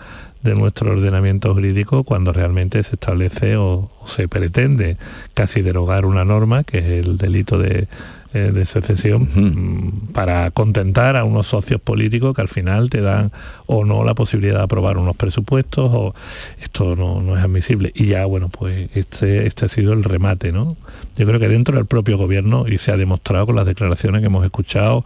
de 0.47 0.55
nuestro 0.55 0.91
ordenamiento 0.91 1.53
jurídico 1.53 2.03
cuando 2.03 2.33
realmente 2.33 2.81
se 2.83 2.95
establece 2.95 3.57
o 3.57 3.91
se 4.05 4.27
pretende 4.27 4.97
casi 5.33 5.61
derogar 5.61 6.05
una 6.05 6.25
norma 6.25 6.63
que 6.63 6.79
es 6.79 7.05
el 7.05 7.17
delito 7.17 7.57
de 7.57 7.87
eh, 8.33 8.51
de 8.51 8.65
secesión 8.65 9.29
mm, 9.33 10.11
para 10.11 10.51
contentar 10.51 11.15
a 11.15 11.23
unos 11.23 11.47
socios 11.47 11.79
políticos 11.79 12.35
que 12.35 12.41
al 12.41 12.49
final 12.49 12.89
te 12.89 12.99
dan 12.99 13.31
o 13.67 13.85
no 13.85 14.03
la 14.03 14.15
posibilidad 14.15 14.57
de 14.57 14.63
aprobar 14.63 14.97
unos 14.97 15.15
presupuestos 15.15 15.89
o 15.93 16.13
esto 16.61 16.97
no, 16.97 17.37
es 17.37 17.43
admisible. 17.43 17.93
Y 17.95 18.07
ya, 18.07 18.25
bueno, 18.25 18.49
pues 18.49 18.89
este, 18.95 19.47
este 19.47 19.65
ha 19.65 19.69
sido 19.69 19.93
el 19.93 20.03
remate, 20.03 20.51
¿no? 20.51 20.75
Yo 21.15 21.25
creo 21.25 21.39
que 21.39 21.47
dentro 21.47 21.77
del 21.77 21.85
propio 21.85 22.17
gobierno, 22.17 22.65
y 22.67 22.79
se 22.79 22.91
ha 22.91 22.97
demostrado 22.97 23.45
con 23.45 23.55
las 23.55 23.65
declaraciones 23.65 24.19
que 24.19 24.27
hemos 24.27 24.43
escuchado 24.43 25.05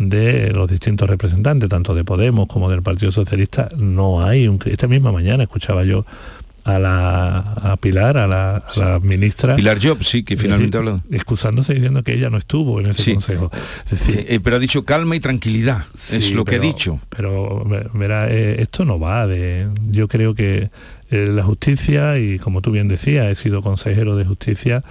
de 0.00 0.50
los 0.50 0.68
distintos 0.68 1.08
representantes, 1.08 1.68
tanto 1.68 1.94
de 1.94 2.04
Podemos 2.04 2.48
como 2.48 2.70
del 2.70 2.82
Partido 2.82 3.12
Socialista, 3.12 3.68
no 3.76 4.24
hay. 4.24 4.48
Un, 4.48 4.58
esta 4.64 4.88
misma 4.88 5.12
mañana 5.12 5.42
escuchaba 5.42 5.84
yo 5.84 6.06
a 6.64 6.78
la 6.78 7.38
a 7.38 7.76
Pilar, 7.76 8.16
a 8.16 8.26
la, 8.26 8.98
ministra. 9.02 9.56
Pilar 9.56 9.78
Job, 9.80 10.02
sí, 10.02 10.22
que 10.22 10.38
finalmente 10.38 10.78
habló. 10.78 11.02
Excusándose 11.10 11.74
diciendo 11.74 12.02
que 12.02 12.14
ella 12.14 12.30
no 12.30 12.38
estuvo 12.38 12.80
en 12.80 12.86
ese 12.86 13.12
consejo. 13.12 13.50
Eh, 14.08 14.40
pero 14.42 14.56
ha 14.56 14.58
dicho 14.58 14.86
calma 14.86 15.16
y 15.16 15.20
tranquilidad, 15.20 15.84
es 16.10 16.32
lo 16.32 16.46
que 16.46 16.56
ha 16.56 16.60
dicho. 16.60 16.98
Pero 17.10 17.66
verá, 17.92 18.30
eh, 18.30 18.62
esto 18.62 18.86
no 18.86 18.98
va 18.98 19.26
de. 19.26 19.68
Yo 19.90 20.08
creo 20.08 20.34
que 20.34 20.70
eh, 21.10 21.26
la 21.30 21.42
justicia, 21.42 22.18
y 22.18 22.38
como 22.38 22.62
tú 22.62 22.70
bien 22.70 22.88
decías, 22.88 23.26
he 23.26 23.34
sido 23.34 23.60
consejero 23.60 24.16
de 24.16 24.24
justicia, 24.24 24.82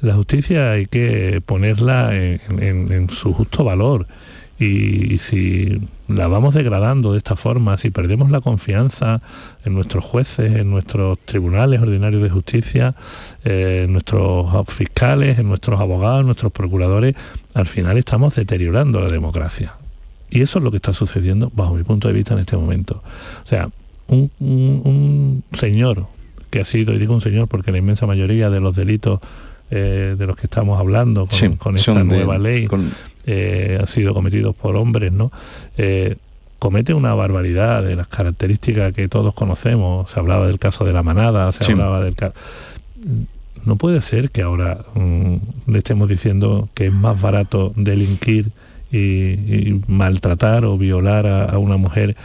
la 0.00 0.14
justicia 0.14 0.72
hay 0.72 0.86
que 0.86 1.42
ponerla 1.44 2.16
en 2.16 3.10
su 3.10 3.34
justo 3.34 3.62
valor 3.62 4.06
y 4.58 5.18
si 5.18 5.80
la 6.08 6.28
vamos 6.28 6.54
degradando 6.54 7.12
de 7.12 7.18
esta 7.18 7.36
forma, 7.36 7.78
si 7.78 7.90
perdemos 7.90 8.30
la 8.30 8.40
confianza 8.40 9.22
en 9.64 9.74
nuestros 9.74 10.04
jueces, 10.04 10.56
en 10.56 10.70
nuestros 10.70 11.18
tribunales 11.20 11.80
ordinarios 11.80 12.22
de 12.22 12.30
justicia, 12.30 12.94
eh, 13.44 13.82
en 13.84 13.92
nuestros 13.92 14.46
fiscales, 14.68 15.38
en 15.38 15.48
nuestros 15.48 15.80
abogados, 15.80 16.20
en 16.20 16.26
nuestros 16.26 16.52
procuradores, 16.52 17.14
al 17.54 17.66
final 17.66 17.96
estamos 17.96 18.34
deteriorando 18.34 19.00
la 19.00 19.08
democracia. 19.08 19.74
Y 20.30 20.42
eso 20.42 20.58
es 20.58 20.64
lo 20.64 20.70
que 20.70 20.76
está 20.78 20.92
sucediendo 20.92 21.50
bajo 21.54 21.74
mi 21.74 21.84
punto 21.84 22.08
de 22.08 22.14
vista 22.14 22.34
en 22.34 22.40
este 22.40 22.56
momento. 22.56 23.02
O 23.44 23.46
sea, 23.46 23.70
un, 24.08 25.42
señor 25.52 26.06
que 26.50 26.60
ha 26.60 26.64
sido, 26.64 26.92
y 26.92 26.98
digo 26.98 27.14
un 27.14 27.20
señor 27.20 27.48
porque 27.48 27.72
la 27.72 27.78
inmensa 27.78 28.06
mayoría 28.06 28.50
de 28.50 28.60
los 28.60 28.76
delitos 28.76 29.20
eh, 29.70 30.16
de 30.18 30.26
los 30.26 30.36
que 30.36 30.46
estamos 30.46 30.78
hablando 30.78 31.26
con, 31.58 31.76
esta 31.76 32.04
nueva 32.04 32.38
ley, 32.38 32.68
eh, 33.26 33.78
han 33.80 33.86
sido 33.86 34.14
cometidos 34.14 34.54
por 34.54 34.76
hombres, 34.76 35.12
¿no? 35.12 35.32
Eh, 35.76 36.16
comete 36.58 36.94
una 36.94 37.14
barbaridad 37.14 37.82
de 37.82 37.96
las 37.96 38.06
características 38.08 38.92
que 38.92 39.08
todos 39.08 39.34
conocemos. 39.34 40.10
Se 40.10 40.18
hablaba 40.18 40.46
del 40.46 40.58
caso 40.58 40.84
de 40.84 40.92
la 40.92 41.02
manada, 41.02 41.52
se 41.52 41.72
hablaba 41.72 42.00
del 42.00 42.14
caso... 42.14 42.34
No 43.64 43.76
puede 43.76 44.02
ser 44.02 44.30
que 44.30 44.42
ahora 44.42 44.84
mm, 44.94 45.36
le 45.66 45.78
estemos 45.78 46.08
diciendo 46.08 46.68
que 46.74 46.86
es 46.86 46.92
más 46.92 47.20
barato 47.20 47.72
delinquir 47.76 48.50
y, 48.92 49.80
maltratar 49.88 50.64
o 50.64 50.78
violar 50.78 51.26
a, 51.26 51.58
una 51.58 51.76
mujer 51.76 52.16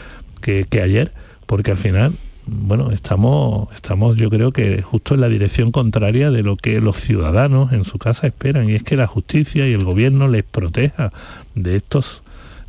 que, 0.42 0.66
que 0.70 0.82
ayer, 0.82 1.12
porque 1.46 1.72
al 1.72 1.78
final 1.78 2.14
bueno, 2.50 2.92
estamos, 2.92 3.70
estamos 3.74 4.18
yo 4.18 4.30
creo 4.30 4.52
que 4.52 4.82
justo 4.82 5.16
en 5.16 5.22
la 5.22 5.30
dirección 5.30 5.72
contraria 5.72 6.32
de 6.32 6.44
lo 6.44 6.58
que 6.58 6.82
los 6.82 6.98
ciudadanos 6.98 7.72
en 7.72 7.86
su 7.86 7.98
casa 7.98 8.28
esperan, 8.28 8.70
y 8.70 8.76
es 8.76 8.84
que 8.84 8.98
la 8.98 9.08
justicia 9.08 9.68
y 9.68 9.74
el 9.74 9.84
gobierno 9.84 10.28
les 10.28 10.44
proteja 10.44 11.12
de 11.56 11.76
estos 11.76 12.22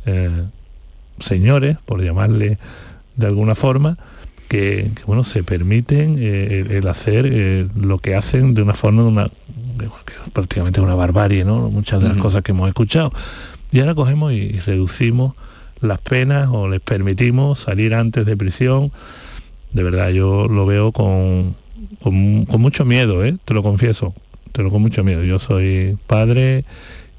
eh, 0.05 0.43
señores, 1.19 1.77
por 1.85 2.03
llamarle 2.03 2.57
de 3.15 3.27
alguna 3.27 3.55
forma, 3.55 3.97
que, 4.47 4.91
bueno, 5.05 5.23
se 5.23 5.43
permiten 5.43 6.17
eh, 6.19 6.65
el, 6.69 6.87
hacer 6.87 7.25
eh, 7.25 7.67
lo 7.75 7.99
que 7.99 8.15
hacen 8.15 8.53
de 8.53 8.61
una 8.61 8.73
forma, 8.73 9.03
de 9.03 9.07
una, 9.07 9.31
prácticamente 10.33 10.81
una 10.81 10.95
barbarie, 10.95 11.45
¿no? 11.45 11.69
Muchas 11.69 12.01
de 12.01 12.09
las 12.09 12.17
cosas 12.17 12.41
que 12.41 12.51
hemos 12.51 12.67
escuchado. 12.67 13.13
Y 13.71 13.79
ahora 13.79 13.95
cogemos 13.95 14.33
y 14.33 14.59
reducimos 14.59 15.35
las 15.81 15.99
penas 15.99 16.49
o 16.51 16.67
les 16.67 16.79
permitimos 16.79 17.59
salir 17.59 17.95
antes 17.95 18.25
de 18.25 18.37
prisión 18.37 18.91
de 19.73 19.83
verdad 19.83 20.09
yo 20.09 20.47
lo 20.47 20.65
veo 20.65 20.91
con, 20.91 21.55
con, 22.01 22.61
mucho 22.61 22.85
miedo, 22.85 23.23
¿eh? 23.23 23.37
te 23.45 23.53
lo 23.53 23.63
confieso, 23.63 24.13
te 24.51 24.63
lo 24.63 24.69
con 24.69 24.81
mucho 24.81 25.03
miedo. 25.03 25.23
Yo 25.23 25.39
soy 25.39 25.97
padre 26.07 26.65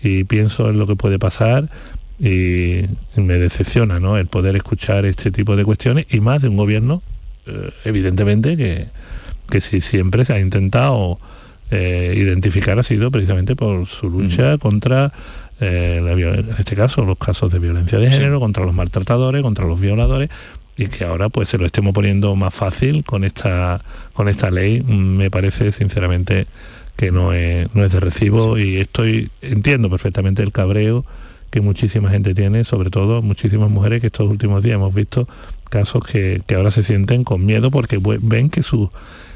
y 0.03 0.25
pienso 0.25 0.71
en 0.71 0.79
lo 0.79 0.87
que 0.87 0.97
puede 0.97 1.19
pasar 1.19 1.71
y 2.19 2.83
me 3.17 3.35
decepciona 3.35 4.01
¿no? 4.01 4.17
el 4.17 4.27
poder 4.27 4.57
escuchar 4.57 5.05
este 5.07 5.31
tipo 5.31 5.57
de 5.57 5.65
cuestiones 5.65 6.07
y 6.11 6.21
más 6.21 6.43
de 6.43 6.49
un 6.49 6.57
gobierno, 6.57 7.03
eh, 7.47 7.71
evidentemente, 7.85 8.57
que, 8.57 8.89
que 9.51 9.61
si 9.61 9.81
siempre 9.81 10.25
se 10.25 10.35
ha 10.35 10.41
intentado 10.41 11.19
eh, 11.71 12.15
identificar 12.17 12.79
ha 12.79 12.83
sido 12.83 13.11
precisamente 13.11 13.57
por 13.57 13.87
su 13.87 14.11
lucha 14.11 14.59
contra 14.59 15.13
en 15.65 16.51
este 16.59 16.75
caso 16.75 17.05
los 17.05 17.17
casos 17.19 17.53
de 17.53 17.61
violencia 17.61 17.97
de 17.97 18.11
género, 18.11 18.41
contra 18.41 18.65
los 18.65 18.75
maltratadores, 18.75 19.43
contra 19.43 19.65
los 19.65 19.81
violadores, 19.81 20.29
y 20.83 20.89
que 20.89 21.05
ahora 21.05 21.29
pues 21.29 21.49
se 21.49 21.59
lo 21.59 21.67
estemos 21.67 21.93
poniendo 21.93 22.35
más 22.37 22.55
fácil 22.55 23.05
con 23.05 23.25
esta 23.25 23.83
con 24.13 24.29
esta 24.29 24.51
ley 24.51 24.83
me 24.83 25.31
parece 25.31 25.73
sinceramente 25.73 26.47
que 26.97 27.11
no 27.11 27.33
es, 27.33 27.75
no 27.75 27.85
es 27.85 27.93
de 27.93 28.01
recibo 28.01 28.59
y 28.59 28.77
estoy 28.77 29.31
entiendo 29.41 29.89
perfectamente 29.91 30.43
el 30.43 30.53
cabreo 30.53 31.05
que 31.51 31.61
muchísima 31.61 32.09
gente 32.09 32.35
tiene, 32.35 32.65
sobre 32.65 32.89
todo 32.91 33.21
muchísimas 33.21 33.71
mujeres 33.71 34.01
que 34.01 34.07
estos 34.07 34.29
últimos 34.29 34.63
días 34.63 34.77
hemos 34.77 34.95
visto 34.95 35.29
casos 35.69 36.05
que, 36.05 36.43
ahora 36.57 36.71
se 36.71 36.83
sienten 36.83 37.25
con 37.25 37.45
miedo 37.45 37.71
porque 37.71 37.99
ven 38.23 38.49
que 38.51 38.63
su, 38.63 38.91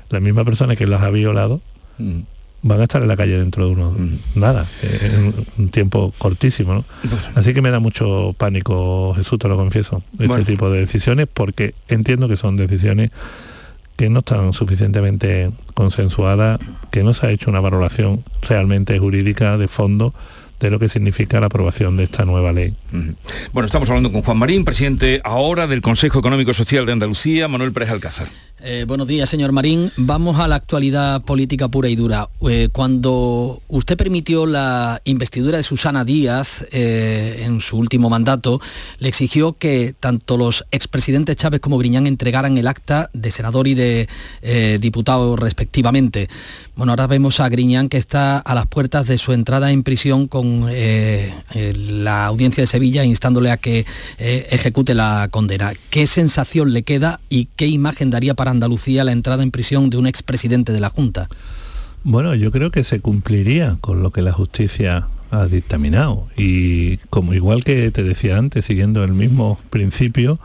la 0.08 0.20
misma 0.20 0.44
persona 0.44 0.76
que 0.76 0.86
las 0.86 1.02
ha 1.02 1.10
violado 1.10 1.60
mm 1.98 2.35
van 2.66 2.80
a 2.80 2.84
estar 2.84 3.00
en 3.00 3.08
la 3.08 3.16
calle 3.16 3.38
dentro 3.38 3.66
de 3.66 3.72
unos 3.72 3.94
nada, 4.34 4.66
en 4.82 5.34
un 5.56 5.68
tiempo 5.70 6.12
cortísimo. 6.18 6.84
Así 7.34 7.54
que 7.54 7.62
me 7.62 7.70
da 7.70 7.78
mucho 7.78 8.34
pánico, 8.36 9.14
Jesús, 9.14 9.38
te 9.38 9.48
lo 9.48 9.56
confieso, 9.56 10.02
este 10.18 10.44
tipo 10.44 10.70
de 10.70 10.80
decisiones, 10.80 11.28
porque 11.32 11.74
entiendo 11.88 12.28
que 12.28 12.36
son 12.36 12.56
decisiones 12.56 13.10
que 13.96 14.10
no 14.10 14.18
están 14.18 14.52
suficientemente 14.52 15.50
consensuadas, 15.74 16.60
que 16.90 17.02
no 17.02 17.14
se 17.14 17.26
ha 17.26 17.30
hecho 17.30 17.50
una 17.50 17.60
valoración 17.60 18.24
realmente 18.42 18.98
jurídica 18.98 19.56
de 19.56 19.68
fondo 19.68 20.12
de 20.60 20.70
lo 20.70 20.78
que 20.78 20.88
significa 20.88 21.40
la 21.40 21.46
aprobación 21.46 21.96
de 21.96 22.04
esta 22.04 22.24
nueva 22.24 22.52
ley. 22.52 22.74
Bueno, 23.52 23.66
estamos 23.66 23.88
hablando 23.88 24.12
con 24.12 24.22
Juan 24.22 24.38
Marín, 24.38 24.64
presidente 24.64 25.20
ahora 25.24 25.66
del 25.66 25.82
Consejo 25.82 26.18
Económico 26.18 26.54
Social 26.54 26.86
de 26.86 26.92
Andalucía, 26.92 27.48
Manuel 27.48 27.72
Pérez 27.72 27.90
Alcázar. 27.90 28.28
Eh, 28.62 28.86
buenos 28.88 29.06
días, 29.06 29.28
señor 29.28 29.52
Marín. 29.52 29.92
Vamos 29.98 30.40
a 30.40 30.48
la 30.48 30.54
actualidad 30.54 31.20
política 31.22 31.68
pura 31.68 31.90
y 31.90 31.94
dura. 31.94 32.30
Eh, 32.48 32.70
cuando 32.72 33.60
usted 33.68 33.98
permitió 33.98 34.46
la 34.46 35.02
investidura 35.04 35.58
de 35.58 35.62
Susana 35.62 36.06
Díaz 36.06 36.66
eh, 36.72 37.42
en 37.44 37.60
su 37.60 37.76
último 37.76 38.08
mandato, 38.08 38.58
le 38.98 39.10
exigió 39.10 39.52
que 39.52 39.94
tanto 40.00 40.38
los 40.38 40.64
expresidentes 40.70 41.36
Chávez 41.36 41.60
como 41.60 41.76
Griñán 41.76 42.06
entregaran 42.06 42.56
el 42.56 42.66
acta 42.66 43.10
de 43.12 43.30
senador 43.30 43.68
y 43.68 43.74
de 43.74 44.08
diputado 44.80 45.36
respectivamente. 45.36 46.28
Bueno, 46.76 46.92
ahora 46.92 47.06
vemos 47.06 47.40
a 47.40 47.48
Griñán 47.48 47.88
que 47.88 47.98
está 47.98 48.38
a 48.38 48.54
las 48.54 48.66
puertas 48.66 49.06
de 49.06 49.18
su 49.18 49.32
entrada 49.32 49.70
en 49.70 49.82
prisión 49.82 50.28
con 50.28 50.45
la 50.68 52.26
audiencia 52.26 52.62
de 52.62 52.66
Sevilla 52.66 53.04
instándole 53.04 53.50
a 53.50 53.56
que 53.56 53.86
ejecute 54.18 54.94
la 54.94 55.28
condena. 55.30 55.72
¿Qué 55.90 56.06
sensación 56.06 56.72
le 56.72 56.82
queda 56.82 57.20
y 57.28 57.48
qué 57.56 57.66
imagen 57.66 58.10
daría 58.10 58.34
para 58.34 58.50
Andalucía 58.50 59.04
la 59.04 59.12
entrada 59.12 59.42
en 59.42 59.50
prisión 59.50 59.90
de 59.90 59.96
un 59.96 60.06
expresidente 60.06 60.72
de 60.72 60.80
la 60.80 60.90
Junta? 60.90 61.28
Bueno, 62.08 62.34
yo 62.36 62.52
creo 62.52 62.70
que 62.70 62.84
se 62.84 63.00
cumpliría 63.00 63.78
con 63.80 64.02
lo 64.02 64.12
que 64.12 64.22
la 64.22 64.32
justicia 64.32 65.08
ha 65.30 65.46
dictaminado. 65.46 66.28
Y 66.36 66.98
como 67.10 67.34
igual 67.34 67.64
que 67.64 67.90
te 67.90 68.02
decía 68.02 68.38
antes, 68.38 68.64
siguiendo 68.64 69.02
el 69.04 69.12
mismo 69.12 69.58
principio, 69.70 70.38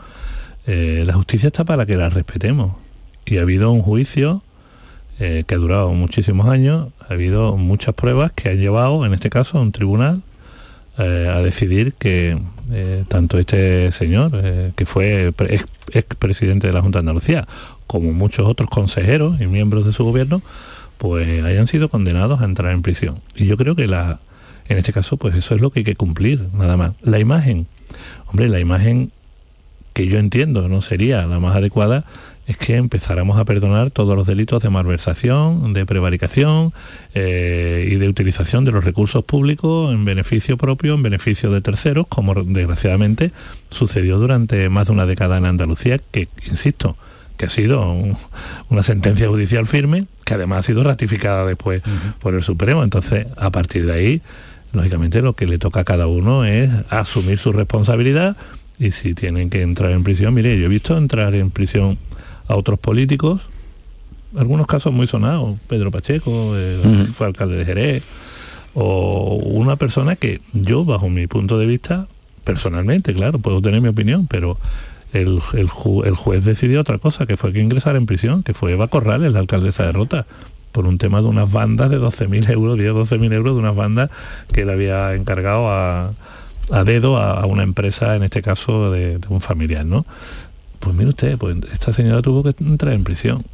eh, 0.66 1.04
la 1.06 1.14
justicia 1.14 1.46
está 1.48 1.64
para 1.64 1.86
que 1.86 1.96
la 1.96 2.08
respetemos. 2.08 2.74
Y 3.26 3.38
ha 3.38 3.42
habido 3.42 3.70
un 3.70 3.82
juicio 3.82 4.42
eh, 5.22 5.44
que 5.46 5.54
ha 5.54 5.58
durado 5.58 5.92
muchísimos 5.92 6.48
años, 6.48 6.88
ha 7.08 7.12
habido 7.12 7.56
muchas 7.56 7.94
pruebas 7.94 8.32
que 8.32 8.50
han 8.50 8.58
llevado, 8.58 9.06
en 9.06 9.14
este 9.14 9.30
caso, 9.30 9.58
a 9.58 9.60
un 9.60 9.70
tribunal 9.70 10.22
eh, 10.98 11.32
a 11.32 11.40
decidir 11.40 11.94
que 11.94 12.38
tanto 13.08 13.38
este 13.38 13.92
señor, 13.92 14.32
que 14.74 14.86
fue 14.86 15.32
ex, 15.92 16.04
presidente 16.18 16.66
de 16.66 16.72
la 16.72 16.80
Junta 16.80 16.98
de 16.98 17.00
Andalucía, 17.00 17.46
como 17.86 18.12
muchos 18.12 18.48
otros 18.48 18.70
consejeros 18.70 19.40
y 19.40 19.46
miembros 19.46 19.84
de 19.84 19.92
su 19.92 20.04
gobierno, 20.04 20.40
pues 20.98 21.44
hayan 21.44 21.66
sido 21.66 21.88
condenados 21.88 22.40
a 22.40 22.44
entrar 22.44 22.72
en 22.72 22.80
prisión. 22.80 23.20
Y 23.36 23.46
yo 23.46 23.56
creo 23.58 23.76
que 23.76 23.86
la, 23.86 24.20
en 24.68 24.78
este 24.78 24.92
caso, 24.92 25.18
pues 25.18 25.34
eso 25.36 25.54
es 25.54 25.60
lo 25.60 25.70
que 25.70 25.80
hay 25.80 25.84
que 25.84 25.96
cumplir, 25.96 26.48
nada 26.54 26.76
más. 26.76 26.92
La 27.02 27.18
imagen, 27.18 27.66
hombre, 28.26 28.48
la 28.48 28.58
imagen 28.58 29.12
que 29.92 30.06
yo 30.06 30.18
entiendo 30.18 30.68
no 30.68 30.80
sería 30.80 31.26
la 31.26 31.38
más 31.38 31.56
adecuada 31.56 32.04
es 32.46 32.56
que 32.56 32.76
empezáramos 32.76 33.38
a 33.38 33.44
perdonar 33.44 33.90
todos 33.90 34.16
los 34.16 34.26
delitos 34.26 34.62
de 34.62 34.70
malversación, 34.70 35.72
de 35.72 35.86
prevaricación 35.86 36.72
eh, 37.14 37.88
y 37.90 37.96
de 37.96 38.08
utilización 38.08 38.64
de 38.64 38.72
los 38.72 38.84
recursos 38.84 39.24
públicos 39.24 39.92
en 39.92 40.04
beneficio 40.04 40.56
propio, 40.56 40.94
en 40.94 41.02
beneficio 41.02 41.52
de 41.52 41.60
terceros, 41.60 42.06
como 42.08 42.34
desgraciadamente 42.34 43.30
sucedió 43.70 44.18
durante 44.18 44.68
más 44.68 44.88
de 44.88 44.92
una 44.92 45.06
década 45.06 45.38
en 45.38 45.46
Andalucía, 45.46 45.98
que, 45.98 46.28
insisto, 46.50 46.96
que 47.36 47.46
ha 47.46 47.50
sido 47.50 47.96
una 48.68 48.82
sentencia 48.82 49.28
judicial 49.28 49.66
firme, 49.66 50.06
que 50.24 50.34
además 50.34 50.60
ha 50.60 50.62
sido 50.62 50.82
ratificada 50.82 51.46
después 51.46 51.82
por 52.20 52.34
el 52.34 52.42
Supremo. 52.42 52.82
Entonces, 52.82 53.26
a 53.36 53.50
partir 53.50 53.86
de 53.86 53.92
ahí, 53.92 54.22
lógicamente 54.72 55.22
lo 55.22 55.34
que 55.34 55.46
le 55.46 55.58
toca 55.58 55.80
a 55.80 55.84
cada 55.84 56.08
uno 56.08 56.44
es 56.44 56.70
asumir 56.90 57.38
su 57.38 57.52
responsabilidad 57.52 58.36
y 58.78 58.92
si 58.92 59.14
tienen 59.14 59.48
que 59.48 59.62
entrar 59.62 59.92
en 59.92 60.02
prisión, 60.02 60.34
mire, 60.34 60.58
yo 60.58 60.66
he 60.66 60.68
visto 60.68 60.96
entrar 60.96 61.34
en 61.34 61.50
prisión 61.50 61.98
a 62.48 62.56
otros 62.56 62.78
políticos, 62.78 63.42
algunos 64.36 64.66
casos 64.66 64.92
muy 64.92 65.06
sonados, 65.06 65.58
Pedro 65.68 65.90
Pacheco, 65.90 66.54
fue 67.14 67.26
alcalde 67.26 67.56
de 67.56 67.64
Jerez, 67.64 68.02
o 68.74 69.34
una 69.34 69.76
persona 69.76 70.16
que 70.16 70.40
yo, 70.52 70.84
bajo 70.84 71.08
mi 71.08 71.26
punto 71.26 71.58
de 71.58 71.66
vista, 71.66 72.06
personalmente, 72.44 73.14
claro, 73.14 73.38
puedo 73.38 73.60
tener 73.60 73.80
mi 73.80 73.88
opinión, 73.88 74.26
pero 74.26 74.58
el, 75.12 75.40
el, 75.52 75.68
juez 75.68 76.44
decidió 76.44 76.80
otra 76.80 76.98
cosa, 76.98 77.26
que 77.26 77.36
fue 77.36 77.52
que 77.52 77.60
ingresar 77.60 77.96
en 77.96 78.06
prisión, 78.06 78.42
que 78.42 78.54
fue 78.54 78.72
Eva 78.72 78.88
Corrales, 78.88 79.32
la 79.32 79.40
alcaldesa 79.40 79.84
de 79.84 79.92
Rota, 79.92 80.26
por 80.72 80.86
un 80.86 80.98
tema 80.98 81.20
de 81.20 81.28
unas 81.28 81.52
bandas 81.52 81.90
de 81.90 82.00
12.000 82.00 82.50
euros, 82.50 82.78
10, 82.78 82.92
12.000 82.92 83.32
euros 83.34 83.54
de 83.54 83.60
unas 83.60 83.76
bandas 83.76 84.10
que 84.52 84.64
le 84.64 84.72
había 84.72 85.14
encargado 85.14 85.68
a, 85.68 86.12
dedo 86.84 87.18
a, 87.18 87.44
una 87.44 87.62
empresa, 87.62 88.16
en 88.16 88.22
este 88.22 88.40
caso 88.40 88.90
de, 88.90 89.20
un 89.28 89.42
familiar, 89.42 89.84
¿no? 89.84 90.06
Pues 90.82 90.96
mire 90.96 91.10
usted, 91.10 91.38
pues 91.38 91.56
esta 91.72 91.92
señora 91.92 92.22
tuvo 92.22 92.42
que 92.42 92.54
entrar 92.62 92.92
en 92.92 93.04
prisión. 93.04 93.44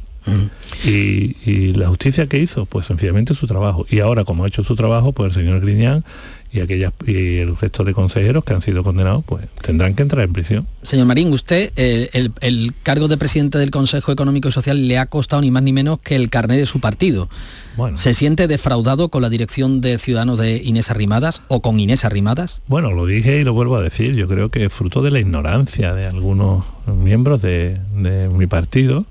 Y, 0.85 1.37
y, 1.49 1.73
la 1.73 1.87
justicia 1.87 2.27
que 2.27 2.39
hizo, 2.39 2.65
pues 2.65 2.87
sencillamente 2.87 3.33
su 3.33 3.47
trabajo. 3.47 3.85
Y 3.89 3.99
ahora, 3.99 4.25
como 4.25 4.43
ha 4.43 4.47
hecho 4.47 4.63
su 4.63 4.75
trabajo, 4.75 5.13
pues 5.13 5.35
el 5.35 5.43
señor 5.43 5.61
Griñán 5.61 6.03
y 6.51 6.61
aquellas 6.61 6.93
y 7.05 7.37
el 7.37 7.55
resto 7.57 7.83
de 7.83 7.93
consejeros 7.93 8.43
que 8.43 8.53
han 8.53 8.61
sido 8.61 8.83
condenados 8.83 9.23
pues 9.25 9.47
tendrán 9.61 9.93
que 9.93 10.01
entrar 10.01 10.23
en 10.25 10.33
prisión. 10.33 10.67
Señor 10.81 11.05
Marín, 11.05 11.31
usted 11.31 11.71
eh, 11.75 12.09
el, 12.41 12.73
cargo 12.81 13.07
de 13.07 13.17
presidente 13.17 13.57
del 13.57 13.69
Consejo 13.69 14.11
Económico 14.11 14.49
y 14.49 14.51
Social 14.51 14.87
le 14.87 14.97
ha 14.97 15.05
costado 15.05 15.41
ni 15.41 15.51
más 15.51 15.61
ni 15.61 15.73
menos 15.73 15.99
que 15.99 16.15
el 16.15 16.29
carnet 16.29 16.57
de 16.57 16.65
su 16.65 16.79
partido. 16.79 17.29
Bueno. 17.77 17.97
¿Se 17.97 18.13
siente 18.13 18.47
defraudado 18.47 19.09
con 19.09 19.21
la 19.21 19.29
dirección 19.29 19.79
de 19.79 19.99
Ciudadanos 19.99 20.39
de 20.39 20.57
Inés 20.57 20.89
Arrimadas 20.89 21.43
o 21.47 21.61
con 21.61 21.79
Inés 21.79 22.03
Arrimadas? 22.03 22.61
Bueno, 22.67 22.91
lo 22.91 23.05
dije 23.05 23.39
y 23.39 23.43
lo 23.43 23.53
vuelvo 23.53 23.75
a 23.77 23.81
decir. 23.81 24.15
Yo 24.15 24.27
creo 24.27 24.49
que 24.49 24.69
fruto 24.69 25.01
de 25.01 25.11
la 25.11 25.19
ignorancia 25.19 25.93
de 25.93 26.07
algunos 26.07 26.65
miembros 26.87 27.41
de, 27.41 27.79
mi 27.93 28.47
partido 28.47 29.05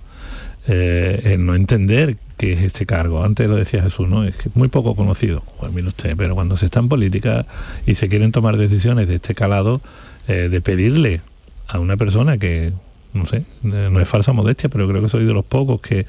eh, 0.66 1.20
en 1.24 1.47
no 1.47 1.55
entender 1.55 2.16
que 2.39 2.55
es 2.55 2.62
este 2.62 2.86
cargo. 2.86 3.22
Antes 3.22 3.49
lo 3.49 3.57
decía 3.57 3.82
Jesús, 3.82 4.09
¿no? 4.09 4.24
Es 4.24 4.34
que 4.36 4.49
muy 4.55 4.68
poco 4.68 4.95
conocido, 4.95 5.43
pues 5.61 5.72
mire 5.72 5.89
usted, 5.89 6.16
pero 6.16 6.34
cuando 6.34 6.57
se 6.57 6.66
está 6.66 6.80
en 6.80 6.89
política 6.89 7.45
y 7.84 7.97
se 7.97 8.09
quieren 8.09 8.32
tomar 8.32 8.57
decisiones 8.57 9.09
de 9.09 9.16
este 9.16 9.34
calado, 9.34 9.82
eh, 10.28 10.49
de 10.49 10.61
pedirle 10.61 11.20
a 11.66 11.80
una 11.80 11.97
persona 11.97 12.39
que, 12.39 12.72
no 13.12 13.26
sé, 13.26 13.39
eh, 13.64 13.89
no 13.91 14.01
es 14.01 14.09
falsa 14.09 14.32
modestia, 14.32 14.68
pero 14.68 14.89
creo 14.89 15.03
que 15.03 15.09
soy 15.09 15.24
de 15.24 15.34
los 15.34 15.45
pocos 15.45 15.80
que 15.80 16.07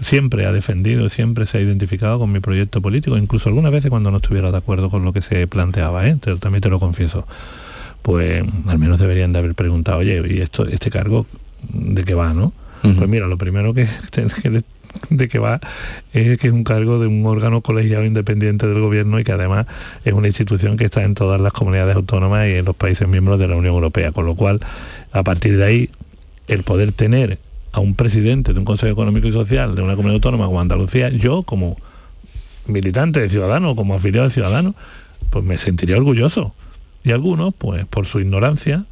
siempre 0.00 0.46
ha 0.46 0.52
defendido, 0.52 1.08
siempre 1.08 1.46
se 1.46 1.58
ha 1.58 1.60
identificado 1.60 2.18
con 2.18 2.30
mi 2.30 2.40
proyecto 2.40 2.80
político, 2.80 3.18
incluso 3.18 3.48
algunas 3.48 3.72
veces 3.72 3.90
cuando 3.90 4.10
no 4.10 4.18
estuviera 4.18 4.50
de 4.50 4.58
acuerdo 4.58 4.88
con 4.88 5.04
lo 5.04 5.12
que 5.12 5.20
se 5.20 5.46
planteaba, 5.48 6.06
¿eh? 6.06 6.16
también 6.38 6.62
te 6.62 6.68
lo 6.68 6.78
confieso, 6.78 7.26
pues 8.02 8.42
al 8.68 8.78
menos 8.78 8.98
deberían 9.00 9.32
de 9.32 9.40
haber 9.40 9.54
preguntado, 9.54 9.98
oye, 9.98 10.22
¿y 10.28 10.40
esto, 10.40 10.66
este 10.66 10.90
cargo 10.90 11.26
de 11.72 12.04
qué 12.04 12.14
va, 12.14 12.32
no? 12.32 12.52
Pues 12.82 13.08
mira, 13.08 13.28
lo 13.28 13.38
primero 13.38 13.74
que, 13.74 13.86
que 14.42 14.62
de 15.10 15.28
que 15.28 15.38
va 15.38 15.60
es 16.12 16.38
que 16.38 16.48
es 16.48 16.52
un 16.52 16.64
cargo 16.64 16.98
de 16.98 17.06
un 17.06 17.24
órgano 17.26 17.60
colegiado 17.60 18.04
independiente 18.04 18.66
del 18.66 18.80
gobierno 18.80 19.18
y 19.18 19.24
que 19.24 19.32
además 19.32 19.66
es 20.04 20.12
una 20.12 20.28
institución 20.28 20.76
que 20.76 20.86
está 20.86 21.02
en 21.02 21.14
todas 21.14 21.40
las 21.40 21.52
comunidades 21.52 21.96
autónomas 21.96 22.48
y 22.48 22.54
en 22.54 22.64
los 22.64 22.76
países 22.76 23.08
miembros 23.08 23.38
de 23.38 23.48
la 23.48 23.56
Unión 23.56 23.74
Europea, 23.74 24.12
con 24.12 24.26
lo 24.26 24.34
cual 24.34 24.60
a 25.12 25.22
partir 25.22 25.56
de 25.56 25.64
ahí 25.64 25.90
el 26.48 26.62
poder 26.62 26.92
tener 26.92 27.38
a 27.72 27.80
un 27.80 27.94
presidente 27.94 28.52
de 28.52 28.58
un 28.58 28.64
Consejo 28.64 28.92
Económico 28.92 29.26
y 29.26 29.32
Social 29.32 29.74
de 29.74 29.82
una 29.82 29.94
comunidad 29.94 30.16
autónoma 30.16 30.46
como 30.46 30.60
Andalucía, 30.60 31.08
yo 31.08 31.42
como 31.42 31.76
militante 32.66 33.20
de 33.20 33.28
Ciudadanos, 33.28 33.74
como 33.74 33.94
afiliado 33.94 34.28
de 34.28 34.34
Ciudadanos, 34.34 34.74
pues 35.30 35.44
me 35.44 35.58
sentiría 35.58 35.96
orgulloso. 35.96 36.54
Y 37.04 37.12
algunos, 37.12 37.54
pues 37.54 37.86
por 37.86 38.06
su 38.06 38.20
ignorancia, 38.20 38.84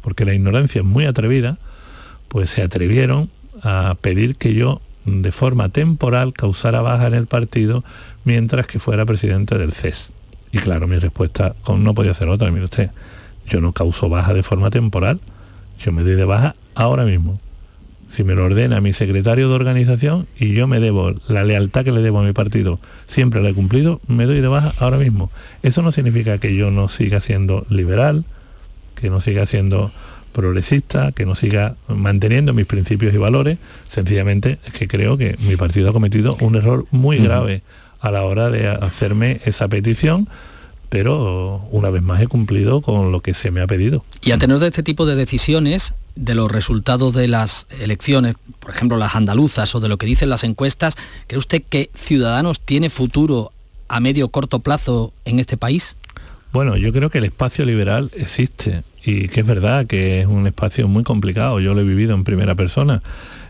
porque 0.00 0.24
la 0.24 0.34
ignorancia 0.34 0.80
es 0.80 0.86
muy 0.86 1.04
atrevida, 1.04 1.58
pues 2.28 2.50
se 2.50 2.62
atrevieron 2.62 3.30
a 3.62 3.96
pedir 4.00 4.36
que 4.36 4.54
yo 4.54 4.80
de 5.08 5.32
forma 5.32 5.70
temporal 5.70 6.32
causara 6.32 6.82
baja 6.82 7.06
en 7.06 7.14
el 7.14 7.26
partido 7.26 7.84
mientras 8.24 8.66
que 8.66 8.78
fuera 8.78 9.06
presidente 9.06 9.58
del 9.58 9.72
CES. 9.72 10.12
Y 10.52 10.58
claro, 10.58 10.86
mi 10.86 10.98
respuesta 10.98 11.54
no 11.68 11.94
podía 11.94 12.14
ser 12.14 12.28
otra, 12.28 12.50
mire 12.50 12.64
usted, 12.64 12.90
yo 13.46 13.60
no 13.60 13.72
causo 13.72 14.08
baja 14.08 14.32
de 14.34 14.42
forma 14.42 14.70
temporal, 14.70 15.20
yo 15.78 15.92
me 15.92 16.02
doy 16.02 16.14
de 16.14 16.24
baja 16.24 16.54
ahora 16.74 17.04
mismo. 17.04 17.40
Si 18.10 18.24
me 18.24 18.34
lo 18.34 18.46
ordena 18.46 18.80
mi 18.80 18.94
secretario 18.94 19.48
de 19.48 19.54
organización 19.54 20.26
y 20.38 20.54
yo 20.54 20.66
me 20.66 20.80
debo 20.80 21.14
la 21.28 21.44
lealtad 21.44 21.84
que 21.84 21.92
le 21.92 22.00
debo 22.00 22.20
a 22.20 22.22
mi 22.22 22.32
partido, 22.32 22.80
siempre 23.06 23.42
la 23.42 23.50
he 23.50 23.54
cumplido, 23.54 24.00
me 24.06 24.24
doy 24.24 24.40
de 24.40 24.48
baja 24.48 24.72
ahora 24.78 24.96
mismo. 24.96 25.30
Eso 25.62 25.82
no 25.82 25.92
significa 25.92 26.38
que 26.38 26.56
yo 26.56 26.70
no 26.70 26.88
siga 26.88 27.20
siendo 27.20 27.66
liberal, 27.68 28.24
que 28.94 29.10
no 29.10 29.20
siga 29.20 29.44
siendo 29.44 29.92
progresista, 30.32 31.12
que 31.12 31.26
no 31.26 31.34
siga 31.34 31.76
manteniendo 31.88 32.54
mis 32.54 32.66
principios 32.66 33.14
y 33.14 33.18
valores, 33.18 33.58
sencillamente 33.84 34.58
es 34.66 34.72
que 34.72 34.88
creo 34.88 35.16
que 35.16 35.36
mi 35.40 35.56
partido 35.56 35.90
ha 35.90 35.92
cometido 35.92 36.36
un 36.40 36.56
error 36.56 36.86
muy 36.90 37.18
grave 37.18 37.62
a 38.00 38.10
la 38.10 38.22
hora 38.22 38.50
de 38.50 38.68
hacerme 38.68 39.40
esa 39.44 39.68
petición 39.68 40.28
pero 40.88 41.66
una 41.70 41.90
vez 41.90 42.02
más 42.02 42.20
he 42.22 42.26
cumplido 42.26 42.80
con 42.80 43.12
lo 43.12 43.20
que 43.20 43.34
se 43.34 43.50
me 43.50 43.60
ha 43.60 43.66
pedido. 43.66 44.04
Y 44.22 44.30
a 44.30 44.38
tener 44.38 44.58
de 44.58 44.68
este 44.68 44.82
tipo 44.82 45.06
de 45.06 45.16
decisiones, 45.16 45.94
de 46.14 46.34
los 46.34 46.50
resultados 46.50 47.12
de 47.12 47.28
las 47.28 47.66
elecciones, 47.80 48.36
por 48.58 48.70
ejemplo 48.70 48.96
las 48.96 49.14
andaluzas 49.14 49.74
o 49.74 49.80
de 49.80 49.88
lo 49.88 49.98
que 49.98 50.06
dicen 50.06 50.30
las 50.30 50.44
encuestas, 50.44 50.94
¿cree 51.26 51.38
usted 51.38 51.62
que 51.68 51.90
Ciudadanos 51.94 52.60
tiene 52.60 52.90
futuro 52.90 53.52
a 53.88 54.00
medio 54.00 54.28
corto 54.28 54.60
plazo 54.60 55.12
en 55.24 55.38
este 55.38 55.56
país? 55.56 55.96
Bueno, 56.52 56.76
yo 56.76 56.92
creo 56.92 57.10
que 57.10 57.18
el 57.18 57.24
espacio 57.24 57.66
liberal 57.66 58.10
existe 58.16 58.82
y 59.04 59.28
que 59.28 59.40
es 59.40 59.46
verdad 59.46 59.86
que 59.86 60.20
es 60.20 60.26
un 60.26 60.46
espacio 60.46 60.88
muy 60.88 61.02
complicado, 61.02 61.60
yo 61.60 61.74
lo 61.74 61.80
he 61.80 61.84
vivido 61.84 62.14
en 62.14 62.24
primera 62.24 62.54
persona. 62.54 63.02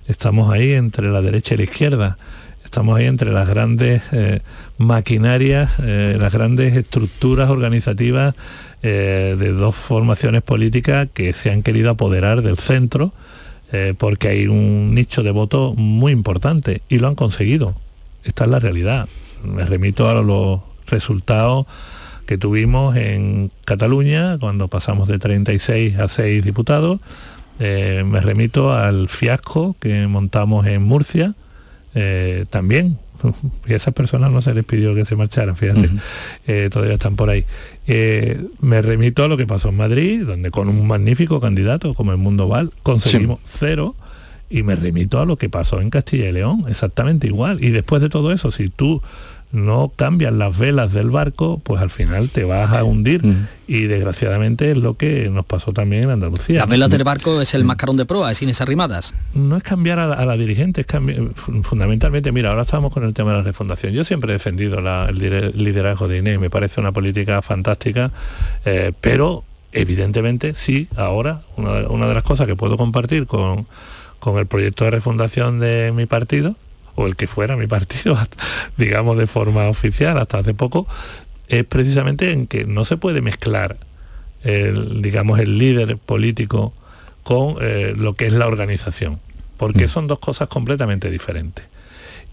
Estamos 0.06 0.52
ahí 0.52 0.72
entre 0.72 1.10
la 1.10 1.20
derecha 1.20 1.54
y 1.54 1.58
la 1.58 1.64
izquierda, 1.64 2.18
estamos 2.64 2.98
ahí 2.98 3.06
entre 3.06 3.32
las 3.32 3.48
grandes 3.48 4.02
eh, 4.12 4.40
maquinarias, 4.76 5.72
eh, 5.82 6.16
las 6.20 6.32
grandes 6.32 6.76
estructuras 6.76 7.48
organizativas 7.50 8.34
eh, 8.82 9.36
de 9.38 9.52
dos 9.52 9.74
formaciones 9.74 10.42
políticas 10.42 11.08
que 11.12 11.32
se 11.32 11.50
han 11.50 11.62
querido 11.62 11.90
apoderar 11.90 12.42
del 12.42 12.58
centro, 12.58 13.12
porque 13.98 14.28
hay 14.28 14.46
un 14.46 14.94
nicho 14.94 15.22
de 15.22 15.30
voto 15.30 15.74
muy 15.76 16.12
importante 16.12 16.80
y 16.88 17.00
lo 17.00 17.06
han 17.06 17.14
conseguido. 17.14 17.74
Esta 18.24 18.44
es 18.44 18.50
la 18.50 18.60
realidad. 18.60 19.10
Me 19.44 19.62
remito 19.66 20.08
a 20.08 20.14
los 20.22 20.60
resultados 20.86 21.66
que 22.28 22.36
tuvimos 22.36 22.94
en 22.94 23.50
Cataluña 23.64 24.36
cuando 24.38 24.68
pasamos 24.68 25.08
de 25.08 25.18
36 25.18 25.98
a 25.98 26.08
6 26.08 26.44
diputados. 26.44 27.00
Eh, 27.58 28.04
me 28.06 28.20
remito 28.20 28.74
al 28.74 29.08
fiasco 29.08 29.74
que 29.80 30.06
montamos 30.06 30.66
en 30.66 30.82
Murcia, 30.82 31.34
eh, 31.94 32.44
también. 32.50 32.98
Y 33.66 33.72
a 33.72 33.76
esas 33.76 33.94
personas 33.94 34.30
no 34.30 34.42
se 34.42 34.52
les 34.52 34.62
pidió 34.62 34.94
que 34.94 35.06
se 35.06 35.16
marcharan, 35.16 35.56
fíjate, 35.56 35.88
eh, 36.46 36.68
todavía 36.70 36.94
están 36.94 37.16
por 37.16 37.30
ahí. 37.30 37.46
me 38.60 38.82
remito 38.82 39.24
a 39.24 39.28
lo 39.28 39.38
que 39.38 39.46
pasó 39.46 39.70
en 39.70 39.76
Madrid, 39.76 40.22
donde 40.26 40.50
con 40.50 40.68
un 40.68 40.86
magnífico 40.86 41.40
candidato 41.40 41.94
como 41.94 42.12
el 42.12 42.18
Mundo 42.18 42.46
Val 42.46 42.72
conseguimos 42.82 43.40
cero 43.46 43.96
y 44.50 44.62
me 44.64 44.76
remito 44.76 45.18
a 45.18 45.24
lo 45.24 45.36
que 45.36 45.48
pasó 45.48 45.80
en 45.80 45.88
Castilla 45.88 46.28
y 46.28 46.32
León, 46.32 46.66
exactamente 46.68 47.26
igual. 47.26 47.64
Y 47.64 47.70
después 47.70 48.02
de 48.02 48.10
todo 48.10 48.32
eso, 48.32 48.52
si 48.52 48.68
tú 48.68 49.00
no 49.50 49.92
cambian 49.94 50.38
las 50.38 50.58
velas 50.58 50.92
del 50.92 51.10
barco, 51.10 51.60
pues 51.62 51.80
al 51.80 51.90
final 51.90 52.28
te 52.28 52.44
vas 52.44 52.70
a 52.72 52.84
hundir. 52.84 53.24
Mm. 53.24 53.48
Y 53.66 53.82
desgraciadamente 53.82 54.70
es 54.70 54.76
lo 54.78 54.94
que 54.94 55.28
nos 55.28 55.44
pasó 55.44 55.72
también 55.72 56.04
en 56.04 56.10
Andalucía. 56.10 56.60
Las 56.60 56.68
velas 56.68 56.90
del 56.90 57.04
barco 57.04 57.40
es 57.40 57.52
el 57.54 57.64
mascarón 57.64 57.96
de 57.96 58.06
proa, 58.06 58.32
es 58.32 58.40
Inés 58.40 58.60
Arrimadas. 58.60 59.14
No 59.34 59.56
es 59.56 59.62
cambiar 59.62 59.98
a 59.98 60.24
la, 60.24 60.36
dirigente, 60.36 60.82
es 60.82 60.86
cambiar, 60.86 61.34
fundamentalmente, 61.62 62.32
mira, 62.32 62.50
ahora 62.50 62.62
estamos 62.62 62.92
con 62.92 63.04
el 63.04 63.12
tema 63.12 63.32
de 63.32 63.38
la 63.38 63.42
refundación. 63.42 63.92
Yo 63.92 64.04
siempre 64.04 64.30
he 64.30 64.34
defendido 64.34 64.78
el 64.78 65.54
liderazgo 65.54 66.08
de 66.08 66.18
Inés, 66.18 66.38
me 66.38 66.48
parece 66.48 66.80
una 66.80 66.92
política 66.92 67.42
fantástica, 67.42 68.10
eh, 68.64 68.92
pero 69.02 69.44
evidentemente 69.72 70.54
sí, 70.56 70.88
ahora 70.96 71.42
una, 71.56 71.88
una 71.88 72.08
de 72.08 72.14
las 72.14 72.22
cosas 72.22 72.46
que 72.46 72.56
puedo 72.56 72.78
compartir 72.78 73.26
con, 73.26 73.66
con 74.18 74.38
el 74.38 74.46
proyecto 74.46 74.84
de 74.84 74.92
refundación 74.92 75.60
de 75.60 75.92
mi 75.94 76.06
partido 76.06 76.56
o 76.98 77.06
el 77.06 77.14
que 77.14 77.28
fuera 77.28 77.56
mi 77.56 77.68
partido, 77.68 78.18
digamos 78.76 79.16
de 79.16 79.28
forma 79.28 79.68
oficial 79.68 80.18
hasta 80.18 80.38
hace 80.38 80.52
poco, 80.52 80.88
es 81.48 81.62
precisamente 81.64 82.32
en 82.32 82.48
que 82.48 82.64
no 82.64 82.84
se 82.84 82.96
puede 82.96 83.22
mezclar 83.22 83.76
el, 84.42 85.00
digamos, 85.00 85.38
el 85.38 85.58
líder 85.58 85.96
político 85.96 86.74
con 87.22 87.56
eh, 87.60 87.94
lo 87.96 88.14
que 88.14 88.26
es 88.26 88.32
la 88.32 88.48
organización, 88.48 89.20
porque 89.56 89.86
mm. 89.86 89.88
son 89.88 90.06
dos 90.08 90.18
cosas 90.18 90.48
completamente 90.48 91.08
diferentes. 91.08 91.64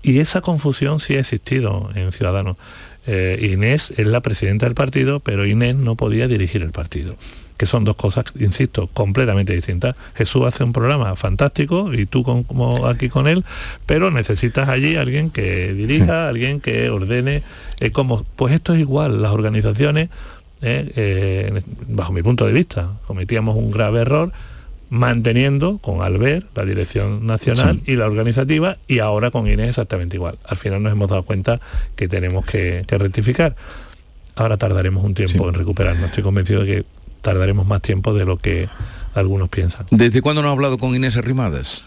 Y 0.01 0.19
esa 0.19 0.41
confusión 0.41 0.99
sí 0.99 1.15
ha 1.15 1.19
existido 1.19 1.91
en 1.93 2.11
Ciudadanos. 2.11 2.57
Eh, 3.05 3.51
Inés 3.53 3.93
es 3.97 4.07
la 4.07 4.21
presidenta 4.21 4.65
del 4.65 4.73
partido, 4.73 5.19
pero 5.19 5.45
Inés 5.45 5.75
no 5.75 5.95
podía 5.95 6.27
dirigir 6.27 6.63
el 6.63 6.71
partido 6.71 7.17
que 7.57 7.65
son 7.65 7.83
dos 7.83 7.95
cosas, 7.95 8.25
insisto, 8.39 8.87
completamente 8.87 9.53
distintas. 9.53 9.95
Jesús 10.15 10.45
hace 10.45 10.63
un 10.63 10.73
programa 10.73 11.15
fantástico 11.15 11.93
y 11.93 12.05
tú 12.05 12.23
como 12.23 12.87
aquí 12.87 13.09
con 13.09 13.27
él, 13.27 13.43
pero 13.85 14.11
necesitas 14.11 14.67
allí 14.67 14.95
alguien 14.95 15.29
que 15.29 15.73
dirija, 15.73 16.27
alguien 16.27 16.59
que 16.59 16.89
ordene, 16.89 17.43
eh, 17.79 17.91
como, 17.91 18.25
pues 18.35 18.53
esto 18.53 18.73
es 18.73 18.79
igual, 18.79 19.21
las 19.21 19.31
organizaciones, 19.31 20.09
eh, 20.61 20.91
eh, 20.95 21.61
bajo 21.87 22.11
mi 22.11 22.23
punto 22.23 22.45
de 22.45 22.53
vista, 22.53 22.91
cometíamos 23.07 23.55
un 23.55 23.71
grave 23.71 24.01
error 24.01 24.31
manteniendo 24.89 25.79
con 25.79 26.01
Albert 26.01 26.47
la 26.55 26.63
dirección 26.63 27.25
nacional 27.25 27.81
y 27.85 27.95
la 27.95 28.05
organizativa 28.05 28.77
y 28.87 28.99
ahora 28.99 29.31
con 29.31 29.47
Inés 29.47 29.69
exactamente 29.69 30.15
igual. 30.15 30.37
Al 30.45 30.57
final 30.57 30.83
nos 30.83 30.91
hemos 30.91 31.09
dado 31.09 31.23
cuenta 31.23 31.59
que 31.95 32.07
tenemos 32.07 32.45
que, 32.45 32.83
rectificar. 32.87 33.55
Ahora 34.35 34.57
tardaremos 34.57 35.03
un 35.03 35.13
tiempo 35.13 35.47
en 35.47 35.55
recuperarnos. 35.55 36.05
Estoy 36.07 36.23
convencido 36.23 36.63
de 36.63 36.67
que 36.67 36.85
tardaremos 37.25 37.65
más 37.65 37.81
tiempo 37.81 38.13
de 38.13 38.23
lo 38.23 38.37
que 38.37 38.69
algunos 39.15 39.49
piensan. 39.49 39.87
¿Desde 39.89 40.21
cuándo 40.21 40.41
no 40.43 40.49
ha 40.49 40.51
hablado 40.51 40.77
con 40.77 40.95
Inés 40.95 41.17
Arrimadas? 41.17 41.83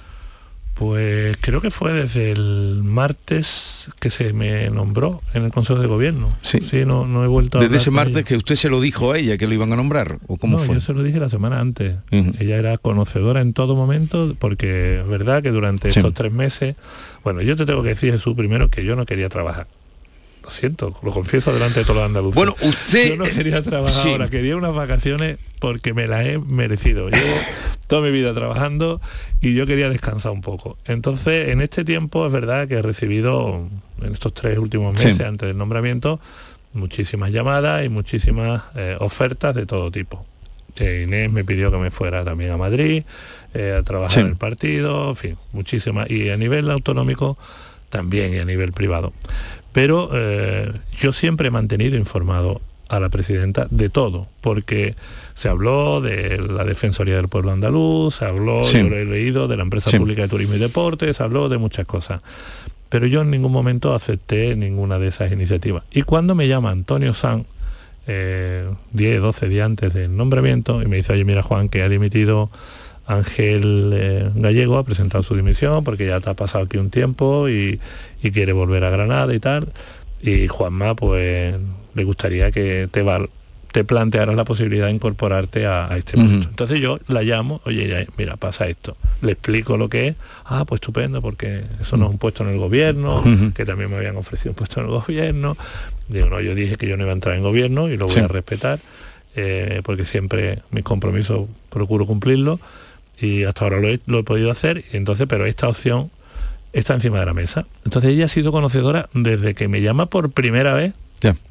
Pues 0.74 1.36
creo 1.40 1.60
que 1.60 1.72
fue 1.72 1.92
desde 1.92 2.30
el 2.30 2.82
martes 2.84 3.88
que 3.98 4.10
se 4.10 4.32
me 4.32 4.70
nombró 4.70 5.20
en 5.34 5.44
el 5.44 5.50
Consejo 5.50 5.80
de 5.80 5.88
Gobierno. 5.88 6.28
Sí, 6.42 6.60
no, 6.86 7.04
no 7.04 7.24
he 7.24 7.26
vuelto 7.26 7.58
a 7.58 7.62
Desde 7.62 7.76
ese 7.78 7.90
martes 7.90 8.24
que 8.24 8.36
usted 8.36 8.54
se 8.54 8.68
lo 8.68 8.80
dijo 8.80 9.10
a 9.12 9.18
ella, 9.18 9.36
que 9.38 9.48
lo 9.48 9.54
iban 9.54 9.72
a 9.72 9.76
nombrar, 9.76 10.18
¿o 10.28 10.36
cómo 10.36 10.58
no, 10.58 10.62
fue? 10.62 10.76
yo 10.76 10.80
se 10.80 10.92
lo 10.94 11.02
dije 11.02 11.18
la 11.18 11.28
semana 11.28 11.58
antes. 11.58 11.96
Ella 12.12 12.56
era 12.58 12.78
conocedora 12.78 13.40
en 13.40 13.54
todo 13.54 13.74
momento, 13.74 14.36
porque 14.38 15.00
es 15.00 15.08
verdad 15.08 15.42
que 15.42 15.50
durante 15.50 15.90
Sí. 15.90 15.98
estos 15.98 16.14
tres 16.14 16.32
meses, 16.32 16.76
bueno, 17.24 17.42
yo 17.42 17.56
te 17.56 17.66
tengo 17.66 17.82
que 17.82 17.90
decir, 17.90 18.12
Jesús, 18.12 18.36
primero 18.36 18.70
que 18.70 18.84
yo 18.84 18.94
no 18.94 19.04
quería 19.04 19.28
trabajar. 19.28 19.66
Lo 20.48 20.54
siento, 20.54 20.98
lo 21.02 21.12
confieso 21.12 21.52
delante 21.52 21.80
de 21.80 21.84
todos 21.84 21.96
los 21.98 22.06
andaluces. 22.06 22.34
Bueno, 22.34 22.54
usted- 22.62 23.10
Yo 23.10 23.16
no 23.18 23.24
quería 23.24 23.62
trabajar 23.62 24.02
Sí. 24.02 24.08
ahora, 24.08 24.30
quería 24.30 24.56
unas 24.56 24.74
vacaciones 24.74 25.36
porque 25.60 25.92
me 25.92 26.06
las 26.06 26.24
he 26.26 26.38
merecido. 26.38 27.10
Llevo 27.10 27.36
toda 27.86 28.00
mi 28.00 28.10
vida 28.10 28.32
trabajando 28.32 28.98
y 29.42 29.52
yo 29.54 29.66
quería 29.66 29.90
descansar 29.90 30.32
un 30.32 30.40
poco. 30.40 30.78
Entonces, 30.86 31.48
en 31.50 31.60
este 31.60 31.84
tiempo 31.84 32.26
es 32.26 32.32
verdad 32.32 32.66
que 32.66 32.76
he 32.76 32.82
recibido, 32.82 33.68
en 34.00 34.12
estos 34.12 34.32
tres 34.32 34.56
últimos 34.56 34.98
Sí. 34.98 35.08
meses 35.08 35.26
antes 35.26 35.48
del 35.48 35.58
nombramiento, 35.58 36.18
muchísimas 36.72 37.30
llamadas 37.30 37.84
y 37.84 37.90
muchísimas 37.90 38.62
eh, 38.74 38.96
ofertas 39.00 39.54
de 39.54 39.66
todo 39.66 39.90
tipo. 39.90 40.24
Eh, 40.76 41.02
Inés 41.06 41.30
me 41.30 41.44
pidió 41.44 41.70
que 41.70 41.76
me 41.76 41.90
fuera 41.90 42.24
también 42.24 42.52
a 42.52 42.56
Madrid, 42.56 43.02
eh, 43.52 43.76
a 43.78 43.82
trabajar 43.82 44.14
Sí. 44.14 44.20
en 44.20 44.26
el 44.28 44.36
partido, 44.36 45.10
en 45.10 45.16
fin, 45.16 45.36
muchísimas. 45.52 46.10
Y 46.10 46.30
a 46.30 46.38
nivel 46.38 46.70
autonómico 46.70 47.36
también 47.90 48.32
y 48.34 48.38
a 48.38 48.44
nivel 48.46 48.72
privado. 48.72 49.12
Pero 49.78 50.10
eh, 50.12 50.72
yo 50.98 51.12
siempre 51.12 51.46
he 51.48 51.50
mantenido 51.52 51.96
informado 51.96 52.60
a 52.88 52.98
la 52.98 53.10
presidenta 53.10 53.68
de 53.70 53.88
todo, 53.88 54.26
porque 54.40 54.96
se 55.34 55.48
habló 55.48 56.00
de 56.00 56.38
la 56.38 56.64
Defensoría 56.64 57.14
del 57.14 57.28
Pueblo 57.28 57.52
Andaluz, 57.52 58.16
se 58.16 58.24
habló, 58.24 58.64
Sí. 58.64 58.78
yo 58.78 58.88
lo 58.88 58.96
he 58.96 59.04
leído, 59.04 59.46
de 59.46 59.56
la 59.56 59.62
Empresa 59.62 59.88
Sí. 59.90 59.98
Pública 59.98 60.22
de 60.22 60.28
Turismo 60.28 60.56
y 60.56 60.58
Deportes, 60.58 61.16
se 61.18 61.22
habló 61.22 61.48
de 61.48 61.58
muchas 61.58 61.86
cosas. 61.86 62.22
Pero 62.88 63.06
yo 63.06 63.20
en 63.20 63.30
ningún 63.30 63.52
momento 63.52 63.94
acepté 63.94 64.56
ninguna 64.56 64.98
de 64.98 65.08
esas 65.08 65.30
iniciativas. 65.30 65.84
Y 65.92 66.02
cuando 66.02 66.34
me 66.34 66.48
llama 66.48 66.70
Antonio 66.70 67.14
San, 67.14 67.46
eh, 68.08 68.68
10, 68.94 69.20
12 69.20 69.48
días 69.48 69.66
antes 69.66 69.94
del 69.94 70.16
nombramiento, 70.16 70.82
y 70.82 70.86
me 70.86 70.96
dice, 70.96 71.12
oye, 71.12 71.24
mira 71.24 71.44
Juan, 71.44 71.68
que 71.68 71.82
ha 71.82 71.88
dimitido 71.88 72.50
Ángel 73.08 73.90
eh, 73.94 74.30
Gallego, 74.34 74.76
ha 74.78 74.84
presentado 74.84 75.22
su 75.24 75.34
dimisión 75.34 75.82
porque 75.82 76.06
ya 76.06 76.20
te 76.20 76.28
ha 76.30 76.34
pasado 76.34 76.64
aquí 76.64 76.76
un 76.76 76.90
tiempo 76.90 77.48
y, 77.48 77.80
y 78.22 78.30
quiere 78.30 78.52
volver 78.52 78.84
a 78.84 78.90
Granada 78.90 79.34
y 79.34 79.40
tal. 79.40 79.68
Y 80.20 80.46
Juanma, 80.46 80.94
pues 80.94 81.54
le 81.94 82.04
gustaría 82.04 82.50
que 82.52 82.86
te, 82.90 83.00
val- 83.02 83.30
te 83.72 83.82
plantearas 83.82 84.36
la 84.36 84.44
posibilidad 84.44 84.86
de 84.86 84.92
incorporarte 84.92 85.64
a, 85.64 85.90
a 85.90 85.96
este 85.96 86.18
Ujú. 86.18 86.26
puesto. 86.28 86.48
Entonces 86.50 86.80
yo 86.80 86.98
la 87.08 87.22
llamo, 87.22 87.62
oye, 87.64 88.06
mira, 88.18 88.36
pasa 88.36 88.68
esto. 88.68 88.96
Le 89.22 89.32
explico 89.32 89.78
lo 89.78 89.88
que 89.88 90.08
es. 90.08 90.14
Ah, 90.44 90.64
pues 90.66 90.80
estupendo, 90.82 91.22
porque 91.22 91.62
eso 91.80 91.96
no 91.96 92.04
es 92.06 92.10
un 92.10 92.18
puesto 92.18 92.42
en 92.44 92.50
el 92.50 92.58
gobierno, 92.58 93.24
que 93.54 93.64
también 93.64 93.90
me 93.90 93.96
habían 93.96 94.16
ofrecido 94.16 94.50
un 94.50 94.56
puesto 94.56 94.80
en 94.80 94.86
el 94.86 94.92
gobierno. 94.92 95.56
Digo, 96.08 96.28
no, 96.28 96.40
yo 96.42 96.54
dije 96.54 96.76
que 96.76 96.86
yo 96.86 96.96
no 96.98 97.04
iba 97.04 97.12
a 97.12 97.14
entrar 97.14 97.36
en 97.36 97.42
gobierno 97.42 97.88
y 97.88 97.96
lo 97.96 98.04
voy 98.04 98.14
Sí. 98.14 98.20
a 98.20 98.28
respetar, 98.28 98.80
eh, 99.34 99.80
porque 99.82 100.04
siempre 100.04 100.60
mis 100.70 100.84
compromisos 100.84 101.46
procuro 101.70 102.04
cumplirlos 102.06 102.60
y 103.20 103.44
hasta 103.44 103.64
ahora 103.64 103.80
lo 103.80 103.88
he, 103.88 104.00
lo 104.06 104.20
he 104.20 104.24
podido 104.24 104.50
hacer, 104.50 104.84
entonces, 104.92 105.26
pero 105.28 105.46
esta 105.46 105.68
opción 105.68 106.10
está 106.72 106.94
encima 106.94 107.20
de 107.20 107.26
la 107.26 107.34
mesa. 107.34 107.66
Entonces 107.84 108.12
ella 108.12 108.26
ha 108.26 108.28
sido 108.28 108.52
conocedora 108.52 109.08
desde 109.14 109.54
que 109.54 109.68
me 109.68 109.80
llama 109.80 110.06
por 110.06 110.30
primera 110.30 110.74
vez 110.74 110.92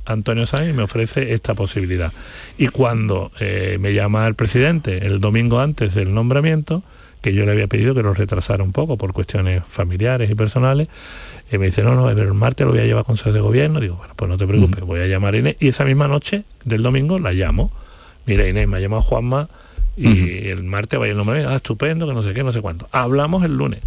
Antonio 0.06 0.46
Sáenz 0.46 0.70
y 0.70 0.74
me 0.74 0.84
ofrece 0.84 1.34
esta 1.34 1.54
posibilidad. 1.54 2.14
Y 2.58 2.68
cuando 2.68 3.32
eh, 3.40 3.78
me 3.80 3.94
llama 3.94 4.28
el 4.28 4.36
presidente 4.36 5.06
el 5.06 5.20
domingo 5.20 5.60
antes 5.60 5.94
del 5.94 6.14
nombramiento, 6.14 6.84
que 7.22 7.34
yo 7.34 7.46
le 7.46 7.52
había 7.52 7.68
pedido 7.68 7.94
que 7.94 8.04
lo 8.04 8.14
retrasara 8.14 8.64
un 8.64 8.72
poco 8.72 8.98
por 8.98 9.12
cuestiones 9.12 9.64
familiares 9.68 10.30
y 10.30 10.36
personales, 10.36 10.88
y 11.52 11.58
me 11.58 11.68
dice, 11.68 11.84
no, 11.84 11.96
no, 11.96 12.06
pero 12.08 12.24
el 12.24 12.34
martes 12.34 12.66
lo 12.66 12.74
voy 12.74 12.82
a 12.82 12.86
llevar 12.86 13.02
a 13.02 13.04
Consejo 13.06 13.32
de 13.32 13.40
Gobierno. 13.40 13.80
Digo, 13.80 13.96
bueno, 13.96 14.14
pues 14.16 14.30
no 14.30 14.38
te 14.38 14.46
preocupes, 14.46 14.84
voy 14.84 15.00
a 15.00 15.08
llamar 15.08 15.34
a 15.34 15.38
Inés. 15.38 15.56
Y 15.60 15.70
esa 15.70 15.86
misma 15.86 16.08
noche 16.08 16.44
del 16.66 16.84
domingo 16.84 17.20
la 17.20 17.32
llamo. 17.32 17.72
Mira, 18.26 18.48
Inés, 18.48 18.68
me 18.68 18.78
ha 18.78 18.80
llamado 18.80 19.02
Juanma 19.02 19.50
y 19.98 20.48
el 20.50 20.64
martes 20.64 21.00
vaya 21.00 21.12
el 21.12 21.18
nombramiento. 21.18 21.52
Ah, 21.52 21.56
estupendo, 21.58 22.08
que 22.08 22.14
no 22.14 22.24
sé 22.24 22.34
qué, 22.34 22.44
no 22.44 22.52
sé 22.52 22.62
cuánto. 22.62 22.88
Hablamos 22.92 23.44
el 23.44 23.58
lunes 23.58 23.82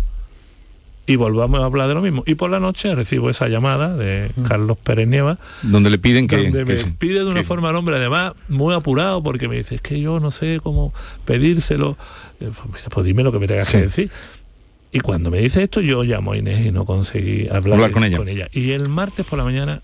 y 1.07 1.17
volvamos 1.17 1.61
a 1.61 1.65
hablar 1.65 1.89
de 1.89 1.95
lo 1.95 2.03
mismo. 2.03 2.23
Y 2.27 2.35
por 2.37 2.51
la 2.51 2.61
noche 2.61 2.95
recibo 2.95 3.31
esa 3.31 3.49
llamada 3.49 3.97
de 3.97 4.31
Carlos 4.47 4.77
Pérez 4.83 5.09
Nieva, 5.09 5.39
Donde 5.63 5.91
le 5.91 5.99
piden 5.99 6.27
que... 6.27 6.37
donde 6.37 6.59
que 6.61 6.65
me 6.65 6.77
sí. 6.77 6.93
pide 6.99 7.21
de 7.21 7.25
una 7.27 7.43
forma 7.43 7.71
al 7.71 7.77
hombre, 7.77 7.97
además 7.97 8.35
muy 8.49 8.75
apurado, 8.75 9.23
porque 9.23 9.49
me 9.49 9.57
dice, 9.57 9.77
es 9.77 9.81
que 9.81 10.01
yo 10.01 10.21
no 10.21 10.31
sé 10.31 10.61
cómo 10.63 10.93
pedírselo. 11.25 11.97
Eh, 12.41 12.51
Pues, 12.55 12.67
mira, 12.75 12.89
pues 12.91 13.07
dime 13.07 13.23
lo 13.25 13.33
que 13.33 13.39
me 13.41 13.47
tengas 13.49 13.67
Sí. 13.69 13.79
que 13.79 13.83
decir. 13.85 14.11
Y 14.93 15.01
cuando 15.01 15.31
me 15.31 15.39
dice 15.39 15.63
esto, 15.63 15.81
yo 15.81 16.03
llamo 16.03 16.33
a 16.33 16.37
Inés 16.37 16.67
y 16.67 16.73
no 16.73 16.85
conseguí 16.85 17.47
hablar, 17.49 17.75
Hablar 17.75 17.91
con 17.93 18.05
ella. 18.05 18.49
Y 18.53 18.73
el 18.73 18.89
martes 18.89 19.25
por 19.27 19.39
la 19.39 19.45
mañana 19.45 19.83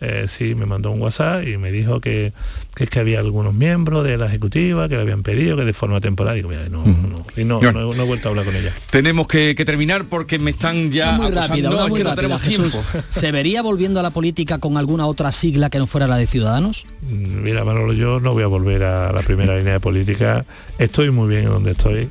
eh, 0.00 0.26
sí 0.28 0.54
me 0.54 0.66
mandó 0.66 0.90
un 0.90 1.00
WhatsApp 1.00 1.46
y 1.46 1.56
me 1.56 1.70
dijo 1.70 2.00
que, 2.00 2.32
que 2.74 2.84
es 2.84 2.90
que 2.90 2.98
había 3.00 3.20
algunos 3.20 3.54
miembros 3.54 4.04
de 4.04 4.16
la 4.18 4.26
ejecutiva 4.26 4.88
que 4.88 4.96
le 4.96 5.02
habían 5.02 5.22
pedido 5.22 5.56
que 5.56 5.64
de 5.64 5.72
forma 5.72 6.00
temporal. 6.00 6.34
Digo, 6.36 6.48
mira, 6.48 6.68
no, 6.68 6.84
no. 6.84 7.24
Y 7.36 7.44
no, 7.44 7.58
Bueno. 7.60 7.80
no, 7.80 7.94
no 7.94 8.02
he 8.02 8.06
vuelto 8.06 8.28
a 8.28 8.30
hablar 8.30 8.44
con 8.44 8.56
ella. 8.56 8.72
Tenemos 8.90 9.26
que, 9.28 9.54
que 9.54 9.64
terminar 9.64 10.04
porque 10.06 10.38
me 10.38 10.50
están 10.50 10.90
ya 10.90 11.12
Muy 11.12 11.26
acosando. 11.26 11.48
rápida, 11.48 11.68
No, 11.70 11.74
una 11.76 11.84
es 11.84 11.90
muy 11.90 11.98
que 11.98 12.04
no 12.04 12.10
rápida, 12.10 12.22
tenemos 12.22 12.42
Jesús. 12.42 12.70
tiempo. 12.72 12.84
¿Se 13.10 13.32
vería 13.32 13.62
volviendo 13.62 14.00
a 14.00 14.02
la 14.02 14.10
política 14.10 14.58
con 14.58 14.76
alguna 14.76 15.06
otra 15.06 15.32
sigla 15.32 15.70
que 15.70 15.78
no 15.78 15.86
fuera 15.86 16.06
la 16.06 16.16
de 16.16 16.26
Ciudadanos? 16.26 16.86
Mm, 17.02 17.42
Mira, 17.42 17.64
Manolo, 17.64 17.92
yo 17.92 18.20
no 18.20 18.32
voy 18.32 18.42
a 18.42 18.46
volver 18.48 18.82
a 18.84 19.12
la 19.12 19.22
primera 19.22 19.56
línea 19.58 19.74
de 19.74 19.80
política. 19.80 20.44
Estoy 20.78 21.10
muy 21.10 21.28
bien 21.28 21.44
en 21.44 21.50
donde 21.50 21.70
estoy. 21.72 22.08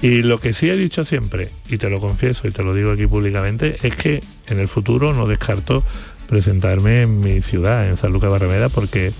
Y 0.00 0.22
lo 0.22 0.38
que 0.38 0.52
sí 0.54 0.70
he 0.70 0.76
dicho 0.76 1.04
siempre, 1.04 1.50
y 1.68 1.76
te 1.76 1.90
lo 1.90 1.98
confieso 1.98 2.46
y 2.46 2.52
te 2.52 2.62
lo 2.62 2.72
digo 2.72 2.92
aquí 2.92 3.08
públicamente, 3.08 3.78
es 3.82 3.96
que 3.96 4.22
en 4.46 4.60
el 4.60 4.68
futuro 4.68 5.12
no 5.12 5.26
descarto 5.26 5.82
presentarme 6.28 7.02
en 7.02 7.20
mi 7.20 7.42
ciudad, 7.42 7.88
en 7.88 7.96
San 7.96 8.12
Lucas 8.12 8.28
de 8.28 8.32
Barrameda, 8.32 8.68
porque 8.68 9.12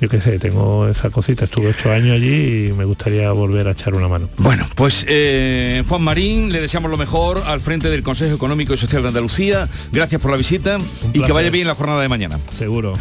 yo 0.00 0.08
qué 0.08 0.20
sé, 0.20 0.38
tengo 0.38 0.88
esa 0.88 1.10
cosita, 1.10 1.46
estuve 1.46 1.68
ocho 1.68 1.90
años 1.90 2.12
allí 2.12 2.66
y 2.66 2.72
me 2.72 2.84
gustaría 2.84 3.32
volver 3.32 3.66
a 3.66 3.72
echar 3.72 3.94
una 3.94 4.06
mano. 4.06 4.28
Bueno, 4.36 4.68
pues 4.76 5.04
eh, 5.08 5.82
Juan 5.88 6.02
Marín, 6.02 6.52
le 6.52 6.60
deseamos 6.60 6.90
lo 6.90 6.96
mejor 6.96 7.42
al 7.46 7.60
frente 7.60 7.88
del 7.88 8.02
Consejo 8.02 8.34
Económico 8.34 8.74
y 8.74 8.78
Social 8.78 9.02
de 9.02 9.08
Andalucía. 9.08 9.68
Gracias 9.90 10.20
por 10.20 10.30
la 10.30 10.36
visita 10.36 10.78
y 11.12 11.20
que 11.20 11.32
vaya 11.32 11.50
bien 11.50 11.66
la 11.66 11.74
jornada 11.74 12.00
de 12.00 12.08
mañana. 12.08 12.38
Seguro. 12.56 12.92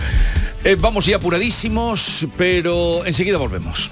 Eh, 0.64 0.76
vamos 0.80 1.06
ya 1.06 1.18
apuradísimos, 1.18 2.28
pero 2.36 3.06
enseguida 3.06 3.38
volvemos. 3.38 3.92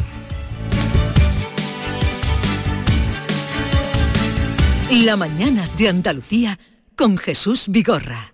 La 5.03 5.15
mañana 5.15 5.69
de 5.77 5.89
Andalucía 5.89 6.57
con 6.95 7.17
Jesús 7.17 7.65
Vigorra. 7.67 8.33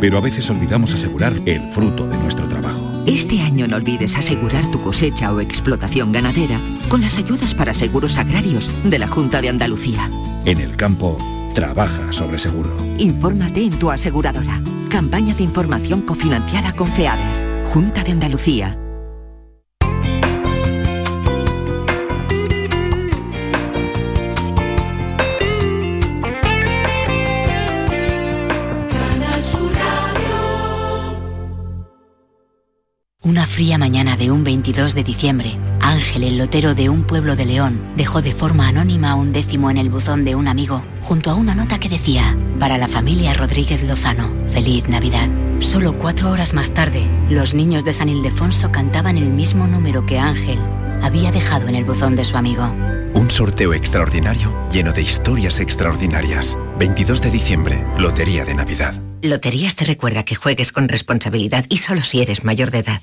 pero 0.00 0.18
a 0.18 0.20
veces 0.20 0.48
olvidamos 0.50 0.94
asegurar 0.94 1.34
el 1.46 1.68
fruto 1.68 2.06
de 2.06 2.16
nuestro 2.18 2.48
trabajo. 2.48 3.02
Este 3.06 3.40
año 3.40 3.66
no 3.66 3.76
olvides 3.76 4.16
asegurar 4.16 4.70
tu 4.70 4.82
cosecha 4.82 5.32
o 5.32 5.40
explotación 5.40 6.12
ganadera 6.12 6.60
con 6.88 7.00
las 7.00 7.16
ayudas 7.18 7.54
para 7.54 7.74
seguros 7.74 8.18
agrarios 8.18 8.70
de 8.84 8.98
la 8.98 9.08
Junta 9.08 9.40
de 9.40 9.48
Andalucía. 9.48 10.08
En 10.44 10.58
el 10.60 10.76
campo, 10.76 11.16
trabaja 11.54 12.12
sobre 12.12 12.38
seguro. 12.38 12.70
Infórmate 12.98 13.64
en 13.64 13.78
tu 13.78 13.90
aseguradora. 13.90 14.62
Campaña 14.90 15.34
de 15.34 15.42
información 15.42 16.02
cofinanciada 16.02 16.72
con 16.72 16.88
FEADER. 16.88 17.64
Junta 17.66 18.04
de 18.04 18.12
Andalucía. 18.12 18.78
Fría 33.58 33.76
mañana 33.76 34.16
de 34.16 34.30
un 34.30 34.44
22 34.44 34.94
de 34.94 35.02
diciembre, 35.02 35.58
Ángel, 35.80 36.22
el 36.22 36.38
lotero 36.38 36.76
de 36.76 36.88
un 36.88 37.02
pueblo 37.02 37.34
de 37.34 37.44
León, 37.44 37.82
dejó 37.96 38.22
de 38.22 38.32
forma 38.32 38.68
anónima 38.68 39.16
un 39.16 39.32
décimo 39.32 39.68
en 39.68 39.78
el 39.78 39.90
buzón 39.90 40.24
de 40.24 40.36
un 40.36 40.46
amigo, 40.46 40.84
junto 41.02 41.32
a 41.32 41.34
una 41.34 41.56
nota 41.56 41.80
que 41.80 41.88
decía, 41.88 42.36
para 42.60 42.78
la 42.78 42.86
familia 42.86 43.34
Rodríguez 43.34 43.82
Lozano, 43.82 44.30
feliz 44.52 44.88
Navidad. 44.88 45.28
Solo 45.58 45.98
cuatro 45.98 46.30
horas 46.30 46.54
más 46.54 46.72
tarde, 46.72 47.10
los 47.30 47.52
niños 47.52 47.84
de 47.84 47.92
San 47.92 48.08
Ildefonso 48.08 48.70
cantaban 48.70 49.18
el 49.18 49.28
mismo 49.28 49.66
número 49.66 50.06
que 50.06 50.20
Ángel 50.20 50.60
había 51.02 51.32
dejado 51.32 51.66
en 51.66 51.74
el 51.74 51.84
buzón 51.84 52.14
de 52.14 52.24
su 52.24 52.36
amigo. 52.36 52.72
Un 53.14 53.28
sorteo 53.28 53.74
extraordinario 53.74 54.54
lleno 54.70 54.92
de 54.92 55.02
historias 55.02 55.58
extraordinarias. 55.58 56.56
22 56.78 57.20
de 57.22 57.30
diciembre, 57.32 57.84
Lotería 57.98 58.44
de 58.44 58.54
Navidad. 58.54 58.94
Loterías 59.20 59.74
te 59.74 59.84
recuerda 59.84 60.22
que 60.22 60.36
juegues 60.36 60.70
con 60.70 60.88
responsabilidad 60.88 61.66
y 61.68 61.78
solo 61.78 62.02
si 62.02 62.22
eres 62.22 62.44
mayor 62.44 62.70
de 62.70 62.78
edad. 62.78 63.02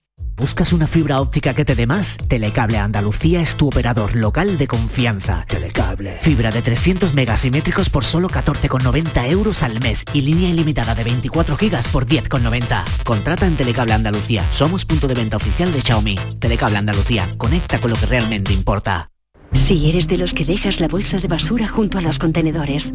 ¿Buscas 0.35 0.73
una 0.73 0.87
fibra 0.87 1.21
óptica 1.21 1.53
que 1.53 1.65
te 1.65 1.75
dé 1.75 1.85
más? 1.85 2.17
Telecable 2.27 2.77
Andalucía 2.77 3.41
es 3.41 3.55
tu 3.55 3.67
operador 3.67 4.15
local 4.15 4.57
de 4.57 4.67
confianza. 4.67 5.45
Telecable. 5.47 6.17
Fibra 6.21 6.49
de 6.51 6.61
300 6.61 7.13
megasimétricos 7.13 7.89
por 7.89 8.03
solo 8.03 8.29
14,90 8.29 9.29
euros 9.29 9.61
al 9.61 9.79
mes 9.79 10.03
y 10.13 10.21
línea 10.21 10.49
ilimitada 10.49 10.95
de 10.95 11.03
24 11.03 11.57
gigas 11.57 11.87
por 11.87 12.05
10,90. 12.05 12.83
Contrata 13.03 13.45
en 13.45 13.55
Telecable 13.55 13.93
Andalucía. 13.93 14.45
Somos 14.51 14.85
punto 14.85 15.07
de 15.07 15.13
venta 15.13 15.37
oficial 15.37 15.71
de 15.71 15.81
Xiaomi. 15.81 16.15
Telecable 16.39 16.77
Andalucía. 16.77 17.27
Conecta 17.37 17.79
con 17.79 17.91
lo 17.91 17.97
que 17.97 18.07
realmente 18.07 18.53
importa. 18.53 19.09
Si 19.53 19.89
eres 19.89 20.07
de 20.07 20.17
los 20.17 20.33
que 20.33 20.45
dejas 20.45 20.79
la 20.79 20.87
bolsa 20.87 21.19
de 21.19 21.27
basura 21.27 21.67
junto 21.67 21.97
a 21.97 22.01
los 22.01 22.17
contenedores, 22.17 22.93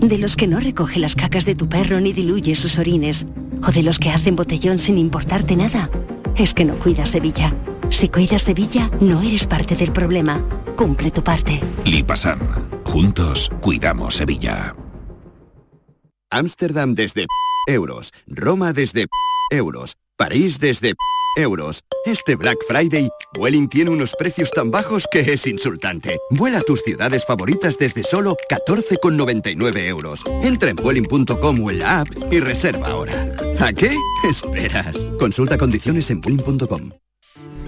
de 0.00 0.18
los 0.18 0.36
que 0.36 0.46
no 0.46 0.58
recoge 0.58 0.98
las 0.98 1.14
cacas 1.14 1.44
de 1.44 1.54
tu 1.54 1.68
perro 1.68 2.00
ni 2.00 2.12
diluye 2.12 2.54
sus 2.54 2.78
orines, 2.78 3.26
o 3.62 3.70
de 3.70 3.82
los 3.82 3.98
que 3.98 4.10
hacen 4.10 4.36
botellón 4.36 4.78
sin 4.78 4.96
importarte 4.96 5.54
nada, 5.54 5.90
es 6.38 6.54
que 6.54 6.64
no 6.64 6.78
cuidas 6.78 7.10
Sevilla. 7.10 7.54
Si 7.90 8.08
cuidas 8.08 8.42
Sevilla, 8.42 8.90
no 9.00 9.22
eres 9.22 9.46
parte 9.46 9.76
del 9.76 9.92
problema. 9.92 10.42
Cumple 10.76 11.10
tu 11.10 11.22
parte. 11.22 11.60
Lipasan. 11.84 12.82
Juntos 12.84 13.50
cuidamos 13.60 14.14
Sevilla. 14.14 14.76
Ámsterdam 16.30 16.94
desde 16.94 17.26
euros. 17.66 18.12
Roma 18.26 18.72
desde 18.72 19.06
euros. 19.50 19.96
París 20.18 20.58
desde 20.58 20.94
euros. 21.36 21.84
Este 22.04 22.34
Black 22.34 22.58
Friday, 22.66 23.08
Vueling 23.34 23.68
tiene 23.68 23.90
unos 23.90 24.14
precios 24.18 24.50
tan 24.50 24.70
bajos 24.70 25.06
que 25.10 25.20
es 25.20 25.46
insultante. 25.46 26.18
Vuela 26.30 26.58
a 26.58 26.62
tus 26.62 26.82
ciudades 26.82 27.24
favoritas 27.24 27.78
desde 27.78 28.02
solo 28.02 28.36
14,99 28.50 29.86
euros. 29.86 30.24
Entra 30.42 30.70
en 30.70 30.76
Vueling.com 30.76 31.64
o 31.64 31.70
en 31.70 31.78
la 31.78 32.00
app 32.00 32.08
y 32.32 32.40
reserva 32.40 32.88
ahora. 32.88 33.32
¿A 33.60 33.72
qué 33.72 33.94
esperas? 34.28 34.96
Consulta 35.20 35.56
condiciones 35.56 36.10
en 36.10 36.20
Vueling.com. 36.20 36.90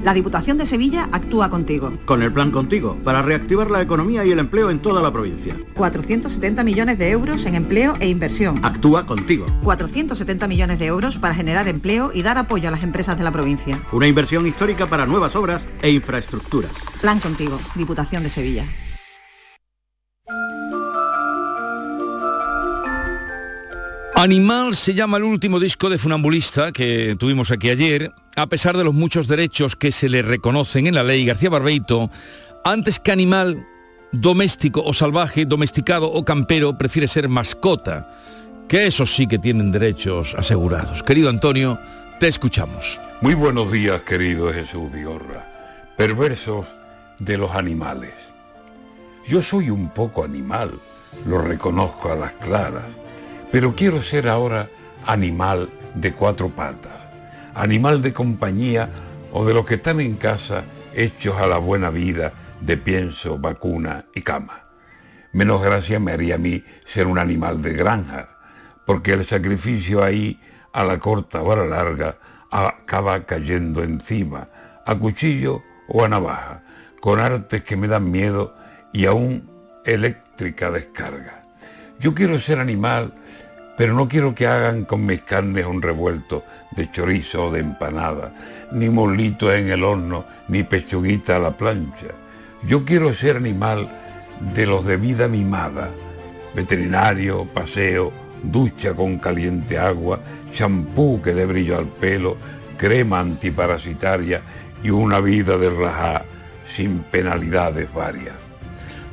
La 0.02 0.14
Diputación 0.14 0.56
de 0.56 0.64
Sevilla 0.64 1.08
actúa 1.12 1.50
contigo. 1.50 1.92
Con 2.06 2.22
el 2.22 2.32
plan 2.32 2.50
contigo, 2.50 2.96
para 3.04 3.20
reactivar 3.20 3.70
la 3.70 3.82
economía 3.82 4.24
y 4.24 4.30
el 4.30 4.38
empleo 4.38 4.70
en 4.70 4.80
toda 4.80 5.02
la 5.02 5.12
provincia. 5.12 5.54
470 5.74 6.64
millones 6.64 6.98
de 6.98 7.10
euros 7.10 7.44
en 7.44 7.54
empleo 7.54 7.94
e 8.00 8.08
inversión. 8.08 8.64
Actúa 8.64 9.04
contigo. 9.04 9.44
470 9.62 10.48
millones 10.48 10.78
de 10.78 10.86
euros 10.86 11.18
para 11.18 11.34
generar 11.34 11.68
empleo 11.68 12.12
y 12.14 12.22
dar 12.22 12.38
apoyo 12.38 12.68
a 12.68 12.70
las 12.70 12.82
empresas 12.82 13.18
de 13.18 13.24
la 13.24 13.30
provincia. 13.30 13.82
Una 13.92 14.06
inversión 14.06 14.46
histórica 14.46 14.86
para 14.86 15.04
nuevas 15.04 15.36
obras 15.36 15.66
e 15.82 15.90
infraestructuras. 15.90 16.72
Plan 17.02 17.20
contigo, 17.20 17.60
Diputación 17.74 18.22
de 18.22 18.30
Sevilla. 18.30 18.64
Animal 24.14 24.74
se 24.74 24.92
llama 24.92 25.16
el 25.16 25.24
último 25.24 25.58
disco 25.58 25.88
de 25.88 25.96
Funambulista 25.96 26.72
que 26.72 27.16
tuvimos 27.18 27.50
aquí 27.50 27.70
ayer. 27.70 28.10
A 28.36 28.46
pesar 28.46 28.76
de 28.76 28.84
los 28.84 28.94
muchos 28.94 29.28
derechos 29.28 29.76
que 29.76 29.92
se 29.92 30.08
le 30.08 30.22
reconocen 30.22 30.86
en 30.86 30.94
la 30.94 31.02
ley, 31.02 31.26
García 31.26 31.50
Barbeito, 31.50 32.10
antes 32.64 32.98
que 32.98 33.12
animal 33.12 33.66
doméstico 34.12 34.82
o 34.84 34.94
salvaje, 34.94 35.44
domesticado 35.44 36.10
o 36.10 36.24
campero, 36.24 36.76
prefiere 36.78 37.08
ser 37.08 37.28
mascota, 37.28 38.08
que 38.68 38.86
esos 38.86 39.14
sí 39.14 39.26
que 39.26 39.38
tienen 39.38 39.72
derechos 39.72 40.34
asegurados. 40.36 41.02
Querido 41.02 41.28
Antonio, 41.28 41.78
te 42.18 42.28
escuchamos. 42.28 43.00
Muy 43.20 43.34
buenos 43.34 43.72
días, 43.72 44.02
querido 44.02 44.52
Jesús 44.52 44.90
Vigorra. 44.92 45.46
Perversos 45.96 46.66
de 47.18 47.36
los 47.36 47.54
animales. 47.54 48.14
Yo 49.28 49.42
soy 49.42 49.70
un 49.70 49.90
poco 49.90 50.24
animal, 50.24 50.72
lo 51.26 51.38
reconozco 51.38 52.10
a 52.10 52.16
las 52.16 52.32
claras 52.32 52.84
pero 53.50 53.74
quiero 53.74 54.02
ser 54.02 54.28
ahora 54.28 54.68
animal 55.06 55.68
de 55.94 56.12
cuatro 56.12 56.48
patas, 56.50 56.99
animal 57.60 58.00
de 58.00 58.14
compañía 58.14 58.88
o 59.32 59.44
de 59.44 59.52
los 59.52 59.66
que 59.66 59.74
están 59.74 60.00
en 60.00 60.14
casa 60.14 60.64
hechos 60.94 61.36
a 61.38 61.46
la 61.46 61.58
buena 61.58 61.90
vida 61.90 62.32
de 62.58 62.78
pienso, 62.78 63.38
vacuna 63.38 64.06
y 64.14 64.22
cama. 64.22 64.64
Menos 65.34 65.62
gracia 65.62 66.00
me 66.00 66.12
haría 66.12 66.36
a 66.36 66.38
mí 66.38 66.64
ser 66.86 67.06
un 67.06 67.18
animal 67.18 67.60
de 67.60 67.74
granja, 67.74 68.28
porque 68.86 69.12
el 69.12 69.26
sacrificio 69.26 70.02
ahí, 70.02 70.40
a 70.72 70.84
la 70.84 70.98
corta 70.98 71.42
o 71.42 71.52
a 71.52 71.56
la 71.56 71.66
larga, 71.66 72.16
acaba 72.50 73.26
cayendo 73.26 73.82
encima, 73.82 74.48
a 74.86 74.94
cuchillo 74.94 75.62
o 75.86 76.02
a 76.02 76.08
navaja, 76.08 76.64
con 77.00 77.20
artes 77.20 77.62
que 77.62 77.76
me 77.76 77.88
dan 77.88 78.10
miedo 78.10 78.54
y 78.90 79.04
aún 79.04 79.50
eléctrica 79.84 80.70
descarga. 80.70 81.44
Yo 81.98 82.14
quiero 82.14 82.38
ser 82.38 82.58
animal 82.58 83.14
pero 83.80 83.94
no 83.94 84.08
quiero 84.08 84.34
que 84.34 84.46
hagan 84.46 84.84
con 84.84 85.06
mis 85.06 85.22
carnes 85.22 85.64
un 85.64 85.80
revuelto 85.80 86.44
de 86.72 86.90
chorizo 86.90 87.46
o 87.46 87.50
de 87.50 87.60
empanada, 87.60 88.30
ni 88.72 88.90
molito 88.90 89.50
en 89.50 89.70
el 89.70 89.84
horno, 89.84 90.26
ni 90.48 90.64
pechuguita 90.64 91.36
a 91.36 91.38
la 91.38 91.56
plancha. 91.56 92.08
Yo 92.62 92.84
quiero 92.84 93.14
ser 93.14 93.36
animal 93.36 93.88
de 94.52 94.66
los 94.66 94.84
de 94.84 94.98
vida 94.98 95.28
mimada, 95.28 95.88
veterinario, 96.54 97.46
paseo, 97.46 98.12
ducha 98.42 98.92
con 98.92 99.16
caliente 99.18 99.78
agua, 99.78 100.20
champú 100.52 101.22
que 101.22 101.32
dé 101.32 101.46
brillo 101.46 101.78
al 101.78 101.86
pelo, 101.86 102.36
crema 102.76 103.20
antiparasitaria 103.20 104.42
y 104.82 104.90
una 104.90 105.20
vida 105.20 105.56
de 105.56 105.70
rajá 105.70 106.26
sin 106.68 106.98
penalidades 106.98 107.90
varias. 107.94 108.36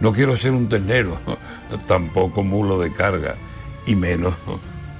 No 0.01 0.11
quiero 0.11 0.36
ser 0.36 0.51
un 0.51 0.68
ternero, 0.68 1.20
tampoco 1.88 2.43
mulo 2.43 2.78
de 2.80 2.91
carga, 2.91 3.38
y 3.88 3.95
menos 3.95 4.35